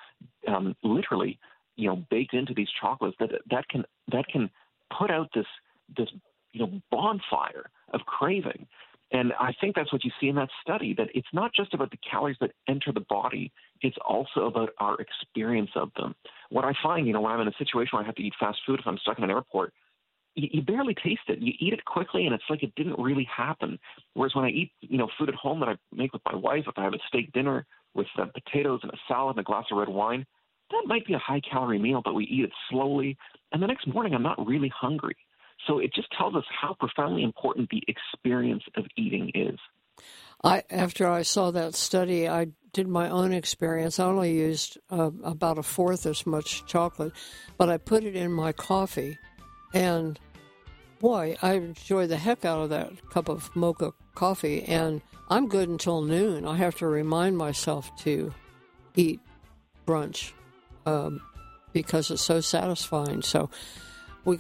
um, 0.47 0.77
literally, 0.83 1.39
you 1.77 1.89
know, 1.89 2.05
baked 2.11 2.35
into 2.35 2.55
these 2.55 2.69
chocolates 2.81 3.17
that 3.19 3.31
that 3.51 3.69
can 3.69 3.85
that 4.11 4.27
can 4.29 4.51
put 4.97 5.11
out 5.11 5.29
this 5.35 5.47
this 5.97 6.09
you 6.53 6.61
know 6.61 6.81
bonfire 6.91 7.71
of 7.93 8.01
craving 8.03 8.67
and 9.13 9.33
I 9.39 9.53
think 9.61 9.77
that's 9.77 9.93
what 9.93 10.05
you 10.05 10.11
see 10.21 10.29
in 10.29 10.37
that 10.37 10.49
study 10.63 10.95
that 10.95 11.09
it's 11.15 11.29
not 11.35 11.53
just 11.55 11.75
about 11.75 11.91
the 11.91 11.99
calories 11.99 12.39
that 12.41 12.53
enter 12.67 12.93
the 12.93 13.05
body, 13.09 13.53
it's 13.83 13.97
also 14.07 14.47
about 14.47 14.71
our 14.79 14.97
experience 15.01 15.71
of 15.77 15.91
them. 15.97 16.15
What 16.49 16.65
I 16.65 16.73
find, 16.83 17.07
you 17.07 17.13
know, 17.13 17.21
when 17.21 17.33
I'm 17.33 17.41
in 17.41 17.49
a 17.49 17.57
situation 17.59 17.91
where 17.93 18.03
I 18.03 18.07
have 18.07 18.15
to 18.15 18.23
eat 18.23 18.33
fast 18.41 18.61
food, 18.67 18.81
if 18.81 18.87
I'm 18.87 18.97
stuck 18.99 19.19
in 19.19 19.25
an 19.25 19.31
airport, 19.31 19.75
you, 20.35 20.49
you 20.53 20.63
barely 20.63 20.95
taste 20.95 21.23
it. 21.29 21.39
You 21.41 21.53
eat 21.59 21.73
it 21.73 21.85
quickly, 21.85 22.27
and 22.27 22.35
it's 22.35 22.45
like 22.49 22.63
it 22.63 22.75
didn't 22.75 22.99
really 22.99 23.29
happen. 23.35 23.79
Whereas 24.15 24.35
when 24.35 24.45
I 24.45 24.51
eat, 24.51 24.73
you 24.81 24.99
know, 24.99 25.09
food 25.19 25.29
at 25.29 25.35
home 25.35 25.61
that 25.61 25.69
I 25.69 25.77
make 25.95 26.13
with 26.13 26.23
my 26.25 26.35
wife, 26.35 26.65
if 26.67 26.75
I 26.77 26.85
have 26.85 26.95
a 26.95 26.99
steak 27.09 27.33
dinner 27.33 27.67
with 27.95 28.07
uh, 28.19 28.27
potatoes 28.27 28.81
and 28.83 28.93
a 28.93 28.97
salad 29.09 29.37
and 29.37 29.41
a 29.41 29.45
glass 29.45 29.65
of 29.71 29.79
red 29.79 29.89
wine, 29.89 30.27
that 30.71 30.85
might 30.87 31.07
be 31.07 31.15
a 31.15 31.19
high 31.19 31.41
calorie 31.41 31.79
meal, 31.79 32.01
but 32.05 32.15
we 32.15 32.25
eat 32.25 32.45
it 32.45 32.53
slowly, 32.71 33.17
and 33.53 33.63
the 33.63 33.67
next 33.67 33.87
morning 33.87 34.15
I'm 34.15 34.23
not 34.23 34.45
really 34.47 34.73
hungry. 34.75 35.17
So 35.67 35.79
it 35.79 35.95
just 35.95 36.09
tells 36.17 36.35
us 36.35 36.45
how 36.61 36.75
profoundly 36.75 37.23
important 37.23 37.69
the 37.71 37.83
experience 37.87 38.65
of 38.77 38.85
eating 38.97 39.31
is. 39.35 39.59
I 40.43 40.65
after 40.71 41.07
I 41.09 41.23
saw 41.23 41.51
that 41.53 41.75
study, 41.75 42.29
I 42.29 42.49
did 42.73 42.89
my 42.89 43.09
own 43.09 43.33
experience. 43.33 44.01
I 44.01 44.07
only 44.07 44.33
used 44.33 44.79
uh, 44.91 45.11
about 45.23 45.59
a 45.59 45.63
fourth 45.63 46.07
as 46.07 46.27
much 46.27 46.67
chocolate, 46.67 47.13
but 47.59 47.69
I 47.69 47.77
put 47.77 48.03
it 48.03 48.17
in 48.17 48.33
my 48.33 48.53
coffee, 48.53 49.19
and 49.75 50.19
boy, 51.01 51.37
I 51.43 51.55
enjoy 51.55 52.07
the 52.07 52.17
heck 52.17 52.45
out 52.45 52.63
of 52.63 52.71
that 52.71 52.91
cup 53.11 53.29
of 53.29 53.55
mocha 53.55 53.93
coffee. 54.15 54.63
And 54.63 55.03
I'm 55.29 55.49
good 55.49 55.69
until 55.69 56.03
noon. 56.03 56.47
I 56.47 56.57
have 56.57 56.77
to 56.77 56.87
remind 56.87 57.37
myself 57.37 57.95
to 58.03 58.33
eat 58.95 59.21
brunch 59.87 60.33
um, 60.87 61.21
because 61.73 62.11
it's 62.11 62.23
so 62.23 62.41
satisfying. 62.41 63.23
So 63.23 63.51
we 64.25 64.39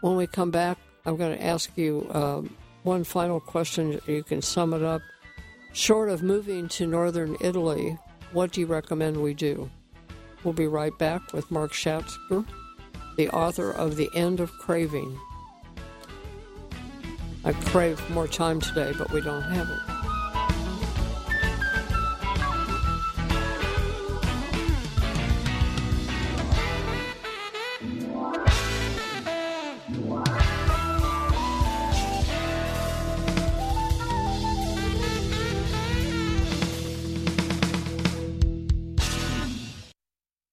when 0.00 0.16
we 0.16 0.26
come 0.26 0.50
back, 0.50 0.78
I'm 1.04 1.16
going 1.16 1.36
to 1.36 1.44
ask 1.44 1.70
you 1.76 2.08
um, 2.12 2.56
one 2.84 3.04
final 3.04 3.40
question. 3.40 4.00
You 4.06 4.22
can 4.22 4.42
sum 4.42 4.72
it 4.72 4.82
up. 4.82 5.02
Short 5.72 6.08
of 6.08 6.22
moving 6.22 6.68
to 6.68 6.86
northern 6.86 7.36
Italy, 7.40 7.98
what 8.32 8.52
do 8.52 8.60
you 8.60 8.66
recommend 8.66 9.16
we 9.16 9.34
do? 9.34 9.70
We'll 10.44 10.54
be 10.54 10.66
right 10.66 10.96
back 10.98 11.32
with 11.32 11.50
Mark 11.50 11.72
Schatzker, 11.72 12.46
the 13.18 13.28
author 13.30 13.72
of 13.72 13.96
The 13.96 14.08
End 14.14 14.38
of 14.38 14.52
Craving. 14.58 15.18
I 17.44 17.52
crave 17.52 18.00
more 18.10 18.28
time 18.28 18.60
today, 18.60 18.92
but 18.96 19.10
we 19.10 19.20
don't 19.20 19.42
have 19.42 19.68
it. 19.68 19.80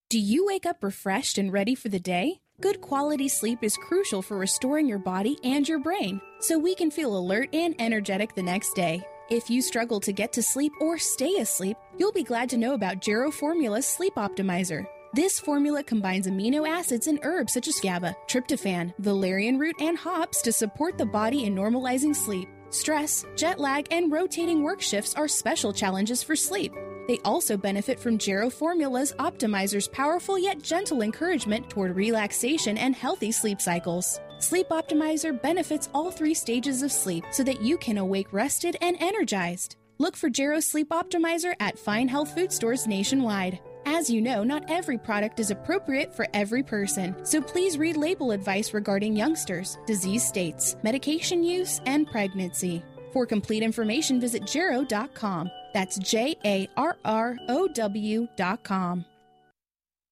Do 0.09 0.19
you 0.19 0.47
wake 0.47 0.65
up 0.65 0.83
refreshed 0.83 1.37
and 1.37 1.53
ready 1.53 1.75
for 1.75 1.89
the 1.89 1.99
day? 1.99 2.39
Good 2.61 2.79
quality 2.79 3.27
sleep 3.27 3.59
is 3.63 3.75
crucial 3.75 4.21
for 4.21 4.37
restoring 4.37 4.87
your 4.87 4.97
body 4.97 5.37
and 5.43 5.67
your 5.67 5.77
brain 5.77 6.21
so 6.39 6.57
we 6.57 6.73
can 6.73 6.89
feel 6.89 7.17
alert 7.17 7.49
and 7.51 7.75
energetic 7.79 8.33
the 8.33 8.43
next 8.43 8.73
day. 8.75 9.05
If 9.29 9.49
you 9.49 9.61
struggle 9.61 9.99
to 9.99 10.13
get 10.13 10.31
to 10.33 10.41
sleep 10.41 10.71
or 10.79 10.97
stay 10.97 11.35
asleep, 11.39 11.75
you'll 11.97 12.13
be 12.13 12.23
glad 12.23 12.49
to 12.51 12.57
know 12.57 12.73
about 12.73 13.01
Jarrow 13.01 13.29
Formula's 13.29 13.85
Sleep 13.85 14.15
Optimizer. 14.15 14.87
This 15.13 15.37
formula 15.37 15.83
combines 15.83 16.27
amino 16.27 16.65
acids 16.65 17.07
and 17.07 17.19
herbs 17.23 17.51
such 17.51 17.67
as 17.67 17.79
GABA, 17.81 18.15
tryptophan, 18.27 18.93
valerian 18.99 19.59
root, 19.59 19.75
and 19.81 19.97
hops 19.97 20.41
to 20.43 20.53
support 20.53 20.97
the 20.97 21.05
body 21.05 21.43
in 21.43 21.55
normalizing 21.55 22.15
sleep. 22.15 22.47
Stress, 22.69 23.25
jet 23.35 23.59
lag, 23.59 23.85
and 23.91 24.13
rotating 24.13 24.63
work 24.63 24.81
shifts 24.81 25.13
are 25.15 25.27
special 25.27 25.73
challenges 25.73 26.23
for 26.23 26.37
sleep. 26.37 26.73
They 27.07 27.19
also 27.19 27.57
benefit 27.57 27.99
from 27.99 28.17
Jarrow 28.17 28.49
Formula's 28.49 29.13
Optimizer's 29.13 29.87
powerful 29.87 30.39
yet 30.39 30.61
gentle 30.61 31.01
encouragement 31.01 31.69
toward 31.69 31.95
relaxation 31.95 32.77
and 32.77 32.95
healthy 32.95 33.31
sleep 33.31 33.61
cycles. 33.61 34.19
Sleep 34.39 34.67
Optimizer 34.69 35.41
benefits 35.41 35.89
all 35.93 36.11
three 36.11 36.33
stages 36.33 36.81
of 36.81 36.91
sleep 36.91 37.23
so 37.31 37.43
that 37.43 37.61
you 37.61 37.77
can 37.77 37.97
awake 37.97 38.33
rested 38.33 38.75
and 38.81 38.97
energized. 38.99 39.77
Look 39.97 40.17
for 40.17 40.29
Jarrow 40.29 40.59
Sleep 40.59 40.89
Optimizer 40.89 41.53
at 41.59 41.79
fine 41.79 42.07
health 42.07 42.33
food 42.35 42.51
stores 42.51 42.85
nationwide. 42.85 43.59
As 43.85 44.09
you 44.09 44.19
know, 44.19 44.43
not 44.43 44.69
every 44.69 44.97
product 44.97 45.39
is 45.39 45.51
appropriate 45.51 46.13
for 46.13 46.27
every 46.33 46.63
person, 46.63 47.15
so 47.23 47.39
please 47.39 47.77
read 47.77 47.95
label 47.95 48.31
advice 48.31 48.73
regarding 48.73 49.15
youngsters, 49.15 49.77
disease 49.85 50.27
states, 50.27 50.75
medication 50.83 51.43
use, 51.43 51.79
and 51.85 52.07
pregnancy. 52.07 52.83
For 53.13 53.25
complete 53.25 53.63
information, 53.63 54.19
visit 54.19 54.45
jarrow.com. 54.45 55.49
That's 55.75 55.99
J 55.99 56.37
A 56.45 56.69
R 56.77 56.95
R 57.03 57.35
O 57.49 57.67
W 57.67 58.27
dot 58.37 58.63
W.com. 58.63 59.14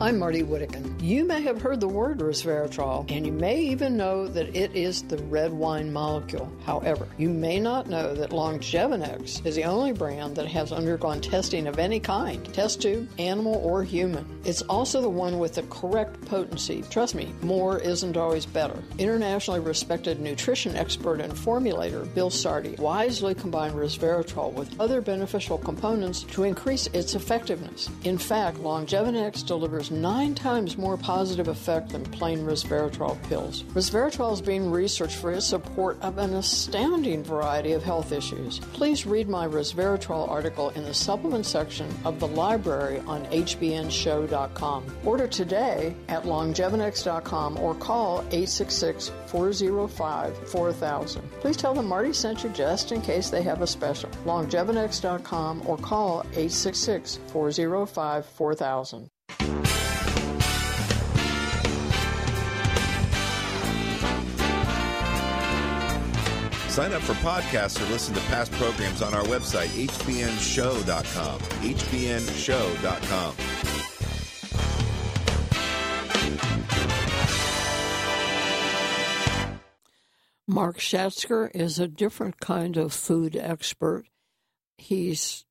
I'm 0.00 0.18
Marty 0.18 0.42
Whittakin. 0.42 0.98
You 0.98 1.26
may 1.26 1.42
have 1.42 1.60
heard 1.60 1.78
the 1.78 1.86
word 1.86 2.20
resveratrol, 2.20 3.10
and 3.10 3.26
you 3.26 3.32
may 3.32 3.60
even 3.60 3.98
know 3.98 4.26
that 4.28 4.56
it 4.56 4.74
is 4.74 5.02
the 5.02 5.18
red 5.24 5.52
wine 5.52 5.92
molecule. 5.92 6.50
However, 6.64 7.06
you 7.18 7.28
may 7.28 7.60
not 7.60 7.86
know 7.86 8.14
that 8.14 8.30
Longevinex 8.30 9.44
is 9.44 9.56
the 9.56 9.64
only 9.64 9.92
brand 9.92 10.36
that 10.36 10.46
has 10.46 10.72
undergone 10.72 11.20
testing 11.20 11.66
of 11.66 11.78
any 11.78 12.00
kind 12.00 12.42
test 12.54 12.80
tube, 12.80 13.10
animal, 13.18 13.56
or 13.56 13.84
human. 13.84 14.40
It's 14.42 14.62
also 14.62 15.02
the 15.02 15.08
one 15.10 15.38
with 15.38 15.54
the 15.56 15.64
correct 15.64 16.18
potency. 16.24 16.82
Trust 16.88 17.14
me, 17.14 17.34
more 17.42 17.78
isn't 17.78 18.16
always 18.16 18.46
better. 18.46 18.82
Internationally 18.98 19.60
respected 19.60 20.18
nutrition 20.18 20.76
expert 20.76 21.20
and 21.20 21.34
formulator 21.34 22.12
Bill 22.14 22.30
Sardi 22.30 22.74
wisely 22.78 23.34
combined 23.34 23.74
resveratrol 23.74 24.54
with 24.54 24.80
other 24.80 25.02
beneficial 25.02 25.58
components 25.58 26.22
to 26.22 26.44
increase 26.44 26.86
its 26.88 27.14
effectiveness. 27.14 27.90
In 28.04 28.16
fact, 28.16 28.56
Longevinex 28.56 29.46
delivers 29.50 29.90
nine 29.90 30.32
times 30.32 30.78
more 30.78 30.96
positive 30.96 31.48
effect 31.48 31.88
than 31.88 32.04
plain 32.04 32.38
resveratrol 32.38 33.20
pills. 33.28 33.64
Resveratrol 33.74 34.32
is 34.32 34.40
being 34.40 34.70
researched 34.70 35.16
for 35.16 35.32
its 35.32 35.44
support 35.44 36.00
of 36.02 36.18
an 36.18 36.34
astounding 36.34 37.24
variety 37.24 37.72
of 37.72 37.82
health 37.82 38.12
issues. 38.12 38.60
Please 38.74 39.06
read 39.06 39.28
my 39.28 39.48
resveratrol 39.48 40.28
article 40.28 40.68
in 40.70 40.84
the 40.84 40.94
supplement 40.94 41.44
section 41.44 41.92
of 42.04 42.20
the 42.20 42.28
library 42.28 43.00
on 43.08 43.26
hbnshow.com. 43.26 44.86
Order 45.04 45.26
today 45.26 45.96
at 46.06 46.22
longevinex.com 46.22 47.58
or 47.58 47.74
call 47.74 48.20
866 48.30 49.10
405 49.26 50.48
4000. 50.48 51.28
Please 51.40 51.56
tell 51.56 51.74
them 51.74 51.88
Marty 51.88 52.12
sent 52.12 52.44
you 52.44 52.50
just 52.50 52.92
in 52.92 53.02
case 53.02 53.30
they 53.30 53.42
have 53.42 53.62
a 53.62 53.66
special. 53.66 54.10
longevinex.com 54.24 55.66
or 55.66 55.76
call 55.76 56.20
866 56.36 57.18
405 57.32 58.26
4000. 58.26 59.10
Sign 66.70 66.92
up 66.92 67.02
for 67.02 67.14
podcasts 67.14 67.84
or 67.84 67.90
listen 67.90 68.14
to 68.14 68.20
past 68.22 68.52
programs 68.52 69.02
on 69.02 69.12
our 69.12 69.24
website, 69.24 69.66
hbnshow.com. 69.66 71.40
hbnshow.com. 71.40 73.34
Mark 80.46 80.78
Schatzker 80.78 81.50
is 81.54 81.80
a 81.80 81.88
different 81.88 82.38
kind 82.38 82.76
of 82.76 82.92
food 82.92 83.34
expert. 83.34 84.04
He's 84.78 85.44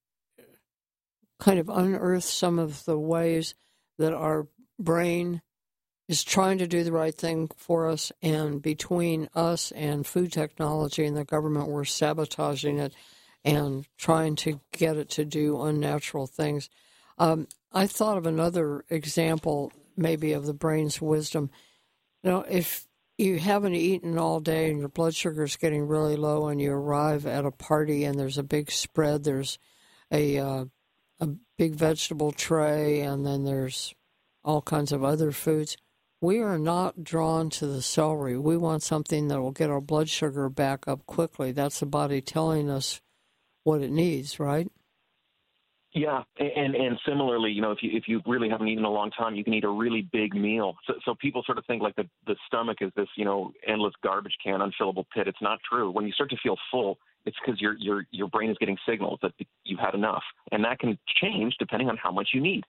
kind 1.37 1.59
of 1.59 1.67
unearthed 1.67 2.23
some 2.23 2.59
of 2.59 2.85
the 2.85 2.97
ways 2.97 3.55
that 3.97 4.13
our 4.13 4.47
brain 4.79 5.41
is 6.09 6.23
trying 6.23 6.57
to 6.57 6.67
do 6.67 6.83
the 6.83 6.91
right 6.91 7.13
thing 7.13 7.51
for 7.55 7.87
us, 7.87 8.11
and 8.23 8.63
between 8.63 9.29
us 9.35 9.71
and 9.73 10.07
food 10.07 10.33
technology 10.33 11.05
and 11.05 11.15
the 11.15 11.23
government, 11.23 11.69
we're 11.69 11.85
sabotaging 11.85 12.79
it 12.79 12.95
and 13.45 13.85
trying 13.95 14.35
to 14.35 14.59
get 14.71 14.97
it 14.97 15.07
to 15.11 15.23
do 15.23 15.61
unnatural 15.61 16.25
things. 16.25 16.67
Um, 17.19 17.47
I 17.71 17.85
thought 17.85 18.17
of 18.17 18.25
another 18.25 18.83
example, 18.89 19.71
maybe 19.95 20.33
of 20.33 20.47
the 20.47 20.53
brain's 20.53 20.99
wisdom. 20.99 21.51
You 22.23 22.31
know, 22.31 22.41
if 22.41 22.87
you 23.19 23.37
haven't 23.37 23.75
eaten 23.75 24.17
all 24.17 24.39
day 24.39 24.71
and 24.71 24.79
your 24.79 24.89
blood 24.89 25.13
sugar 25.13 25.43
is 25.43 25.57
getting 25.57 25.87
really 25.87 26.15
low, 26.15 26.47
and 26.47 26.59
you 26.59 26.71
arrive 26.71 27.27
at 27.27 27.45
a 27.45 27.51
party 27.51 28.03
and 28.03 28.19
there's 28.19 28.39
a 28.39 28.43
big 28.43 28.71
spread, 28.71 29.23
there's 29.25 29.59
a 30.11 30.39
uh, 30.39 30.65
a 31.19 31.27
big 31.55 31.75
vegetable 31.75 32.31
tray, 32.31 33.01
and 33.01 33.27
then 33.27 33.45
there's 33.45 33.93
all 34.43 34.63
kinds 34.63 34.91
of 34.91 35.03
other 35.03 35.31
foods. 35.31 35.77
We 36.21 36.39
are 36.39 36.59
not 36.59 37.03
drawn 37.03 37.49
to 37.51 37.65
the 37.65 37.81
celery. 37.81 38.37
We 38.37 38.57
want 38.57 38.83
something 38.83 39.29
that 39.29 39.39
will 39.39 39.51
get 39.51 39.69
our 39.69 39.79
blood 39.79 40.09
sugar 40.09 40.49
back 40.49 40.87
up 40.87 41.05
quickly. 41.05 41.51
That's 41.53 41.79
the 41.79 41.85
body 41.85 42.19
telling 42.19 42.69
us 42.69 43.01
what 43.63 43.81
it 43.81 43.91
needs, 43.91 44.39
right? 44.39 44.69
Yeah, 45.93 46.21
and 46.37 46.75
and 46.75 46.99
similarly, 47.07 47.51
you 47.51 47.63
know, 47.63 47.71
if 47.71 47.79
you 47.81 47.89
if 47.97 48.03
you 48.07 48.21
really 48.27 48.47
haven't 48.47 48.67
eaten 48.67 48.79
in 48.79 48.85
a 48.85 48.91
long 48.91 49.09
time, 49.09 49.33
you 49.33 49.43
can 49.43 49.55
eat 49.55 49.63
a 49.63 49.69
really 49.69 50.07
big 50.11 50.35
meal. 50.35 50.75
So 50.85 50.93
so 51.03 51.15
people 51.15 51.41
sort 51.43 51.57
of 51.57 51.65
think 51.65 51.81
like 51.81 51.95
the 51.95 52.07
the 52.27 52.35
stomach 52.45 52.77
is 52.81 52.91
this 52.95 53.07
you 53.15 53.25
know 53.25 53.53
endless 53.65 53.93
garbage 54.03 54.35
can, 54.43 54.59
unfillable 54.59 55.05
pit. 55.11 55.27
It's 55.27 55.41
not 55.41 55.59
true. 55.67 55.89
When 55.89 56.05
you 56.05 56.11
start 56.11 56.29
to 56.29 56.37
feel 56.43 56.57
full, 56.69 56.99
it's 57.25 57.37
because 57.43 57.59
your 57.59 57.75
your 57.79 58.05
your 58.11 58.27
brain 58.27 58.51
is 58.51 58.57
getting 58.59 58.77
signals 58.87 59.17
that 59.23 59.31
you've 59.63 59.79
had 59.79 59.95
enough, 59.95 60.23
and 60.51 60.63
that 60.63 60.77
can 60.77 60.99
change 61.21 61.55
depending 61.57 61.89
on 61.89 61.97
how 61.97 62.11
much 62.11 62.29
you 62.33 62.41
need. 62.41 62.63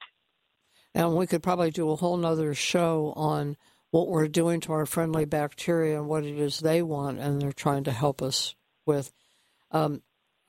And 0.94 1.14
we 1.16 1.26
could 1.26 1.42
probably 1.42 1.70
do 1.70 1.90
a 1.90 1.96
whole 1.96 2.16
nother 2.16 2.54
show 2.54 3.12
on 3.16 3.56
what 3.90 4.08
we're 4.08 4.28
doing 4.28 4.60
to 4.60 4.72
our 4.72 4.86
friendly 4.86 5.24
bacteria 5.24 5.98
and 5.98 6.08
what 6.08 6.24
it 6.24 6.38
is 6.38 6.60
they 6.60 6.82
want, 6.82 7.18
and 7.18 7.40
they're 7.40 7.52
trying 7.52 7.84
to 7.84 7.92
help 7.92 8.22
us 8.22 8.54
with. 8.86 9.12
Um, 9.70 10.02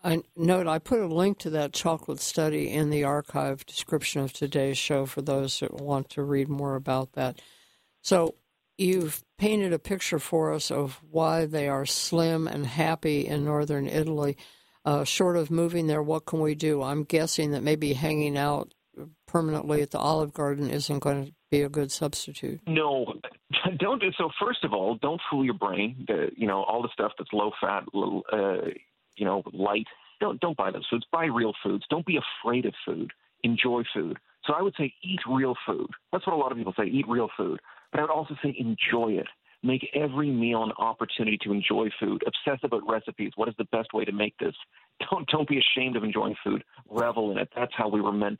I 0.03 0.23
note 0.35 0.67
I 0.67 0.79
put 0.79 0.99
a 0.99 1.07
link 1.07 1.39
to 1.39 1.51
that 1.51 1.73
chocolate 1.73 2.19
study 2.19 2.71
in 2.71 2.89
the 2.89 3.03
archive 3.03 3.65
description 3.65 4.21
of 4.21 4.33
today's 4.33 4.77
show 4.77 5.05
for 5.05 5.21
those 5.21 5.59
that 5.59 5.73
want 5.73 6.09
to 6.11 6.23
read 6.23 6.49
more 6.49 6.75
about 6.75 7.13
that. 7.13 7.39
So 8.01 8.35
you've 8.77 9.23
painted 9.37 9.73
a 9.73 9.79
picture 9.79 10.17
for 10.17 10.53
us 10.53 10.71
of 10.71 10.99
why 11.09 11.45
they 11.45 11.67
are 11.67 11.85
slim 11.85 12.47
and 12.47 12.65
happy 12.65 13.27
in 13.27 13.45
northern 13.45 13.87
Italy. 13.87 14.37
Uh, 14.83 15.03
short 15.03 15.37
of 15.37 15.51
moving 15.51 15.85
there, 15.85 16.01
what 16.01 16.25
can 16.25 16.39
we 16.39 16.55
do? 16.55 16.81
I'm 16.81 17.03
guessing 17.03 17.51
that 17.51 17.61
maybe 17.61 17.93
hanging 17.93 18.37
out 18.37 18.73
permanently 19.27 19.81
at 19.81 19.91
the 19.91 19.99
Olive 19.99 20.33
Garden 20.33 20.69
isn't 20.69 20.99
going 20.99 21.25
to 21.25 21.31
be 21.49 21.61
a 21.61 21.69
good 21.69 21.91
substitute. 21.91 22.59
No, 22.67 23.13
don't 23.79 24.01
do 24.01 24.11
so. 24.17 24.29
First 24.39 24.63
of 24.63 24.73
all, 24.73 24.95
don't 25.01 25.21
fool 25.29 25.45
your 25.45 25.53
brain. 25.53 26.05
The, 26.07 26.29
you 26.35 26.47
know 26.47 26.63
all 26.63 26.81
the 26.81 26.89
stuff 26.93 27.11
that's 27.17 27.31
low 27.33 27.51
fat, 27.59 27.83
uh, 27.93 28.69
you 29.15 29.25
know, 29.25 29.43
light. 29.53 29.87
Don't 30.19 30.39
don't 30.39 30.57
buy 30.57 30.71
those 30.71 30.87
foods. 30.89 31.05
Buy 31.11 31.25
real 31.25 31.53
foods. 31.63 31.83
Don't 31.89 32.05
be 32.05 32.17
afraid 32.17 32.65
of 32.65 32.73
food. 32.85 33.11
Enjoy 33.43 33.83
food. 33.93 34.17
So 34.45 34.53
I 34.53 34.61
would 34.61 34.73
say 34.77 34.93
eat 35.03 35.19
real 35.29 35.55
food. 35.65 35.89
That's 36.11 36.25
what 36.25 36.33
a 36.33 36.39
lot 36.39 36.51
of 36.51 36.57
people 36.57 36.73
say. 36.77 36.85
Eat 36.85 37.05
real 37.07 37.29
food. 37.37 37.59
But 37.91 37.99
I 37.99 38.03
would 38.03 38.11
also 38.11 38.35
say 38.43 38.55
enjoy 38.57 39.13
it. 39.13 39.27
Make 39.63 39.87
every 39.93 40.31
meal 40.31 40.63
an 40.63 40.71
opportunity 40.79 41.37
to 41.43 41.51
enjoy 41.51 41.89
food. 41.99 42.23
Obsess 42.25 42.59
about 42.63 42.81
recipes. 42.87 43.31
What 43.35 43.47
is 43.47 43.55
the 43.59 43.65
best 43.65 43.93
way 43.93 44.05
to 44.05 44.11
make 44.11 44.35
this? 44.39 44.55
Don't 45.09 45.27
don't 45.27 45.47
be 45.47 45.59
ashamed 45.59 45.95
of 45.95 46.03
enjoying 46.03 46.35
food. 46.43 46.63
Revel 46.89 47.31
in 47.31 47.37
it. 47.37 47.49
That's 47.55 47.73
how 47.75 47.87
we 47.87 48.01
were 48.01 48.11
meant 48.11 48.39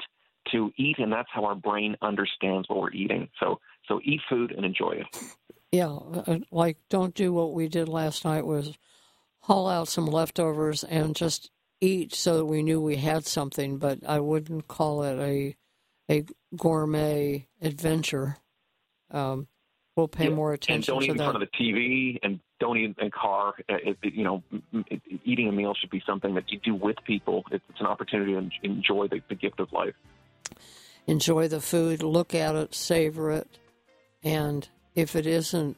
to 0.51 0.71
eat, 0.77 0.97
and 0.99 1.11
that's 1.11 1.29
how 1.31 1.45
our 1.45 1.55
brain 1.55 1.95
understands 2.01 2.67
what 2.69 2.79
we're 2.79 2.91
eating. 2.91 3.29
So 3.39 3.59
so 3.87 3.99
eat 4.03 4.21
food 4.29 4.51
and 4.51 4.65
enjoy 4.65 4.91
it. 4.91 5.23
Yeah, 5.71 5.87
uh, 5.87 6.39
like 6.51 6.77
don't 6.89 7.15
do 7.15 7.31
what 7.31 7.53
we 7.53 7.69
did 7.69 7.87
last 7.87 8.25
night 8.25 8.45
was 8.45 8.77
haul 9.43 9.69
out 9.69 9.87
some 9.87 10.05
leftovers 10.05 10.83
and 10.83 11.15
just 11.15 11.49
eat 11.79 12.13
so 12.13 12.37
that 12.37 12.45
we 12.45 12.61
knew 12.61 12.81
we 12.81 12.97
had 12.97 13.25
something. 13.25 13.77
But 13.77 13.99
I 14.05 14.19
wouldn't 14.19 14.67
call 14.67 15.03
it 15.03 15.17
a 15.17 15.55
a 16.09 16.25
gourmet 16.55 17.47
adventure. 17.61 18.37
Um, 19.11 19.47
we'll 19.95 20.07
pay 20.07 20.25
yeah. 20.25 20.35
more 20.35 20.53
attention 20.53 20.75
and 20.75 20.85
don't 20.85 21.03
eat 21.03 21.11
in 21.11 21.17
that. 21.17 21.23
front 21.23 21.41
of 21.41 21.49
the 21.49 21.63
TV 21.63 22.19
and 22.23 22.39
don't 22.59 22.77
eat 22.77 22.95
in 22.97 23.07
a 23.07 23.09
car. 23.09 23.55
It, 23.69 23.97
it, 24.03 24.13
you 24.13 24.23
know, 24.23 24.43
eating 25.23 25.47
a 25.47 25.51
meal 25.51 25.73
should 25.73 25.89
be 25.89 26.03
something 26.05 26.33
that 26.35 26.51
you 26.51 26.59
do 26.59 26.75
with 26.75 26.97
people. 27.05 27.43
It's, 27.51 27.63
it's 27.69 27.79
an 27.79 27.87
opportunity 27.87 28.33
to 28.33 28.49
enjoy 28.63 29.07
the, 29.07 29.21
the 29.29 29.35
gift 29.35 29.59
of 29.59 29.71
life. 29.71 29.95
Enjoy 31.07 31.47
the 31.47 31.61
food, 31.61 32.03
look 32.03 32.35
at 32.35 32.55
it, 32.55 32.75
savor 32.75 33.31
it, 33.31 33.47
and 34.23 34.67
if 34.95 35.15
it 35.15 35.25
isn't 35.25 35.77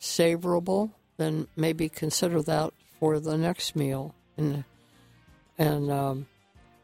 savorable, 0.00 0.90
then 1.16 1.46
maybe 1.56 1.88
consider 1.88 2.42
that 2.42 2.72
for 2.98 3.18
the 3.18 3.36
next 3.36 3.74
meal. 3.76 4.14
And 4.36 4.64
and 5.58 5.90
um, 5.90 6.26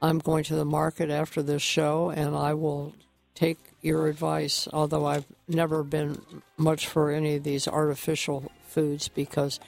I'm 0.02 0.18
going 0.18 0.44
to 0.44 0.54
the 0.54 0.64
market 0.64 1.10
after 1.10 1.42
this 1.42 1.62
show, 1.62 2.10
and 2.10 2.36
I 2.36 2.54
will 2.54 2.94
take 3.34 3.58
your 3.80 4.08
advice. 4.08 4.68
Although 4.72 5.06
I've 5.06 5.26
never 5.46 5.82
been 5.82 6.20
much 6.56 6.86
for 6.86 7.10
any 7.10 7.36
of 7.36 7.44
these 7.44 7.66
artificial 7.66 8.50
foods 8.66 9.08
because 9.08 9.58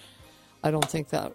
I 0.62 0.70
don't 0.70 0.88
think 0.88 1.08
that 1.08 1.32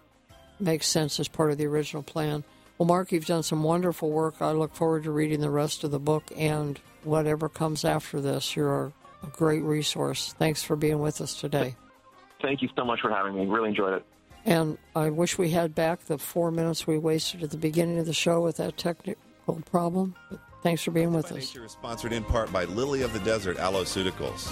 makes 0.60 0.88
sense 0.88 1.20
as 1.20 1.28
part 1.28 1.52
of 1.52 1.58
the 1.58 1.66
original 1.66 2.04
plan. 2.04 2.44
Well, 2.78 2.88
Mark, 2.88 3.12
you've 3.12 3.26
done 3.26 3.44
some 3.44 3.64
wonderful 3.64 4.10
work. 4.10 4.42
I 4.42 4.52
look 4.52 4.76
forward 4.76 5.04
to 5.04 5.12
reading 5.12 5.40
the 5.40 5.50
rest 5.50 5.84
of 5.84 5.92
the 5.92 6.00
book 6.00 6.24
and 6.36 6.80
whatever 7.04 7.48
comes 7.48 7.86
after 7.86 8.20
this. 8.20 8.56
You're 8.56 8.92
a 9.24 9.28
great 9.32 9.64
resource. 9.64 10.34
Thanks 10.38 10.62
for 10.62 10.76
being 10.76 11.00
with 11.00 11.22
us 11.22 11.40
today. 11.40 11.76
Thank 12.42 12.62
you 12.62 12.70
so 12.76 12.84
much 12.84 13.00
for 13.02 13.10
having 13.10 13.36
me. 13.36 13.46
Really 13.46 13.70
enjoyed 13.70 13.94
it. 13.94 14.06
And 14.44 14.78
I 14.96 15.10
wish 15.10 15.38
we 15.38 15.50
had 15.52 15.74
back 15.74 16.06
the 16.06 16.18
four 16.18 16.52
minutes 16.52 16.86
we 16.86 16.98
wasted 16.98 17.44
at 17.44 17.50
the 17.50 17.58
beginning 17.58 17.98
of 17.98 18.06
the 18.06 18.14
show 18.14 18.42
with 18.42 18.58
that 18.58 18.78
technical 18.78 19.62
problem. 19.66 20.16
But 20.30 20.40
thanks 20.62 20.84
for 20.84 20.92
being 20.92 21.14
with 21.14 21.30
by 21.30 21.38
us. 21.38 21.56
Nature 21.56 21.66
is 21.66 21.72
sponsored 21.72 22.14
in 22.14 22.24
part 22.26 22.52
by 22.52 22.66
Lily 22.66 23.02
of 23.02 23.14
the 23.14 23.20
Desert 23.20 23.58
Aloeceuticals. 23.58 24.52